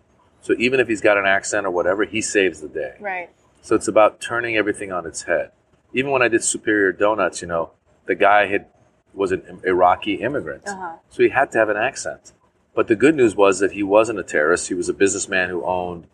So 0.41 0.55
even 0.59 0.81
if 0.81 0.89
he's 0.89 1.01
got 1.01 1.19
an 1.19 1.27
accent 1.27 1.67
or 1.67 1.71
whatever, 1.71 2.05
he 2.05 2.21
saves 2.23 2.61
the 2.61 2.69
day. 2.69 2.95
Right. 3.01 3.31
So 3.61 3.75
it's 3.75 3.89
about 3.89 4.21
turning 4.21 4.57
everything 4.57 4.93
on 4.93 5.05
its 5.07 5.25
head. 5.25 5.51
Even 5.93 6.11
when 6.11 6.23
I 6.23 6.29
did 6.29 6.43
Superior 6.45 6.93
Donuts, 6.93 7.43
you 7.43 7.49
know, 7.49 7.73
the 8.07 8.15
guy 8.15 8.47
had 8.47 8.67
was 9.15 9.33
an 9.33 9.61
Iraqi 9.65 10.15
immigrant, 10.15 10.63
Uh-huh. 10.67 10.97
so 11.11 11.23
he 11.23 11.31
had 11.31 11.51
to 11.53 11.59
have 11.59 11.69
an 11.69 11.77
accent. 11.77 12.33
But 12.75 12.87
the 12.87 12.95
good 12.95 13.17
news 13.17 13.35
was 13.35 13.59
that 13.59 13.73
he 13.73 13.83
wasn't 13.83 14.21
a 14.21 14.23
terrorist. 14.23 14.69
He 14.69 14.75
was 14.75 14.89
a 14.89 14.93
businessman 14.95 15.49
who 15.49 15.65
owned 15.65 16.07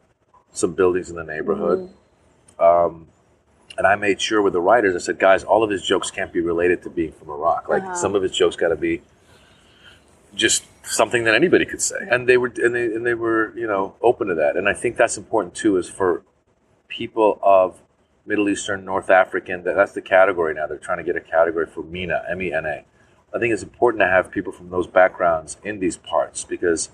some 0.52 0.72
buildings 0.72 1.10
in 1.10 1.16
the 1.16 1.24
neighborhood. 1.24 1.90
Um, 2.58 3.08
and 3.76 3.86
I 3.86 3.96
made 3.96 4.20
sure 4.20 4.40
with 4.42 4.52
the 4.52 4.60
writers, 4.60 4.94
I 4.94 4.98
said, 4.98 5.18
guys, 5.18 5.42
all 5.42 5.64
of 5.64 5.70
his 5.70 5.82
jokes 5.82 6.10
can't 6.10 6.32
be 6.32 6.40
related 6.40 6.82
to 6.84 6.90
being 6.90 7.12
from 7.12 7.30
Iraq. 7.30 7.68
Like 7.68 7.82
Uh-huh. 7.82 7.94
some 7.94 8.14
of 8.14 8.22
his 8.22 8.32
jokes 8.32 8.56
got 8.56 8.68
to 8.68 8.76
be 8.76 9.02
just 10.34 10.64
something 10.84 11.24
that 11.24 11.34
anybody 11.34 11.64
could 11.64 11.80
say. 11.82 11.96
And 12.10 12.28
they 12.28 12.36
were 12.36 12.52
and 12.56 12.74
they 12.74 12.84
and 12.86 13.04
they 13.06 13.14
were 13.14 13.56
you 13.56 13.66
know 13.66 13.94
open 14.02 14.28
to 14.28 14.34
that. 14.36 14.56
And 14.56 14.68
I 14.68 14.74
think 14.74 14.96
that's 14.96 15.16
important 15.16 15.54
too, 15.54 15.76
is 15.76 15.88
for 15.88 16.22
people 16.88 17.38
of 17.42 17.80
Middle 18.26 18.48
Eastern, 18.48 18.84
North 18.84 19.10
African. 19.10 19.64
That 19.64 19.74
that's 19.74 19.92
the 19.92 20.02
category 20.02 20.54
now. 20.54 20.66
They're 20.66 20.78
trying 20.78 20.98
to 20.98 21.04
get 21.04 21.16
a 21.16 21.20
category 21.20 21.66
for 21.66 21.82
MENA, 21.82 22.24
M 22.28 22.42
E 22.42 22.52
N 22.52 22.66
A. 22.66 22.84
I 23.34 23.38
think 23.38 23.52
it's 23.52 23.64
important 23.64 24.00
to 24.00 24.06
have 24.06 24.30
people 24.30 24.52
from 24.52 24.70
those 24.70 24.86
backgrounds 24.86 25.56
in 25.64 25.80
these 25.80 25.96
parts 25.96 26.44
because 26.44 26.90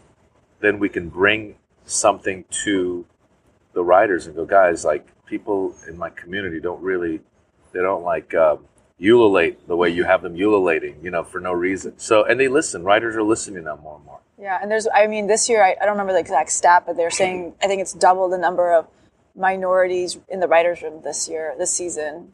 then 0.61 0.79
we 0.79 0.89
can 0.89 1.11
bring 1.11 1.57
something 1.85 2.45
to 2.65 3.05
the 3.75 3.85
writers 3.85 4.27
and 4.27 4.35
go, 4.35 4.47
guys, 4.47 4.85
like 4.85 5.07
people 5.31 5.75
in 5.89 5.97
my 5.97 6.11
community 6.11 6.61
don't 6.61 6.83
really, 6.83 7.21
they 7.73 7.81
don't 7.81 8.03
like 8.03 8.35
um, 8.35 8.59
ululate 9.01 9.67
the 9.69 9.77
way 9.77 9.89
you 9.89 10.05
have 10.05 10.21
them 10.23 10.35
ululating, 10.37 10.97
you 11.03 11.11
know, 11.11 11.23
for 11.25 11.41
no 11.41 11.53
reason. 11.53 11.99
So, 11.99 12.25
and 12.25 12.39
they 12.39 12.49
listen. 12.49 12.83
Writers 12.83 13.17
are 13.17 13.23
listening 13.23 13.65
now 13.65 13.77
more 13.77 13.97
and 13.97 14.05
more. 14.05 14.19
Yeah, 14.39 14.59
and 14.61 14.71
there's, 14.71 14.89
I 14.95 15.07
mean, 15.07 15.27
this 15.27 15.49
year, 15.49 15.63
I, 15.63 15.77
I 15.81 15.85
don't 15.85 15.93
remember 15.93 16.13
the 16.15 16.19
exact 16.19 16.51
stat, 16.51 16.85
but 16.87 16.97
they're 16.97 17.11
saying, 17.11 17.55
I 17.63 17.67
think 17.69 17.81
it's 17.81 17.93
double 17.93 18.29
the 18.29 18.39
number 18.39 18.73
of 18.73 18.87
minorities 19.37 20.19
in 20.29 20.41
the 20.41 20.49
writer's 20.49 20.83
room 20.83 21.03
this 21.05 21.29
year, 21.29 21.55
this 21.59 21.71
season. 21.73 22.33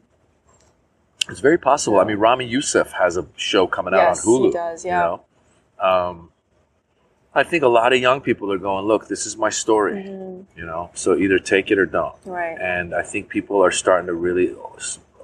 It's 1.29 1.41
very 1.41 1.57
possible. 1.57 1.99
I 1.99 2.05
mean, 2.05 2.17
Ramy 2.17 2.45
Youssef 2.45 2.91
has 2.93 3.17
a 3.17 3.27
show 3.35 3.67
coming 3.67 3.93
out 3.93 3.97
Yes, 3.97 4.25
on 4.25 4.33
Hulu. 4.33 4.45
he 4.45 4.51
does, 4.51 4.85
yeah. 4.85 5.03
You 5.03 5.19
know? 5.83 5.85
um, 5.89 6.29
I 7.37 7.43
think 7.43 7.63
a 7.63 7.67
lot 7.67 7.93
of 7.93 7.99
young 7.99 8.21
people 8.21 8.51
are 8.51 8.57
going, 8.57 8.85
look, 8.85 9.07
this 9.07 9.27
is 9.27 9.37
my 9.37 9.51
story. 9.51 10.03
Mm-hmm. 10.03 10.59
You 10.59 10.65
know, 10.65 10.89
so 10.95 11.15
either 11.15 11.37
take 11.37 11.69
it 11.69 11.77
or 11.77 11.85
don't. 11.85 12.15
Right. 12.25 12.57
And 12.59 12.95
I 12.95 13.03
think 13.03 13.29
people 13.29 13.63
are 13.63 13.69
starting 13.69 14.07
to 14.07 14.13
really 14.13 14.55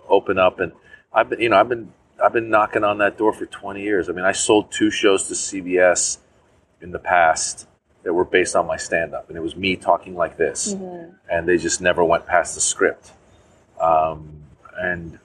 open 0.08 0.38
up. 0.38 0.60
And 0.60 0.74
I've 1.12 1.30
been, 1.30 1.42
you 1.42 1.50
know, 1.50 1.58
I've 1.58 1.70
been, 1.70 1.92
I've 2.24 2.32
been 2.32 2.52
knocking 2.52 2.84
on 2.84 3.00
that 3.00 3.18
door 3.18 3.34
for 3.34 3.48
20 3.48 3.82
years. 3.82 4.10
I 4.10 4.12
mean, 4.12 4.26
I 4.26 4.32
sold 4.32 4.72
two 4.72 4.92
shows 4.92 5.28
to 5.30 5.34
CBS 5.34 6.20
in 6.82 6.92
the 6.92 7.00
past 7.00 7.68
that 8.04 8.14
were 8.14 8.26
based 8.26 8.56
on 8.56 8.68
my 8.68 8.78
stand-up, 8.78 9.30
and 9.30 9.38
it 9.38 9.42
was 9.42 9.56
me 9.56 9.76
talking 9.76 10.14
like 10.14 10.38
this, 10.38 10.74
and 11.32 11.48
they 11.48 11.58
just 11.58 11.80
never 11.82 12.04
went 12.04 12.26
past 12.28 12.54
the 12.54 12.62
script. 12.62 13.12
Um, 13.80 14.44
and 14.78 15.20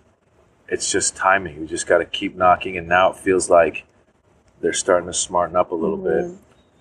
it's 0.69 0.91
just 0.91 1.17
timing. 1.17 1.61
We 1.61 1.67
just 1.67 1.87
got 1.89 1.99
to 1.99 2.05
keep 2.05 2.37
knocking, 2.37 2.79
and 2.79 2.89
now 2.89 3.11
it 3.11 3.17
feels 3.17 3.51
like 3.51 3.85
they're 4.61 4.73
starting 4.73 5.09
to 5.09 5.13
smarten 5.13 5.57
up 5.57 5.73
a 5.73 5.75
little 5.75 5.97
bit. 5.97 6.31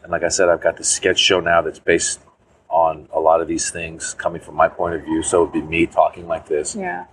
And 0.08 0.14
like 0.14 0.24
I 0.24 0.30
said, 0.30 0.48
I've 0.48 0.62
got 0.62 0.78
the 0.78 0.86
sketch 0.86 1.20
show 1.20 1.42
now 1.42 1.62
that's 1.62 1.80
based 1.80 2.22
on 2.70 3.10
a 3.12 3.20
lot 3.20 3.42
of 3.42 3.50
these 3.50 3.70
things 3.70 4.14
coming 4.14 4.40
from 4.40 4.56
my 4.56 4.70
point 4.70 4.96
of 4.96 5.04
view. 5.04 5.22
So 5.22 5.42
it'd 5.42 5.52
be 5.52 5.62
me 5.62 5.86
talking 5.86 6.30
like 6.30 6.48
this. 6.48 6.78
Yeah. 6.78 7.08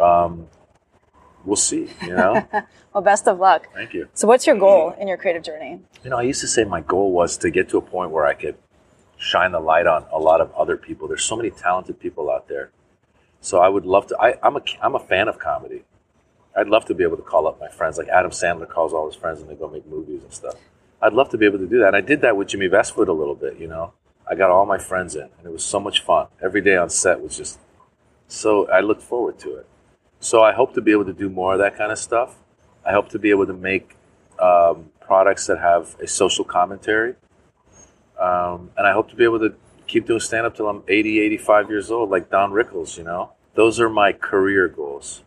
Um, 0.00 0.48
we'll 1.44 1.54
see. 1.54 1.88
You 2.02 2.16
know. 2.16 2.44
Well, 2.92 3.04
best 3.04 3.28
of 3.28 3.38
luck. 3.38 3.68
Thank 3.72 3.94
you. 3.94 4.08
So, 4.14 4.26
what's 4.26 4.48
your 4.48 4.56
goal 4.56 4.96
in 4.98 5.06
your 5.06 5.16
creative 5.16 5.44
journey? 5.44 5.78
You 6.02 6.10
know, 6.10 6.16
I 6.18 6.22
used 6.22 6.40
to 6.40 6.48
say 6.48 6.64
my 6.64 6.80
goal 6.80 7.12
was 7.12 7.36
to 7.36 7.48
get 7.48 7.68
to 7.68 7.78
a 7.78 7.80
point 7.80 8.10
where 8.10 8.26
I 8.26 8.34
could 8.34 8.56
shine 9.16 9.52
the 9.52 9.60
light 9.60 9.86
on 9.86 10.06
a 10.10 10.18
lot 10.18 10.40
of 10.40 10.52
other 10.54 10.76
people. 10.76 11.06
There's 11.06 11.22
so 11.22 11.36
many 11.36 11.50
talented 11.50 12.00
people 12.00 12.28
out 12.32 12.48
there. 12.48 12.72
So 13.40 13.60
I 13.60 13.68
would 13.68 13.86
love 13.86 14.08
to. 14.08 14.18
I, 14.18 14.34
I'm 14.42 14.56
a 14.56 14.62
I'm 14.82 14.96
a 14.96 14.98
fan 14.98 15.28
of 15.28 15.38
comedy. 15.38 15.84
I'd 16.56 16.66
love 16.66 16.84
to 16.86 16.94
be 16.94 17.04
able 17.04 17.16
to 17.16 17.22
call 17.22 17.46
up 17.46 17.60
my 17.60 17.68
friends, 17.68 17.96
like 17.96 18.08
Adam 18.08 18.32
Sandler 18.32 18.68
calls 18.68 18.92
all 18.92 19.06
his 19.06 19.14
friends 19.14 19.40
and 19.40 19.48
they 19.48 19.54
go 19.54 19.68
make 19.68 19.86
movies 19.86 20.24
and 20.24 20.32
stuff. 20.32 20.56
I'd 21.02 21.12
love 21.12 21.30
to 21.30 21.38
be 21.38 21.46
able 21.46 21.58
to 21.58 21.66
do 21.66 21.78
that. 21.80 21.88
And 21.88 21.96
I 21.96 22.00
did 22.00 22.20
that 22.22 22.36
with 22.36 22.48
Jimmy 22.48 22.68
Vestvood 22.68 23.08
a 23.08 23.12
little 23.12 23.34
bit. 23.34 23.58
You 23.58 23.68
know, 23.68 23.92
I 24.30 24.34
got 24.34 24.50
all 24.50 24.66
my 24.66 24.78
friends 24.78 25.14
in, 25.14 25.22
and 25.22 25.44
it 25.44 25.52
was 25.52 25.64
so 25.64 25.80
much 25.80 26.02
fun. 26.02 26.26
Every 26.42 26.60
day 26.60 26.76
on 26.76 26.90
set 26.90 27.20
was 27.20 27.36
just 27.36 27.58
so. 28.28 28.68
I 28.70 28.80
looked 28.80 29.02
forward 29.02 29.38
to 29.40 29.54
it. 29.56 29.66
So 30.20 30.42
I 30.42 30.52
hope 30.52 30.74
to 30.74 30.80
be 30.82 30.92
able 30.92 31.06
to 31.06 31.14
do 31.14 31.30
more 31.30 31.54
of 31.54 31.58
that 31.60 31.76
kind 31.78 31.90
of 31.90 31.98
stuff. 31.98 32.36
I 32.84 32.92
hope 32.92 33.08
to 33.10 33.18
be 33.18 33.30
able 33.30 33.46
to 33.46 33.54
make 33.54 33.96
um, 34.38 34.90
products 35.00 35.46
that 35.46 35.58
have 35.58 35.96
a 36.00 36.06
social 36.06 36.44
commentary. 36.44 37.14
Um, 38.18 38.70
and 38.76 38.86
I 38.86 38.92
hope 38.92 39.08
to 39.10 39.16
be 39.16 39.24
able 39.24 39.38
to 39.40 39.54
keep 39.86 40.06
doing 40.06 40.20
stand 40.20 40.46
up 40.46 40.54
till 40.54 40.68
I'm 40.68 40.82
80, 40.86 41.20
85 41.20 41.70
years 41.70 41.90
old, 41.90 42.10
like 42.10 42.30
Don 42.30 42.52
Rickles, 42.52 42.98
you 42.98 43.04
know? 43.04 43.32
Those 43.54 43.80
are 43.80 43.88
my 43.88 44.12
career 44.12 44.68
goals. 44.68 45.22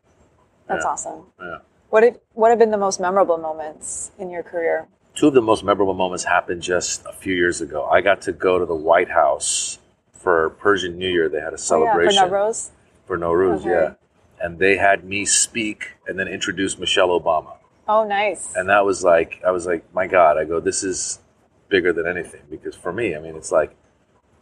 That's 0.68 0.86
Yeah. 0.86 0.92
awesome. 0.92 1.26
Yeah. 1.42 1.58
What 1.90 2.04
have, 2.04 2.20
what 2.34 2.50
have 2.50 2.60
been 2.60 2.72
the 2.72 2.78
most 2.78 3.00
memorable 3.00 3.38
moments 3.38 4.12
in 4.18 4.30
your 4.30 4.44
career? 4.44 4.88
Two 5.16 5.28
of 5.28 5.34
the 5.34 5.42
most 5.42 5.64
memorable 5.64 5.94
moments 5.94 6.24
happened 6.24 6.62
just 6.62 7.06
a 7.06 7.14
few 7.14 7.36
years 7.36 7.62
ago. 7.62 7.86
I 7.86 8.02
got 8.02 8.22
to 8.24 8.32
go 8.32 8.58
to 8.58 8.66
the 8.66 8.74
White 8.76 9.10
House 9.12 9.78
for 10.14 10.50
Persian 10.52 10.98
New 10.98 11.08
Year. 11.10 11.30
They 11.30 11.40
had 11.40 11.54
a 11.54 11.58
celebration 11.58 12.20
Oh, 12.20 12.26
yeah, 12.26 12.30
for 12.30 12.36
Nowruz? 12.36 12.70
for 13.06 13.18
Nowruz, 13.18 13.60
Okay. 13.60 13.70
yeah. 13.70 13.94
And 14.42 14.58
they 14.60 14.78
had 14.78 15.04
me 15.06 15.24
speak 15.26 15.92
and 16.08 16.18
then 16.18 16.28
introduce 16.28 16.78
Michelle 16.78 17.10
Obama. 17.10 17.58
Oh, 17.88 18.06
nice. 18.06 18.54
and 18.56 18.70
that 18.70 18.86
was 18.86 19.04
like 19.04 19.42
i 19.46 19.52
was 19.52 19.66
like 19.66 19.84
my 19.94 20.08
god 20.08 20.38
i 20.38 20.46
go 20.46 20.62
this 20.62 20.86
is 20.86 21.20
bigger 21.68 21.92
than 21.92 22.08
anything 22.08 22.40
because 22.50 22.76
for 22.78 22.94
me 22.94 23.14
i 23.14 23.20
mean 23.20 23.36
it's 23.36 23.52
like 23.52 23.76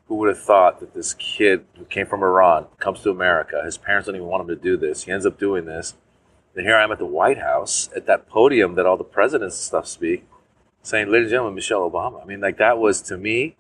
who 0.07 0.13
would 0.17 0.29
have 0.29 0.37
thought 0.39 0.79
that 0.79 0.93
this 0.93 1.15
kid 1.15 1.65
who 1.75 1.83
came 1.85 2.05
from 2.05 2.21
iran 2.21 2.67
comes 2.77 3.01
to 3.01 3.09
america 3.09 3.59
his 3.65 3.79
parents 3.79 4.05
don't 4.05 4.15
even 4.15 4.27
want 4.27 4.41
him 4.41 4.47
to 4.47 4.55
do 4.55 4.77
this 4.77 5.05
he 5.05 5.11
ends 5.11 5.25
up 5.25 5.39
doing 5.39 5.65
this 5.65 5.95
And 6.55 6.67
here 6.67 6.75
i 6.77 6.83
am 6.83 6.91
at 6.91 6.99
the 6.99 7.05
white 7.07 7.39
house 7.39 7.89
at 7.95 8.05
that 8.05 8.29
podium 8.29 8.75
that 8.75 8.85
all 8.85 8.95
the 8.95 9.03
presidents 9.03 9.55
and 9.55 9.63
stuff 9.63 9.87
speak 9.87 10.23
saying 10.83 11.11
ladies 11.11 11.25
and 11.27 11.31
gentlemen 11.31 11.55
michelle 11.55 11.89
obama 11.89 12.21
i 12.21 12.25
mean 12.25 12.39
like 12.41 12.57
that 12.57 12.77
was 12.77 13.01
to 13.01 13.17
me 13.17 13.55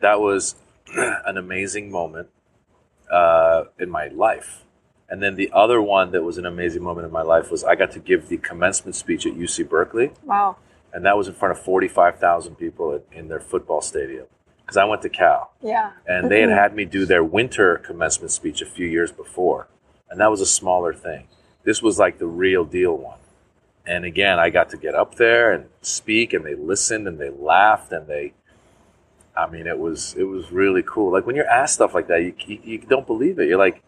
that 0.00 0.20
was 0.20 0.56
an 1.26 1.36
amazing 1.36 1.90
moment 1.90 2.28
uh, 3.10 3.64
in 3.78 3.90
my 3.90 4.08
life 4.08 4.62
and 5.12 5.22
then 5.22 5.34
the 5.36 5.50
other 5.52 5.82
one 5.82 6.10
that 6.12 6.22
was 6.22 6.38
an 6.38 6.46
amazing 6.46 6.82
moment 6.82 7.06
in 7.06 7.12
my 7.12 7.20
life 7.20 7.50
was 7.50 7.62
I 7.62 7.74
got 7.74 7.90
to 7.92 7.98
give 7.98 8.30
the 8.30 8.38
commencement 8.38 8.94
speech 8.94 9.26
at 9.26 9.34
UC 9.34 9.68
Berkeley, 9.68 10.10
wow. 10.24 10.56
and 10.94 11.04
that 11.04 11.18
was 11.18 11.28
in 11.28 11.34
front 11.34 11.52
of 11.52 11.62
45,000 11.62 12.54
people 12.54 12.94
in, 12.94 13.02
in 13.18 13.28
their 13.28 13.38
football 13.38 13.82
stadium. 13.82 14.24
Because 14.62 14.78
I 14.78 14.84
went 14.86 15.02
to 15.02 15.10
Cal, 15.10 15.52
Yeah. 15.60 15.90
and 16.06 16.30
they 16.30 16.40
had 16.40 16.48
had 16.48 16.74
me 16.74 16.86
do 16.86 17.04
their 17.04 17.22
winter 17.22 17.76
commencement 17.76 18.30
speech 18.30 18.62
a 18.62 18.64
few 18.64 18.86
years 18.86 19.12
before, 19.12 19.68
and 20.08 20.18
that 20.18 20.30
was 20.30 20.40
a 20.40 20.46
smaller 20.46 20.94
thing. 20.94 21.26
This 21.62 21.82
was 21.82 21.98
like 21.98 22.16
the 22.16 22.26
real 22.26 22.64
deal 22.64 22.96
one. 22.96 23.18
And 23.86 24.04
again, 24.04 24.38
I 24.38 24.50
got 24.50 24.70
to 24.70 24.76
get 24.76 24.94
up 24.94 25.16
there 25.16 25.52
and 25.52 25.66
speak, 25.80 26.32
and 26.32 26.44
they 26.44 26.54
listened 26.54 27.08
and 27.08 27.18
they 27.18 27.30
laughed 27.30 27.92
and 27.92 28.06
they. 28.06 28.32
I 29.36 29.48
mean, 29.48 29.66
it 29.66 29.78
was 29.78 30.14
it 30.16 30.24
was 30.24 30.52
really 30.52 30.82
cool. 30.86 31.10
Like 31.12 31.26
when 31.26 31.34
you're 31.36 31.48
asked 31.48 31.74
stuff 31.74 31.94
like 31.94 32.06
that, 32.08 32.22
you 32.22 32.34
you, 32.46 32.58
you 32.62 32.78
don't 32.78 33.06
believe 33.06 33.38
it. 33.38 33.48
You're 33.48 33.58
like, 33.58 33.82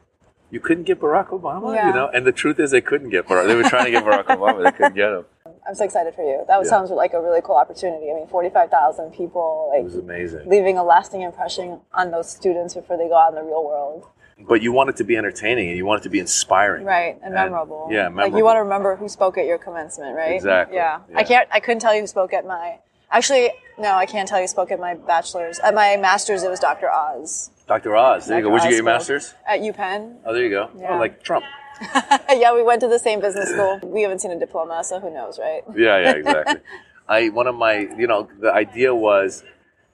you 0.50 0.58
couldn't 0.58 0.84
get 0.84 1.00
Barack 1.00 1.28
Obama, 1.28 1.74
Yeah. 1.74 1.88
you 1.88 1.94
know. 1.94 2.08
And 2.08 2.26
the 2.26 2.32
truth 2.32 2.58
is, 2.58 2.70
they 2.70 2.80
couldn't 2.80 3.10
get 3.10 3.26
Barack. 3.28 3.46
They 3.46 3.54
were 3.54 3.62
trying 3.64 3.84
to 3.86 3.90
get 3.90 4.04
Barack 4.04 4.24
Obama, 4.38 4.64
they 4.64 4.72
couldn't 4.72 4.94
get 4.94 5.10
him. 5.12 5.24
I'm 5.68 5.74
so 5.74 5.84
excited 5.84 6.14
for 6.14 6.22
you. 6.22 6.44
That 6.48 6.58
Yeah. 6.64 6.68
sounds 6.70 6.90
like 6.90 7.12
a 7.12 7.20
really 7.20 7.40
cool 7.42 7.56
opportunity. 7.56 8.10
I 8.10 8.14
mean, 8.14 8.26
45,000 8.26 9.12
people, 9.12 9.70
It 9.72 9.76
like 9.78 9.84
was 9.84 9.96
amazing. 9.96 10.48
leaving 10.48 10.76
a 10.78 10.82
lasting 10.84 11.20
impression 11.22 11.80
on 11.92 12.10
those 12.10 12.30
students 12.30 12.74
before 12.74 12.96
they 12.96 13.08
go 13.08 13.16
out 13.16 13.30
in 13.30 13.34
the 13.36 13.42
real 13.42 13.64
world. 13.64 14.06
But 14.38 14.62
you 14.62 14.72
want 14.72 14.90
it 14.90 14.96
to 14.96 15.04
be 15.04 15.16
entertaining, 15.16 15.68
and 15.68 15.76
you 15.76 15.86
want 15.86 16.00
it 16.00 16.04
to 16.04 16.10
be 16.10 16.18
inspiring, 16.18 16.84
Right, 16.84 17.16
and 17.22 17.34
memorable. 17.34 17.88
yeah, 17.90 18.08
Like 18.08 18.34
you 18.34 18.44
want 18.44 18.56
to 18.56 18.62
remember 18.62 18.96
who 18.96 19.08
spoke 19.08 19.38
at 19.38 19.46
your 19.46 19.58
commencement, 19.58 20.16
right? 20.16 20.34
Exactly, 20.34 20.76
Yeah. 20.76 21.00
yeah. 21.08 21.18
I 21.18 21.22
can't. 21.22 21.48
I 21.52 21.60
couldn't 21.60 21.80
tell 21.80 21.94
you 21.94 22.00
who 22.00 22.06
spoke 22.08 22.32
at 22.32 22.44
my. 22.44 22.78
Actually, 23.12 23.52
no, 23.78 23.92
I 23.94 24.06
can't 24.06 24.28
tell 24.28 24.38
you 24.38 24.44
who 24.44 24.48
spoke 24.48 24.72
at 24.72 24.80
my 24.80 24.94
bachelor's. 24.94 25.60
At 25.60 25.72
my 25.74 25.96
master's, 25.96 26.42
it 26.42 26.50
was 26.50 26.58
Dr. 26.58 26.90
Oz 26.90 27.50
Dr. 27.66 27.96
Oz. 27.96 28.26
There 28.26 28.38
you 28.38 28.44
go. 28.44 28.50
Where'd 28.50 28.64
you 28.64 28.70
get 28.70 28.76
your 28.76 28.84
master's? 28.84 29.34
at 29.46 29.60
UPenn. 29.60 30.16
Oh, 30.26 30.34
there 30.34 30.42
you 30.42 30.50
go. 30.50 30.70
Oh, 30.74 30.80
yeah. 30.80 30.94
Oh, 30.94 30.98
like 30.98 31.22
Trump. 31.22 31.44
yeah, 32.30 32.52
we 32.54 32.62
went 32.62 32.80
to 32.80 32.88
the 32.88 32.98
same 32.98 33.20
business 33.20 33.50
school. 33.50 33.80
We 33.82 34.02
haven't 34.02 34.20
seen 34.20 34.30
a 34.30 34.38
diploma, 34.38 34.84
so 34.84 35.00
who 35.00 35.10
knows, 35.12 35.38
right? 35.38 35.62
Yeah, 35.74 35.98
yeah, 35.98 36.10
exactly. 36.12 36.54
I 37.08 37.28
one 37.28 37.46
of 37.46 37.54
my, 37.54 37.88
you 37.96 38.06
know, 38.06 38.28
the 38.40 38.52
idea 38.52 38.94
was, 38.94 39.44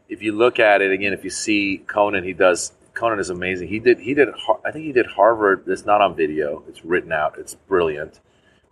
if 0.09 0.23
you 0.23 0.33
look 0.33 0.59
at 0.59 0.81
it 0.83 0.91
again, 0.93 1.13
if 1.13 1.25
you 1.25 1.31
see 1.31 1.83
Conan, 1.87 2.25
he 2.25 2.33
does. 2.33 2.73
Conan 3.01 3.19
is 3.19 3.31
amazing. 3.31 3.69
He 3.69 3.79
did. 3.79 3.99
He 3.99 4.13
did. 4.13 4.29
I 4.63 4.71
think 4.71 4.85
he 4.85 4.93
did 4.93 5.07
Harvard. 5.07 5.65
It's 5.67 5.87
not 5.87 6.03
on 6.03 6.15
video. 6.15 6.63
It's 6.69 6.85
written 6.85 7.13
out. 7.13 7.39
It's 7.39 7.55
brilliant. 7.55 8.21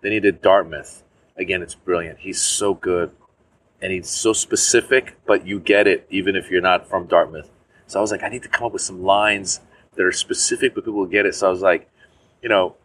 Then 0.03 0.13
he 0.13 0.21
did 0.21 0.43
Dartmouth. 0.43 1.03
Again, 1.39 1.63
it's 1.63 1.75
brilliant. 1.75 2.19
He's 2.19 2.39
so 2.39 2.75
good, 2.75 3.11
and 3.81 3.91
he's 3.91 4.11
so 4.11 4.35
specific, 4.35 5.17
but 5.27 5.47
you 5.47 5.59
get 5.59 5.87
it 5.87 6.07
even 6.11 6.37
if 6.37 6.51
you're 6.51 6.61
not 6.61 6.87
from 6.87 7.07
Dartmouth. 7.07 7.49
So 7.87 7.99
I 7.99 8.03
was 8.03 8.11
like, 8.11 8.23
I 8.23 8.29
need 8.29 8.43
to 8.43 8.51
come 8.51 8.67
up 8.67 8.75
with 8.75 8.83
some 8.83 9.03
lines 9.03 9.61
that 9.95 10.05
are 10.05 10.13
specific, 10.13 10.75
but 10.75 10.85
people 10.85 11.01
will 11.01 11.07
get 11.07 11.25
it. 11.25 11.35
So 11.35 11.47
I 11.47 11.51
was 11.51 11.63
like, 11.63 11.89
you 12.43 12.51
know, 12.51 12.77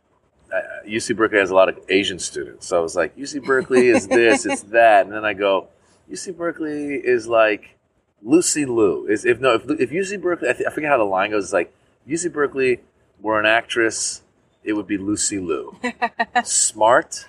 UC 0.87 1.17
Berkeley 1.17 1.39
has 1.39 1.49
a 1.49 1.55
lot 1.55 1.67
of 1.67 1.77
Asian 1.89 2.19
students. 2.19 2.67
So 2.67 2.77
I 2.77 2.79
was 2.79 2.95
like, 2.95 3.17
UC 3.17 3.43
Berkeley 3.43 3.89
is 3.89 4.07
this, 4.07 4.45
it's 4.45 4.63
that. 4.63 5.05
And 5.05 5.13
then 5.13 5.25
I 5.25 5.33
go, 5.33 5.67
UC 6.09 6.37
Berkeley 6.37 6.95
is 6.95 7.27
like 7.27 7.75
Lucy 8.23 8.65
Liu. 8.65 9.05
Is 9.07 9.25
if 9.25 9.39
no, 9.39 9.55
if, 9.55 9.63
if 9.79 9.89
UC 9.89 10.21
Berkeley, 10.21 10.49
I, 10.49 10.53
th- 10.53 10.67
I 10.67 10.71
forget 10.71 10.89
how 10.89 10.97
the 10.97 11.03
line 11.03 11.31
goes. 11.31 11.45
It's 11.45 11.53
like 11.53 11.73
UC 12.07 12.31
Berkeley 12.31 12.79
were 13.19 13.39
an 13.39 13.45
actress, 13.45 14.21
it 14.63 14.73
would 14.73 14.87
be 14.87 14.97
Lucy 14.97 15.39
Liu. 15.39 15.77
Smart, 16.43 17.27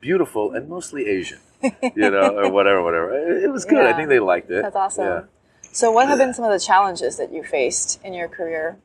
beautiful, 0.00 0.52
and 0.52 0.68
mostly 0.68 1.06
Asian. 1.06 1.38
You 1.62 2.10
know, 2.10 2.38
or 2.38 2.50
whatever, 2.50 2.82
whatever. 2.82 3.16
It, 3.16 3.44
it 3.44 3.52
was 3.52 3.64
good. 3.64 3.84
I 3.84 3.92
think 3.92 4.08
they 4.08 4.18
liked 4.18 4.50
it. 4.50 4.62
That's 4.62 4.76
awesome. 4.76 5.04
Yeah. 5.04 5.22
So, 5.72 5.92
what 5.92 6.08
have 6.08 6.18
been 6.18 6.34
some 6.34 6.44
of 6.44 6.50
the 6.50 6.58
challenges 6.58 7.16
that 7.18 7.32
you 7.32 7.44
faced 7.44 8.00
in 8.02 8.14
your 8.14 8.28
career? 8.28 8.78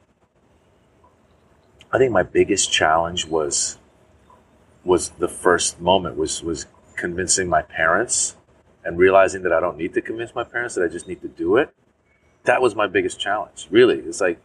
I 1.92 1.98
think 1.98 2.12
my 2.12 2.24
biggest 2.24 2.72
challenge 2.72 3.26
was 3.26 3.78
was 4.84 5.10
the 5.10 5.28
first 5.28 5.80
moment 5.80 6.18
was 6.18 6.44
was 6.44 6.66
convincing 6.96 7.48
my 7.48 7.62
parents 7.62 8.36
and 8.86 8.98
realizing 8.98 9.42
that 9.44 9.52
I 9.52 9.60
don't 9.60 9.78
need 9.78 9.94
to 9.96 10.02
convince 10.02 10.34
my 10.36 10.44
parents 10.44 10.76
that 10.76 10.84
I 10.84 10.88
just 10.88 11.08
need 11.08 11.22
to 11.24 11.28
do 11.28 11.58
it. 11.58 11.70
That 12.44 12.62
was 12.62 12.76
my 12.76 12.88
biggest 12.88 13.20
challenge. 13.20 13.68
Really, 13.72 14.00
it's 14.00 14.22
like 14.22 14.40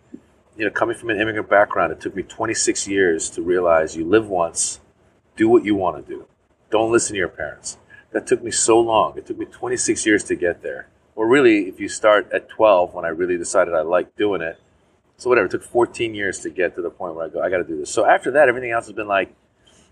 you 0.56 0.64
know, 0.64 0.70
coming 0.70 0.96
from 0.96 1.10
an 1.10 1.20
immigrant 1.20 1.48
background, 1.48 1.92
it 1.92 2.00
took 2.00 2.16
me 2.16 2.22
26 2.22 2.88
years 2.88 3.30
to 3.30 3.42
realize 3.42 3.96
you 3.96 4.04
live 4.04 4.28
once, 4.28 4.80
do 5.36 5.48
what 5.48 5.64
you 5.64 5.74
want 5.74 6.04
to 6.04 6.12
do. 6.12 6.26
Don't 6.70 6.90
listen 6.90 7.14
to 7.14 7.18
your 7.18 7.28
parents. 7.28 7.76
that 8.12 8.26
took 8.26 8.42
me 8.42 8.50
so 8.50 8.80
long. 8.80 9.16
It 9.16 9.24
took 9.26 9.38
me 9.38 9.46
26 9.46 10.04
years 10.04 10.24
to 10.24 10.34
get 10.34 10.62
there. 10.62 10.88
Or 11.14 11.28
really, 11.28 11.68
if 11.68 11.78
you 11.78 11.88
start 11.88 12.28
at 12.32 12.48
12, 12.48 12.92
when 12.92 13.04
I 13.04 13.08
really 13.08 13.36
decided 13.38 13.72
I 13.72 13.82
liked 13.82 14.16
doing 14.16 14.40
it, 14.42 14.58
so 15.16 15.28
whatever, 15.30 15.46
it 15.46 15.50
took 15.52 15.62
14 15.62 16.12
years 16.14 16.40
to 16.40 16.50
get 16.50 16.74
to 16.74 16.82
the 16.82 16.90
point 16.90 17.14
where 17.14 17.26
I 17.26 17.28
go, 17.28 17.40
I 17.40 17.48
got 17.50 17.58
to 17.58 17.64
do 17.64 17.78
this. 17.78 17.90
So 17.90 18.04
after 18.04 18.32
that, 18.32 18.48
everything 18.48 18.72
else 18.72 18.86
has 18.86 18.94
been 18.94 19.06
like, 19.06 19.32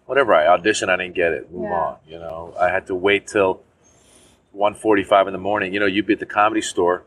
whatever. 0.07 0.35
I 0.35 0.47
auditioned, 0.47 0.89
I 0.89 0.97
didn't 0.97 1.15
get 1.15 1.33
it. 1.33 1.53
Move 1.53 1.65
Yeah. 1.65 1.75
on. 1.75 1.97
You 2.09 2.19
know, 2.19 2.55
I 2.61 2.71
had 2.71 2.87
to 2.89 2.95
wait 2.97 3.27
till 3.29 3.61
1:45 4.59 5.29
in 5.29 5.33
the 5.33 5.39
morning. 5.39 5.73
You 5.73 5.81
know, 5.81 5.87
you'd 5.87 6.07
be 6.07 6.15
at 6.15 6.19
the 6.19 6.27
comedy 6.27 6.61
store 6.61 7.05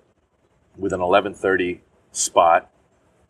with 0.78 0.93
an 0.93 1.02
11:30 1.02 1.82
spot. 2.12 2.70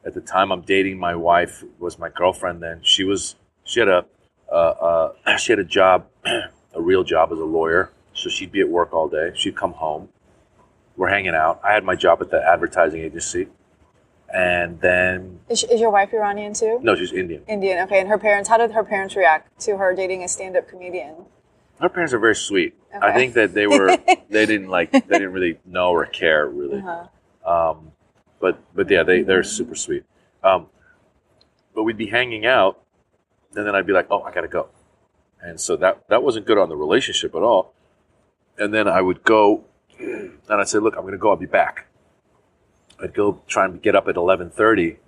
At 0.05 0.13
the 0.13 0.21
time, 0.21 0.51
I'm 0.51 0.61
dating 0.61 0.99
my 0.99 1.15
wife. 1.15 1.63
Was 1.79 1.97
my 1.99 2.09
girlfriend 2.09 2.61
then? 2.61 2.79
She 2.83 3.03
was. 3.03 3.35
She 3.63 3.79
had 3.79 3.89
a. 3.89 4.05
Uh, 4.51 5.13
uh, 5.25 5.37
she 5.37 5.51
had 5.51 5.59
a 5.59 5.63
job, 5.63 6.05
a 6.25 6.81
real 6.81 7.03
job 7.03 7.31
as 7.31 7.39
a 7.39 7.45
lawyer. 7.45 7.91
So 8.13 8.29
she'd 8.29 8.51
be 8.51 8.61
at 8.61 8.69
work 8.69 8.93
all 8.93 9.07
day. 9.07 9.31
She'd 9.35 9.55
come 9.55 9.73
home. 9.73 10.09
We're 10.97 11.09
hanging 11.09 11.33
out. 11.33 11.59
I 11.63 11.73
had 11.73 11.83
my 11.83 11.95
job 11.95 12.21
at 12.21 12.29
the 12.29 12.43
advertising 12.45 13.01
agency, 13.01 13.47
and 14.31 14.79
then 14.81 15.39
Is, 15.49 15.63
is 15.63 15.79
your 15.79 15.89
wife 15.89 16.13
Iranian 16.13 16.53
too? 16.53 16.79
no, 16.83 16.95
she's 16.95 17.13
Indian. 17.13 17.43
Indian. 17.47 17.79
Okay. 17.85 17.99
And 17.99 18.09
her 18.09 18.17
parents, 18.17 18.49
how 18.49 18.57
did 18.57 18.71
her 18.71 18.83
parents 18.83 19.15
react 19.15 19.59
to 19.61 19.77
her 19.77 19.95
dating 19.95 20.21
a 20.23 20.27
stand-up 20.27 20.67
comedian? 20.67 21.15
Her 21.81 21.89
parents 21.89 22.13
are 22.13 22.19
very 22.19 22.35
sweet. 22.35 22.75
I 23.01 23.11
think 23.13 23.33
that 23.33 23.53
they 23.53 23.65
were 23.65 23.97
they 24.29 24.45
didn't 24.45 24.69
like 24.69 24.91
they 24.91 24.99
didn't 24.99 25.33
really 25.33 25.57
know 25.65 25.89
or 25.89 26.05
care 26.05 26.47
really. 26.47 26.79
Uh-huh. 26.79 27.71
Um, 27.71 27.91
but 28.39 28.59
but 28.75 28.89
yeah, 28.89 29.03
they 29.03 29.23
they're 29.23 29.43
super 29.43 29.75
sweet. 29.75 30.03
Um, 30.43 30.67
but 31.73 31.83
we'd 31.83 31.97
be 31.97 32.07
hanging 32.07 32.45
out, 32.45 32.81
and 33.55 33.65
then 33.65 33.75
I'd 33.75 33.87
be 33.87 33.93
like, 33.93 34.07
oh, 34.11 34.21
I 34.21 34.31
gotta 34.31 34.47
go, 34.47 34.69
and 35.41 35.59
so 35.59 35.75
that 35.77 36.07
that 36.09 36.21
wasn't 36.21 36.45
good 36.45 36.57
on 36.57 36.69
the 36.69 36.75
relationship 36.75 37.33
at 37.33 37.41
all. 37.41 37.73
And 38.57 38.73
then 38.73 38.87
I 38.87 39.01
would 39.01 39.23
go, 39.23 39.63
and 39.97 40.39
I'd 40.49 40.67
say, 40.67 40.77
look, 40.77 40.95
I'm 40.97 41.03
gonna 41.03 41.17
go. 41.17 41.29
I'll 41.31 41.35
be 41.35 41.45
back. 41.47 41.87
I'd 43.01 43.13
go 43.13 43.41
try 43.47 43.65
and 43.65 43.81
get 43.81 43.95
up 43.95 44.07
at 44.07 44.17
eleven 44.17 44.51
thirty, 44.51 44.99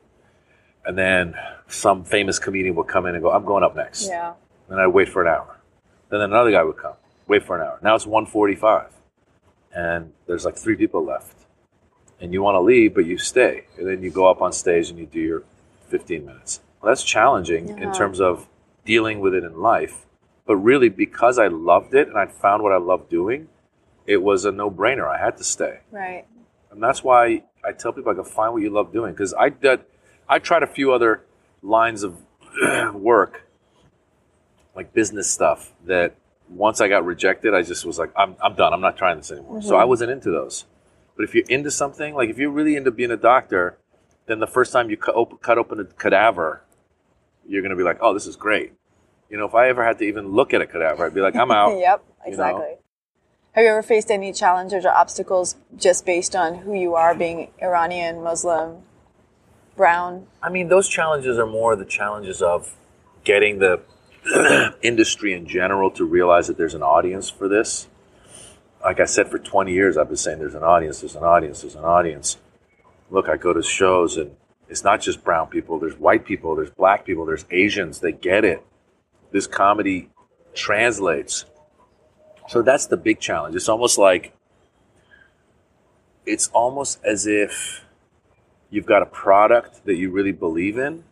and 0.85 0.97
then 0.97 1.35
some 1.67 2.03
famous 2.03 2.39
comedian 2.39 2.75
would 2.75 2.87
come 2.87 3.05
in 3.05 3.13
and 3.13 3.23
go, 3.23 3.31
I'm 3.31 3.45
going 3.45 3.63
up 3.63 3.75
next. 3.75 4.07
Yeah. 4.07 4.33
Then 4.69 4.79
I'd 4.79 4.87
wait 4.87 5.09
for 5.09 5.21
an 5.21 5.27
hour. 5.27 5.59
Then 6.09 6.21
another 6.21 6.51
guy 6.51 6.63
would 6.63 6.77
come, 6.77 6.93
wait 7.27 7.43
for 7.43 7.55
an 7.55 7.65
hour. 7.65 7.79
Now 7.81 7.95
it's 7.95 8.05
1:45, 8.05 8.91
and 9.73 10.13
there's 10.27 10.45
like 10.45 10.57
three 10.57 10.75
people 10.75 11.03
left, 11.03 11.35
and 12.19 12.33
you 12.33 12.41
want 12.41 12.55
to 12.55 12.61
leave, 12.61 12.93
but 12.93 13.05
you 13.05 13.17
stay, 13.17 13.65
and 13.77 13.87
then 13.87 14.03
you 14.03 14.11
go 14.11 14.29
up 14.29 14.41
on 14.41 14.51
stage 14.51 14.89
and 14.89 14.99
you 14.99 15.05
do 15.05 15.19
your 15.19 15.43
15 15.87 16.25
minutes. 16.25 16.61
Well, 16.81 16.91
that's 16.91 17.03
challenging 17.03 17.69
in 17.69 17.93
terms 17.93 18.19
of 18.19 18.47
dealing 18.85 19.19
with 19.19 19.33
it 19.33 19.43
in 19.43 19.61
life, 19.61 20.05
but 20.45 20.57
really 20.57 20.89
because 20.89 21.39
I 21.39 21.47
loved 21.47 21.93
it 21.93 22.07
and 22.07 22.17
I 22.17 22.25
found 22.25 22.63
what 22.63 22.73
I 22.73 22.77
loved 22.77 23.09
doing, 23.09 23.47
it 24.05 24.17
was 24.17 24.45
a 24.45 24.51
no-brainer. 24.51 25.07
I 25.07 25.17
had 25.17 25.37
to 25.37 25.43
stay. 25.43 25.79
Right. 25.91 26.25
And 26.71 26.81
that's 26.81 27.03
why 27.03 27.43
I 27.63 27.71
tell 27.71 27.93
people 27.93 28.11
I 28.11 28.15
go 28.15 28.23
find 28.23 28.53
what 28.53 28.61
you 28.61 28.69
love 28.69 28.91
doing 28.91 29.13
because 29.13 29.33
I 29.33 29.49
did 29.49 29.81
I 30.27 30.39
tried 30.39 30.63
a 30.63 30.67
few 30.67 30.91
other 30.91 31.23
lines 31.61 32.03
of 32.03 32.17
work 32.93 33.47
like 34.75 34.93
business 34.93 35.29
stuff 35.29 35.73
that 35.85 36.15
once 36.49 36.81
I 36.81 36.87
got 36.87 37.05
rejected 37.05 37.53
I 37.53 37.61
just 37.61 37.85
was 37.85 37.97
like 37.97 38.11
I'm 38.17 38.35
I'm 38.41 38.55
done 38.55 38.73
I'm 38.73 38.81
not 38.81 38.97
trying 38.97 39.17
this 39.17 39.31
anymore. 39.31 39.61
So 39.61 39.75
I 39.75 39.81
mm-hmm. 39.81 39.89
wasn't 39.89 40.11
into 40.11 40.31
those. 40.31 40.65
But 41.15 41.23
if 41.25 41.35
you're 41.35 41.45
into 41.47 41.71
something 41.71 42.15
like 42.15 42.29
if 42.29 42.37
you're 42.37 42.51
really 42.51 42.75
into 42.75 42.91
being 42.91 43.11
a 43.11 43.17
doctor 43.17 43.77
then 44.25 44.39
the 44.39 44.47
first 44.47 44.71
time 44.71 44.89
you 44.89 44.97
cut 44.97 45.15
open, 45.15 45.37
cut 45.39 45.57
open 45.57 45.79
a 45.79 45.85
cadaver 45.85 46.63
you're 47.47 47.61
going 47.61 47.71
to 47.71 47.75
be 47.75 47.83
like 47.83 47.97
oh 48.01 48.13
this 48.13 48.25
is 48.25 48.35
great. 48.35 48.73
You 49.29 49.37
know 49.37 49.45
if 49.45 49.55
I 49.55 49.69
ever 49.69 49.85
had 49.85 49.99
to 49.99 50.05
even 50.05 50.29
look 50.29 50.53
at 50.53 50.61
a 50.61 50.67
cadaver 50.67 51.05
I'd 51.05 51.13
be 51.13 51.21
like 51.21 51.35
I'm 51.35 51.51
out. 51.59 51.77
yep. 51.77 51.79
you 51.79 51.81
know? 51.81 52.29
Exactly. 52.29 52.75
Have 53.53 53.65
you 53.65 53.69
ever 53.69 53.83
faced 53.83 54.09
any 54.09 54.33
challenges 54.33 54.83
or 54.83 54.89
obstacles 54.89 55.57
just 55.77 56.07
based 56.07 56.35
on 56.35 56.55
who 56.55 56.73
you 56.73 56.95
are, 56.95 57.13
being 57.13 57.51
Iranian, 57.61 58.23
Muslim, 58.23 58.81
brown? 59.75 60.25
I 60.41 60.49
mean, 60.49 60.69
those 60.69 60.89
challenges 60.89 61.37
are 61.37 61.45
more 61.45 61.75
the 61.75 61.85
challenges 61.85 62.41
of 62.41 62.75
getting 63.23 63.59
the 63.59 63.79
industry 64.81 65.33
in 65.33 65.47
general 65.47 65.91
to 65.91 66.05
realize 66.05 66.47
that 66.47 66.57
there's 66.57 66.73
an 66.73 66.83
audience 66.83 67.29
for 67.29 67.47
this. 67.47 67.87
Like 68.83 68.99
I 68.99 69.05
said, 69.05 69.29
for 69.29 69.39
20 69.39 69.71
years, 69.71 69.97
I've 69.97 70.07
been 70.07 70.17
saying 70.17 70.39
there's 70.39 70.55
an 70.55 70.63
audience, 70.63 71.01
there's 71.01 71.15
an 71.15 71.23
audience, 71.23 71.61
there's 71.61 71.75
an 71.75 71.85
audience. 71.85 72.37
Look, 73.09 73.29
I 73.29 73.37
go 73.37 73.53
to 73.53 73.63
shows 73.63 74.17
and 74.17 74.35
it's 74.69 74.83
not 74.83 75.01
just 75.01 75.23
brown 75.23 75.47
people, 75.47 75.79
there's 75.79 75.97
white 75.97 76.25
people, 76.25 76.55
there's 76.55 76.69
black 76.71 77.05
people, 77.05 77.25
there's 77.25 77.45
Asians. 77.51 77.99
They 77.99 78.11
get 78.11 78.43
it. 78.43 78.65
This 79.31 79.47
comedy 79.47 80.09
translates. 80.53 81.45
So 82.47 82.61
that's 82.61 82.87
the 82.87 82.97
big 82.97 83.19
challenge. 83.19 83.55
It's 83.55 83.69
almost 83.69 83.97
like, 83.97 84.33
it's 86.25 86.47
almost 86.49 86.99
as 87.03 87.27
if 87.27 87.83
you've 88.69 88.85
got 88.85 89.01
a 89.01 89.05
product 89.05 89.85
that 89.85 89.95
you 89.95 90.11
really 90.11 90.31
believe 90.31 90.77
in 90.77 91.03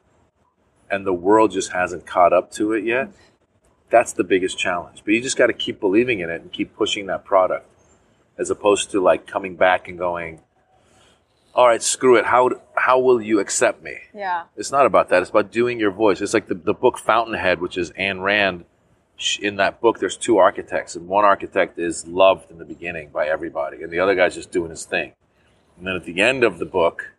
and 0.92 1.06
the 1.06 1.14
world 1.14 1.52
just 1.52 1.72
hasn't 1.72 2.06
caught 2.06 2.34
up 2.34 2.52
to 2.52 2.74
it 2.74 2.84
yet 2.84 3.10
that's 3.92 4.14
the 4.14 4.24
biggest 4.24 4.58
challenge. 4.58 5.04
But 5.06 5.14
you 5.14 5.22
just 5.22 5.38
got 5.38 5.48
to 5.48 5.54
keep 5.54 5.80
believing 5.80 6.22
in 6.22 6.32
it 6.32 6.42
and 6.42 6.52
keep 6.52 6.76
pushing 6.76 7.06
that 7.08 7.24
product 7.24 7.70
as 8.38 8.50
opposed 8.50 8.90
to 8.92 9.02
like 9.02 9.28
coming 9.28 9.56
back 9.56 9.88
and 9.88 10.00
going 10.00 10.40
all 11.54 11.68
right 11.68 11.84
screw 11.84 12.16
it. 12.16 12.26
How 12.26 12.50
how 12.76 12.98
will 12.98 13.22
you 13.22 13.40
accept 13.40 13.84
me? 13.84 13.98
Yeah. 14.16 14.46
it's 14.56 14.72
not 14.72 14.86
about 14.86 15.10
that. 15.10 15.22
It's 15.22 15.30
about 15.30 15.52
doing 15.52 15.80
your 15.80 15.92
voice. 15.92 16.22
It's 16.22 16.34
like 16.34 16.48
the, 16.48 16.56
the 16.56 16.74
book 16.74 16.98
fountainhead 16.98 17.60
which 17.60 17.78
is 17.78 17.92
Ayn 17.92 18.24
Rand 18.24 18.66
in 19.40 19.58
that 19.58 19.80
book 19.80 20.00
there's 20.00 20.18
two 20.18 20.38
architects 20.38 20.96
and 20.96 21.08
one 21.08 21.24
architect 21.24 21.78
is 21.78 22.08
loved 22.08 22.50
in 22.50 22.58
the 22.58 22.66
beginning 22.66 23.10
by 23.10 23.28
everybody 23.28 23.84
and 23.84 23.92
the 23.92 24.00
other 24.00 24.16
guy's 24.16 24.34
just 24.34 24.52
doing 24.52 24.72
his 24.72 24.86
thing. 24.86 25.12
And 25.78 25.86
then 25.86 25.96
at 25.96 26.06
the 26.06 26.22
end 26.22 26.44
of 26.44 26.58
the 26.58 26.66
book 26.66 27.12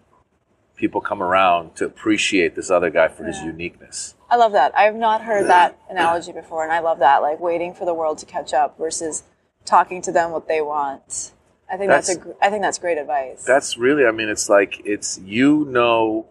people 0.76 1.00
come 1.00 1.22
around 1.22 1.76
to 1.76 1.84
appreciate 1.84 2.54
this 2.56 2.70
other 2.70 2.90
guy 2.90 3.08
for 3.08 3.24
his 3.24 3.38
uniqueness 3.40 4.14
I 4.30 4.36
love 4.36 4.52
that. 4.52 4.74
I 4.74 4.84
have 4.84 4.94
not 4.96 5.20
heard 5.22 5.46
that 5.48 5.78
analogy 5.90 6.32
before, 6.32 6.62
and 6.64 6.72
I 6.72 6.78
love 6.78 7.00
that. 7.00 7.20
Like 7.20 7.38
waiting 7.38 7.74
for 7.74 7.84
the 7.84 7.92
world 7.92 8.16
to 8.18 8.24
catch 8.26 8.54
up 8.54 8.78
versus 8.78 9.24
talking 9.66 10.00
to 10.00 10.10
them 10.10 10.30
what 10.30 10.48
they 10.48 10.62
want. 10.62 11.32
I 11.70 11.76
think 11.76 11.90
that's, 11.90 12.08
a. 12.08 12.14
That's- 12.14 12.34
gr- 12.38 12.44
I 12.44 12.48
think 12.48 12.62
that's 12.62 12.78
great 12.78 12.96
advice. 12.96 13.44
that's 13.44 13.76
really 13.76 14.06
i 14.06 14.10
mean 14.10 14.28
it's 14.30 14.48
like 14.48 14.80
it's 14.86 15.18
you 15.18 15.66
know 15.66 16.26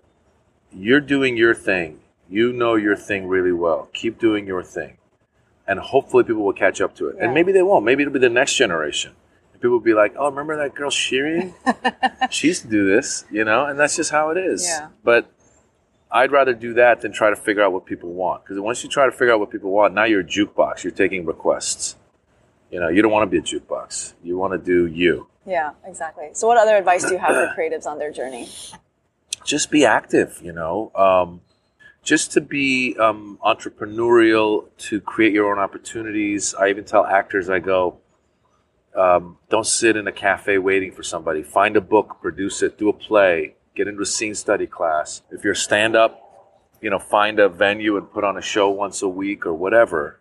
you're 0.74 1.00
doing 1.02 1.38
your 1.38 1.54
thing 1.54 2.00
you 2.30 2.52
know 2.54 2.74
your 2.76 2.96
thing 2.96 3.28
really 3.28 3.52
well 3.52 3.88
keep 3.94 4.18
doing 4.20 4.48
your 4.48 4.64
thing 4.64 4.98
and 5.68 5.80
hopefully 5.80 6.24
people 6.24 6.44
will 6.44 6.54
catch 6.54 6.82
up 6.82 6.96
to 6.96 7.08
it 7.08 7.16
Yeah. 7.18 7.26
and 7.26 7.34
maybe 7.36 7.52
they 7.52 7.62
won't 7.62 7.86
maybe 7.86 8.02
it'll 8.04 8.14
be 8.14 8.20
the 8.20 8.30
next 8.30 8.56
generation 8.56 9.12
people 9.62 9.80
be 9.80 9.94
like 9.94 10.14
oh 10.18 10.30
remember 10.30 10.58
that 10.58 10.76
girl 10.76 10.90
Shireen? 10.90 11.54
she 12.32 12.48
used 12.48 12.64
to 12.64 12.68
do 12.68 12.86
this 12.88 13.26
you 13.32 13.44
know 13.44 13.66
and 13.66 13.80
that's 13.80 13.96
just 13.96 14.12
how 14.12 14.30
it 14.30 14.38
is 14.38 14.66
Yeah. 14.66 14.90
but 15.04 15.32
i'd 16.12 16.32
rather 16.32 16.54
do 16.54 16.74
that 16.74 17.02
than 17.02 17.12
try 17.12 17.30
to 17.30 17.36
figure 17.36 17.64
out 17.64 17.72
what 17.72 17.86
people 17.86 18.12
want 18.12 18.44
because 18.44 18.60
once 18.60 18.84
you 18.84 18.90
try 18.90 19.06
to 19.06 19.12
figure 19.12 19.34
out 19.34 19.40
what 19.40 19.52
people 19.52 19.72
want 19.72 19.94
now 19.94 20.04
you're 20.04 20.22
a 20.22 20.24
jukebox 20.24 20.84
you're 20.84 20.92
taking 20.92 21.26
requests 21.26 21.96
you 22.72 22.80
know 22.80 22.90
you 22.90 23.02
don't 23.02 23.12
want 23.12 23.30
to 23.30 23.32
be 23.32 23.38
a 23.38 23.42
jukebox 23.42 24.14
you 24.24 24.38
want 24.38 24.52
to 24.54 24.58
do 24.58 24.88
you 24.88 25.28
yeah, 25.46 25.72
exactly. 25.86 26.30
So, 26.34 26.48
what 26.48 26.58
other 26.58 26.78
advice 26.78 27.04
do 27.04 27.14
you 27.14 27.18
have 27.18 27.32
for 27.32 27.52
creatives 27.60 27.88
on 27.88 27.98
their 27.98 28.12
journey? 28.12 28.48
just 29.44 29.72
be 29.72 29.86
active, 29.86 30.40
you 30.44 30.52
know. 30.52 30.92
Um, 30.94 31.42
just 32.04 32.32
to 32.34 32.42
be 32.42 32.96
um, 33.00 33.40
entrepreneurial, 33.44 34.66
to 34.78 35.02
create 35.02 35.34
your 35.34 35.52
own 35.52 35.60
opportunities. 35.60 36.54
I 36.54 36.70
even 36.70 36.84
tell 36.84 37.06
actors, 37.06 37.50
I 37.50 37.60
go, 37.60 37.98
um, 38.96 39.38
don't 39.50 39.68
sit 39.68 39.96
in 39.96 40.08
a 40.08 40.12
cafe 40.12 40.58
waiting 40.58 40.92
for 40.92 41.04
somebody. 41.04 41.44
Find 41.44 41.76
a 41.78 41.82
book, 41.82 42.18
produce 42.22 42.62
it, 42.62 42.78
do 42.78 42.90
a 42.90 42.94
play, 42.94 43.56
get 43.76 43.88
into 43.88 44.02
a 44.02 44.06
scene 44.06 44.36
study 44.36 44.68
class. 44.68 45.22
If 45.32 45.44
you're 45.44 45.56
stand 45.56 45.96
up, 45.96 46.18
you 46.82 46.90
know, 46.90 47.00
find 47.00 47.40
a 47.40 47.48
venue 47.48 47.98
and 47.98 48.12
put 48.12 48.24
on 48.24 48.38
a 48.38 48.42
show 48.42 48.70
once 48.70 49.02
a 49.02 49.08
week 49.08 49.46
or 49.46 49.54
whatever. 49.54 50.20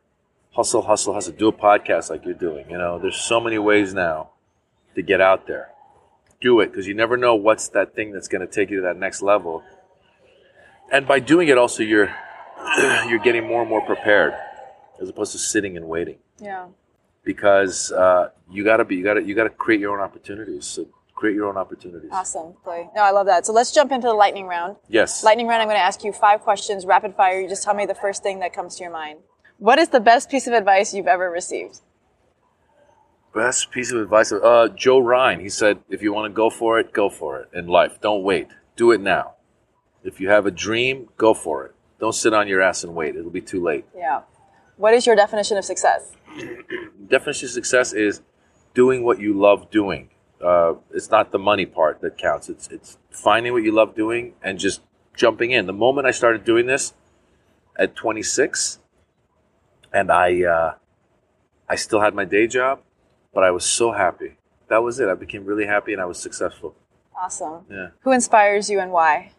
Hustle, 0.53 0.83
hustle, 0.83 1.14
hustle. 1.14 1.33
Do 1.33 1.49
a 1.49 1.53
podcast 1.53 2.11
like 2.11 2.25
you're 2.25 2.35
doing. 2.35 2.68
You 2.68 2.79
know, 2.79 2.99
there's 2.99 3.16
so 3.16 3.41
many 3.41 3.59
ways 3.59 3.95
now 3.95 4.31
to 4.95 5.03
get 5.03 5.21
out 5.21 5.47
there 5.47 5.71
do 6.41 6.61
it 6.61 6.68
because 6.68 6.87
you 6.87 6.95
never 6.95 7.16
know 7.16 7.35
what's 7.35 7.68
that 7.68 7.95
thing 7.95 8.12
that's 8.12 8.29
going 8.29 8.41
to 8.41 8.53
take 8.53 8.71
you 8.71 8.77
to 8.77 8.83
that 8.83 8.97
next 8.97 9.23
level. 9.23 9.62
And 10.91 11.07
by 11.07 11.21
doing 11.21 11.49
it, 11.49 11.59
also 11.59 11.83
you're 11.83 12.14
you're 13.09 13.18
getting 13.18 13.47
more 13.47 13.61
and 13.61 13.71
more 13.71 13.85
prepared, 13.85 14.35
as 15.01 15.09
opposed 15.09 15.33
to 15.33 15.39
sitting 15.39 15.77
and 15.77 15.87
waiting. 15.87 16.18
Yeah. 16.41 16.66
Because 17.25 17.93
uh, 17.93 18.31
you 18.51 18.64
gotta 18.64 18.85
be 18.85 18.97
you 18.97 19.05
gotta 19.05 19.23
you 19.23 19.35
gotta 19.35 19.51
create 19.51 19.81
your 19.81 19.97
own 19.97 20.03
opportunities. 20.03 20.66
So 20.66 20.89
create 21.21 21.35
your 21.35 21.47
own 21.49 21.59
opportunities. 21.59 22.11
Awesome. 22.11 22.55
Clay. 22.64 22.89
No, 22.97 23.03
I 23.03 23.11
love 23.11 23.27
that. 23.27 23.45
So, 23.47 23.53
let's 23.53 23.73
jump 23.73 23.93
into 23.93 24.07
the 24.07 24.14
lightning 24.14 24.47
round. 24.47 24.77
Yes. 24.89 25.23
Lightning 25.23 25.47
round, 25.47 25.61
I'm 25.61 25.68
going 25.68 25.77
to 25.77 25.85
ask 25.85 26.03
you 26.03 26.12
five 26.12 26.41
questions, 26.41 26.87
rapid 26.87 27.14
fire. 27.14 27.39
You 27.39 27.49
just 27.49 27.62
tell 27.62 27.75
me 27.75 27.85
the 27.85 27.95
first 27.95 28.23
thing 28.23 28.41
that 28.41 28.55
comes 28.55 28.77
to 28.77 28.83
your 28.83 28.93
mind. 28.93 29.18
What 29.59 29.79
is 29.79 29.91
the 29.91 30.01
best 30.01 30.31
piece 30.31 30.47
of 30.47 30.55
advice 30.55 30.95
you've 30.95 31.07
ever 31.07 31.31
received? 31.31 31.81
Best 33.35 33.71
piece 33.71 33.93
of 33.93 34.01
advice. 34.01 34.33
Uh, 34.33 34.68
Joe 34.75 34.99
Ryan. 34.99 35.41
He 35.41 35.51
said, 35.51 35.81
if 35.91 36.03
you 36.03 36.12
want 36.12 36.33
to 36.33 36.35
go 36.35 36.49
for 36.49 36.81
it, 36.81 36.93
go 36.93 37.11
for 37.11 37.41
it 37.41 37.51
in 37.53 37.66
life. 37.66 38.01
Don't 38.01 38.25
wait. 38.25 38.49
Do 38.75 38.91
it 38.91 39.01
now. 39.03 39.35
If 40.03 40.21
you 40.21 40.31
have 40.31 40.47
a 40.47 40.51
dream, 40.51 41.11
go 41.18 41.35
for 41.35 41.66
it. 41.66 41.75
Don't 42.01 42.14
sit 42.14 42.33
on 42.33 42.49
your 42.49 42.62
ass 42.62 42.83
and 42.83 42.95
wait. 42.95 43.14
It'll 43.14 43.31
be 43.31 43.43
too 43.43 43.62
late. 43.62 43.85
Yeah. 43.95 44.23
What 44.79 44.95
is 44.95 45.07
your 45.07 45.14
definition 45.14 45.59
of 45.59 45.66
success? 45.66 46.12
Definition 47.09 47.47
of 47.47 47.51
success 47.53 47.93
is 47.93 48.22
doing 48.74 49.05
what 49.05 49.20
you 49.20 49.35
love 49.35 49.70
doing. 49.70 50.11
Uh, 50.43 50.74
it's 50.93 51.11
not 51.11 51.33
the 51.33 51.39
money 51.39 51.66
part 51.66 52.01
that 52.01 52.16
counts. 52.16 52.49
It's 52.49 52.68
it's 52.68 52.99
finding 53.11 53.53
what 53.53 53.62
you 53.62 53.72
love 53.72 53.95
doing 53.95 54.35
and 54.43 54.59
just 54.59 54.81
jumping 55.14 55.51
in. 55.51 55.66
The 55.66 55.72
moment 55.72 56.07
I 56.07 56.12
started 56.12 56.45
doing 56.45 56.66
this 56.66 56.95
at 57.76 57.95
26, 57.95 58.78
and 59.93 60.11
I 60.11 60.43
uh, 60.45 60.74
I 61.68 61.76
still 61.76 62.01
had 62.01 62.14
my 62.14 62.24
day 62.24 62.47
job, 62.47 62.81
but 63.35 63.45
I 63.45 63.51
was 63.51 63.64
so 63.64 63.93
happy. 63.93 64.37
That 64.68 64.83
was 64.83 65.01
it. 65.01 65.09
I 65.09 65.14
became 65.14 65.45
really 65.45 65.66
happy 65.66 65.93
and 65.93 66.01
I 66.01 66.05
was 66.05 66.18
successful. 66.18 66.74
Awesome. 67.14 67.66
Yeah. 67.68 67.89
Who 68.01 68.12
inspires 68.12 68.70
you 68.70 68.81
and 68.81 68.93
why? 68.93 69.33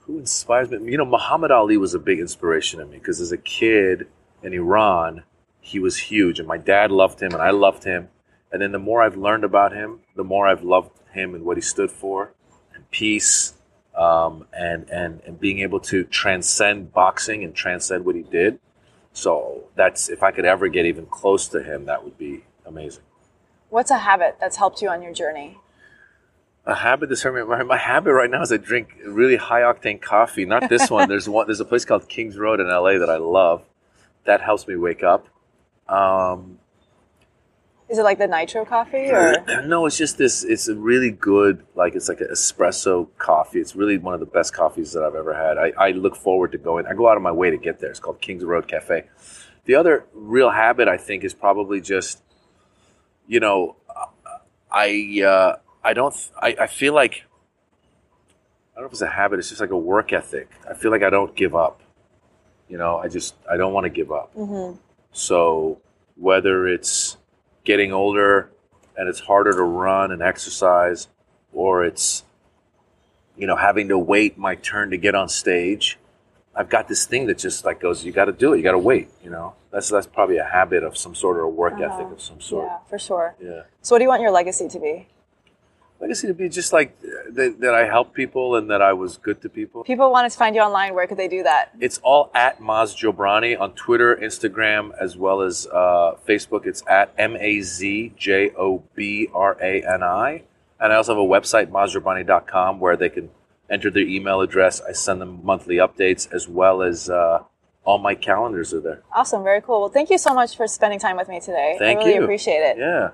Who 0.00 0.18
inspires 0.18 0.70
me? 0.70 0.90
You 0.90 0.98
know, 0.98 1.04
Muhammad 1.04 1.50
Ali 1.50 1.76
was 1.76 1.94
a 1.94 1.98
big 1.98 2.18
inspiration 2.18 2.80
to 2.80 2.86
me 2.86 2.98
because 2.98 3.20
as 3.20 3.30
a 3.30 3.36
kid 3.36 4.08
in 4.42 4.52
Iran, 4.52 5.22
he 5.62 5.78
was 5.78 5.96
huge, 5.96 6.38
and 6.38 6.46
my 6.46 6.58
dad 6.58 6.90
loved 6.90 7.22
him, 7.22 7.32
and 7.32 7.40
I 7.40 7.50
loved 7.50 7.84
him. 7.84 8.08
And 8.50 8.60
then 8.60 8.72
the 8.72 8.78
more 8.78 9.00
I've 9.02 9.16
learned 9.16 9.44
about 9.44 9.72
him, 9.72 10.00
the 10.16 10.24
more 10.24 10.46
I've 10.46 10.64
loved 10.64 10.90
him 11.12 11.34
and 11.34 11.44
what 11.44 11.56
he 11.56 11.62
stood 11.62 11.90
for, 11.90 12.32
and 12.74 12.90
peace, 12.90 13.54
um, 13.96 14.46
and 14.52 14.90
and 14.90 15.22
and 15.24 15.40
being 15.40 15.60
able 15.60 15.80
to 15.80 16.04
transcend 16.04 16.92
boxing 16.92 17.44
and 17.44 17.54
transcend 17.54 18.04
what 18.04 18.16
he 18.16 18.22
did. 18.22 18.58
So 19.12 19.64
that's 19.76 20.10
if 20.10 20.22
I 20.22 20.32
could 20.32 20.44
ever 20.44 20.68
get 20.68 20.84
even 20.84 21.06
close 21.06 21.46
to 21.48 21.62
him, 21.62 21.86
that 21.86 22.02
would 22.02 22.18
be 22.18 22.44
amazing. 22.66 23.04
What's 23.70 23.90
a 23.90 23.98
habit 23.98 24.36
that's 24.40 24.56
helped 24.56 24.82
you 24.82 24.88
on 24.88 25.00
your 25.00 25.14
journey? 25.14 25.58
A 26.66 26.74
habit 26.74 27.08
that's 27.08 27.22
hurt 27.22 27.34
me. 27.34 27.42
My, 27.42 27.62
my 27.62 27.76
habit 27.76 28.12
right 28.12 28.30
now 28.30 28.42
is 28.42 28.52
I 28.52 28.56
drink 28.56 28.96
really 29.04 29.36
high 29.36 29.62
octane 29.62 30.00
coffee. 30.00 30.44
Not 30.44 30.68
this 30.68 30.90
one. 30.90 31.08
There's 31.08 31.28
one. 31.28 31.46
There's 31.46 31.60
a 31.60 31.64
place 31.64 31.84
called 31.84 32.08
Kings 32.08 32.36
Road 32.36 32.60
in 32.60 32.68
LA 32.68 32.98
that 32.98 33.08
I 33.08 33.16
love. 33.16 33.64
That 34.24 34.40
helps 34.40 34.66
me 34.66 34.76
wake 34.76 35.02
up. 35.02 35.28
Um, 35.88 36.58
Is 37.88 37.98
it 37.98 38.02
like 38.02 38.18
the 38.18 38.26
nitro 38.26 38.64
coffee 38.64 39.10
or? 39.10 39.44
no, 39.66 39.86
it's 39.86 39.98
just 39.98 40.18
this. 40.18 40.44
It's 40.44 40.68
a 40.68 40.74
really 40.74 41.10
good, 41.10 41.64
like 41.74 41.94
it's 41.94 42.08
like 42.08 42.20
an 42.20 42.28
espresso 42.32 43.08
coffee. 43.18 43.60
It's 43.60 43.76
really 43.76 43.98
one 43.98 44.14
of 44.14 44.20
the 44.20 44.26
best 44.26 44.54
coffees 44.54 44.92
that 44.92 45.02
I've 45.02 45.14
ever 45.14 45.34
had. 45.34 45.58
I, 45.58 45.72
I 45.78 45.90
look 45.92 46.16
forward 46.16 46.52
to 46.52 46.58
going. 46.58 46.86
I 46.86 46.94
go 46.94 47.08
out 47.08 47.16
of 47.16 47.22
my 47.22 47.32
way 47.32 47.50
to 47.50 47.56
get 47.56 47.80
there. 47.80 47.90
It's 47.90 48.00
called 48.00 48.20
Kings 48.20 48.44
Road 48.44 48.66
Cafe. 48.68 49.04
The 49.64 49.74
other 49.74 50.06
real 50.12 50.50
habit 50.50 50.88
I 50.88 50.96
think 50.96 51.22
is 51.22 51.34
probably 51.34 51.80
just, 51.80 52.22
you 53.28 53.38
know, 53.40 53.76
I 54.70 55.22
uh, 55.24 55.56
I 55.84 55.92
don't 55.92 56.14
I, 56.40 56.56
I 56.60 56.66
feel 56.66 56.94
like 56.94 57.24
I 58.74 58.76
don't 58.76 58.84
know 58.84 58.86
if 58.86 58.92
it's 58.92 59.02
a 59.02 59.06
habit. 59.06 59.38
It's 59.38 59.50
just 59.50 59.60
like 59.60 59.70
a 59.70 59.76
work 59.76 60.12
ethic. 60.12 60.48
I 60.68 60.74
feel 60.74 60.90
like 60.90 61.02
I 61.02 61.10
don't 61.10 61.36
give 61.36 61.54
up. 61.54 61.82
You 62.68 62.78
know, 62.78 62.96
I 62.96 63.08
just 63.08 63.34
I 63.50 63.56
don't 63.58 63.74
want 63.74 63.84
to 63.84 63.90
give 63.90 64.10
up. 64.10 64.32
So 65.12 65.80
whether 66.16 66.66
it's 66.66 67.16
getting 67.64 67.92
older 67.92 68.50
and 68.96 69.08
it's 69.08 69.20
harder 69.20 69.52
to 69.52 69.62
run 69.62 70.10
and 70.12 70.22
exercise, 70.22 71.08
or 71.52 71.84
it's 71.84 72.24
you 73.36 73.46
know 73.46 73.56
having 73.56 73.88
to 73.88 73.98
wait 73.98 74.36
my 74.36 74.54
turn 74.56 74.90
to 74.90 74.96
get 74.96 75.14
on 75.14 75.28
stage, 75.28 75.98
I've 76.54 76.68
got 76.68 76.88
this 76.88 77.06
thing 77.06 77.26
that 77.26 77.38
just 77.38 77.64
like 77.64 77.80
goes, 77.80 78.04
you 78.04 78.12
got 78.12 78.26
to 78.26 78.32
do 78.32 78.52
it. 78.52 78.58
You 78.58 78.62
got 78.62 78.72
to 78.72 78.78
wait. 78.78 79.08
You 79.22 79.30
know, 79.30 79.54
that's 79.70 79.88
that's 79.88 80.06
probably 80.06 80.38
a 80.38 80.44
habit 80.44 80.82
of 80.82 80.96
some 80.96 81.14
sort 81.14 81.36
or 81.36 81.42
a 81.42 81.48
work 81.48 81.74
uh-huh. 81.74 81.94
ethic 81.94 82.12
of 82.12 82.20
some 82.20 82.40
sort. 82.40 82.66
Yeah, 82.66 82.78
for 82.88 82.98
sure. 82.98 83.34
Yeah. 83.40 83.62
So, 83.80 83.94
what 83.94 83.98
do 83.98 84.04
you 84.04 84.08
want 84.08 84.22
your 84.22 84.30
legacy 84.30 84.68
to 84.68 84.78
be? 84.78 85.08
Legacy 86.02 86.26
to 86.26 86.34
be 86.34 86.48
just 86.48 86.72
like 86.72 86.96
uh, 87.04 87.30
that, 87.30 87.60
that 87.60 87.74
I 87.74 87.86
helped 87.86 88.12
people 88.12 88.56
and 88.56 88.68
that 88.70 88.82
I 88.82 88.92
was 88.92 89.18
good 89.18 89.40
to 89.42 89.48
people. 89.48 89.84
People 89.84 90.10
wanted 90.10 90.32
to 90.32 90.36
find 90.36 90.56
you 90.56 90.60
online. 90.60 90.96
Where 90.96 91.06
could 91.06 91.16
they 91.16 91.28
do 91.28 91.44
that? 91.44 91.70
It's 91.78 91.98
all 91.98 92.28
at 92.34 92.60
Maz 92.60 92.96
Jobrani 92.96 93.58
on 93.58 93.72
Twitter, 93.74 94.16
Instagram, 94.16 94.90
as 95.00 95.16
well 95.16 95.42
as 95.42 95.68
uh, 95.68 96.16
Facebook. 96.28 96.66
It's 96.66 96.82
at 96.88 97.14
M 97.16 97.36
A 97.36 97.60
Z 97.60 98.14
J 98.16 98.50
O 98.58 98.82
B 98.96 99.28
R 99.32 99.56
A 99.62 99.82
N 99.84 100.02
I. 100.02 100.42
And 100.80 100.92
I 100.92 100.96
also 100.96 101.12
have 101.14 101.22
a 101.22 101.24
website, 101.24 101.68
mazjobrani.com, 101.68 102.80
where 102.80 102.96
they 102.96 103.08
can 103.08 103.30
enter 103.70 103.88
their 103.88 104.02
email 104.02 104.40
address. 104.40 104.80
I 104.80 104.90
send 104.90 105.20
them 105.20 105.38
monthly 105.44 105.76
updates, 105.76 106.26
as 106.34 106.48
well 106.48 106.82
as 106.82 107.08
uh, 107.08 107.44
all 107.84 107.98
my 107.98 108.16
calendars 108.16 108.74
are 108.74 108.80
there. 108.80 109.02
Awesome. 109.14 109.44
Very 109.44 109.62
cool. 109.62 109.82
Well, 109.82 109.88
thank 109.88 110.10
you 110.10 110.18
so 110.18 110.34
much 110.34 110.56
for 110.56 110.66
spending 110.66 110.98
time 110.98 111.16
with 111.16 111.28
me 111.28 111.38
today. 111.38 111.76
Thank 111.78 112.00
I 112.00 112.02
really 112.02 112.14
you. 112.16 112.22
appreciate 112.24 112.58
it. 112.58 112.78
Yeah. 112.78 113.10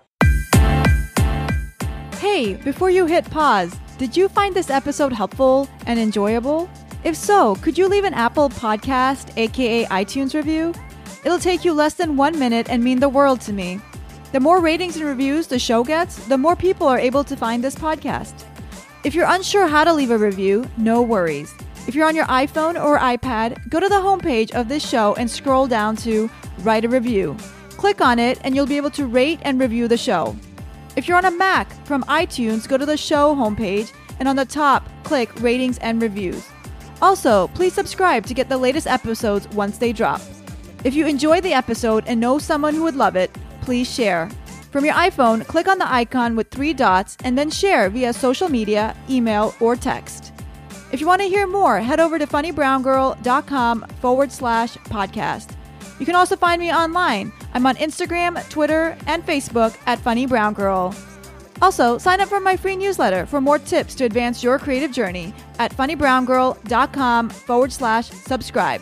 Hey, 2.18 2.54
before 2.54 2.90
you 2.90 3.06
hit 3.06 3.30
pause, 3.30 3.78
did 3.96 4.16
you 4.16 4.28
find 4.28 4.52
this 4.52 4.70
episode 4.70 5.12
helpful 5.12 5.68
and 5.86 6.00
enjoyable? 6.00 6.68
If 7.04 7.14
so, 7.14 7.54
could 7.62 7.78
you 7.78 7.86
leave 7.86 8.02
an 8.02 8.12
Apple 8.12 8.48
Podcast, 8.48 9.38
aka 9.38 9.84
iTunes 9.84 10.34
review? 10.34 10.74
It'll 11.24 11.38
take 11.38 11.64
you 11.64 11.72
less 11.72 11.94
than 11.94 12.16
one 12.16 12.36
minute 12.36 12.68
and 12.70 12.82
mean 12.82 12.98
the 12.98 13.08
world 13.08 13.40
to 13.42 13.52
me. 13.52 13.80
The 14.32 14.40
more 14.40 14.60
ratings 14.60 14.96
and 14.96 15.06
reviews 15.06 15.46
the 15.46 15.60
show 15.60 15.84
gets, 15.84 16.26
the 16.26 16.36
more 16.36 16.56
people 16.56 16.88
are 16.88 16.98
able 16.98 17.22
to 17.22 17.36
find 17.36 17.62
this 17.62 17.76
podcast. 17.76 18.44
If 19.04 19.14
you're 19.14 19.30
unsure 19.30 19.68
how 19.68 19.84
to 19.84 19.94
leave 19.94 20.10
a 20.10 20.18
review, 20.18 20.68
no 20.76 21.02
worries. 21.02 21.54
If 21.86 21.94
you're 21.94 22.08
on 22.08 22.16
your 22.16 22.26
iPhone 22.26 22.82
or 22.82 22.98
iPad, 22.98 23.70
go 23.70 23.78
to 23.78 23.88
the 23.88 23.94
homepage 23.94 24.50
of 24.56 24.68
this 24.68 24.86
show 24.86 25.14
and 25.14 25.30
scroll 25.30 25.68
down 25.68 25.94
to 25.98 26.28
Write 26.64 26.84
a 26.84 26.88
Review. 26.88 27.36
Click 27.76 28.00
on 28.00 28.18
it, 28.18 28.40
and 28.42 28.56
you'll 28.56 28.66
be 28.66 28.76
able 28.76 28.90
to 28.90 29.06
rate 29.06 29.38
and 29.42 29.60
review 29.60 29.86
the 29.86 29.96
show. 29.96 30.34
If 30.98 31.06
you're 31.06 31.16
on 31.16 31.26
a 31.26 31.30
Mac, 31.30 31.70
from 31.86 32.02
iTunes, 32.08 32.66
go 32.66 32.76
to 32.76 32.84
the 32.84 32.96
show 32.96 33.32
homepage 33.32 33.92
and 34.18 34.28
on 34.28 34.34
the 34.34 34.44
top, 34.44 34.88
click 35.04 35.30
Ratings 35.40 35.78
and 35.78 36.02
Reviews. 36.02 36.44
Also, 37.00 37.46
please 37.54 37.72
subscribe 37.72 38.26
to 38.26 38.34
get 38.34 38.48
the 38.48 38.58
latest 38.58 38.88
episodes 38.88 39.46
once 39.50 39.78
they 39.78 39.92
drop. 39.92 40.20
If 40.82 40.94
you 40.94 41.06
enjoyed 41.06 41.44
the 41.44 41.52
episode 41.52 42.02
and 42.08 42.18
know 42.18 42.40
someone 42.40 42.74
who 42.74 42.82
would 42.82 42.96
love 42.96 43.14
it, 43.14 43.30
please 43.60 43.88
share. 43.88 44.28
From 44.72 44.84
your 44.84 44.94
iPhone, 44.94 45.46
click 45.46 45.68
on 45.68 45.78
the 45.78 45.88
icon 45.88 46.34
with 46.34 46.50
three 46.50 46.74
dots 46.74 47.16
and 47.22 47.38
then 47.38 47.48
share 47.48 47.88
via 47.90 48.12
social 48.12 48.48
media, 48.48 48.96
email, 49.08 49.54
or 49.60 49.76
text. 49.76 50.32
If 50.90 51.00
you 51.00 51.06
want 51.06 51.22
to 51.22 51.28
hear 51.28 51.46
more, 51.46 51.78
head 51.78 52.00
over 52.00 52.18
to 52.18 52.26
funnybrown.girl.com 52.26 53.86
forward 54.00 54.32
slash 54.32 54.74
podcast. 54.78 55.54
You 55.98 56.06
can 56.06 56.14
also 56.14 56.36
find 56.36 56.60
me 56.60 56.72
online. 56.72 57.32
I'm 57.54 57.66
on 57.66 57.76
Instagram, 57.76 58.48
Twitter, 58.48 58.96
and 59.06 59.24
Facebook 59.26 59.76
at 59.86 59.98
Funny 59.98 60.26
Brown 60.26 60.54
Girl. 60.54 60.94
Also, 61.60 61.98
sign 61.98 62.20
up 62.20 62.28
for 62.28 62.40
my 62.40 62.56
free 62.56 62.76
newsletter 62.76 63.26
for 63.26 63.40
more 63.40 63.58
tips 63.58 63.94
to 63.96 64.04
advance 64.04 64.42
your 64.42 64.58
creative 64.58 64.92
journey 64.92 65.34
at 65.58 65.74
funnybrown.girl.com 65.76 67.30
forward 67.30 67.72
slash 67.72 68.08
subscribe. 68.10 68.80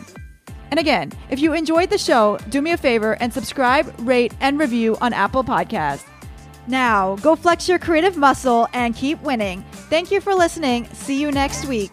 And 0.71 0.81
again, 0.81 1.13
if 1.31 1.39
you 1.39 1.55
enjoyed 1.55 1.91
the 1.91 1.99
show, 1.99 2.39
do 2.51 2.61
me 2.61 2.73
a 2.73 2.77
favor 2.77 3.13
and 3.13 3.33
subscribe, 3.33 3.95
rate, 4.01 4.35
and 4.41 4.59
review 4.59 4.97
on 5.01 5.13
Apple 5.13 5.45
Podcasts. 5.45 6.05
Now, 6.67 7.17
go 7.17 7.37
flex 7.37 7.69
your 7.69 7.79
creative 7.79 8.17
muscle 8.17 8.67
and 8.73 8.95
keep 8.95 9.23
winning. 9.23 9.65
Thank 9.89 10.11
you 10.11 10.21
for 10.21 10.35
listening. 10.35 10.87
See 10.93 11.21
you 11.21 11.31
next 11.31 11.67
week. 11.67 11.93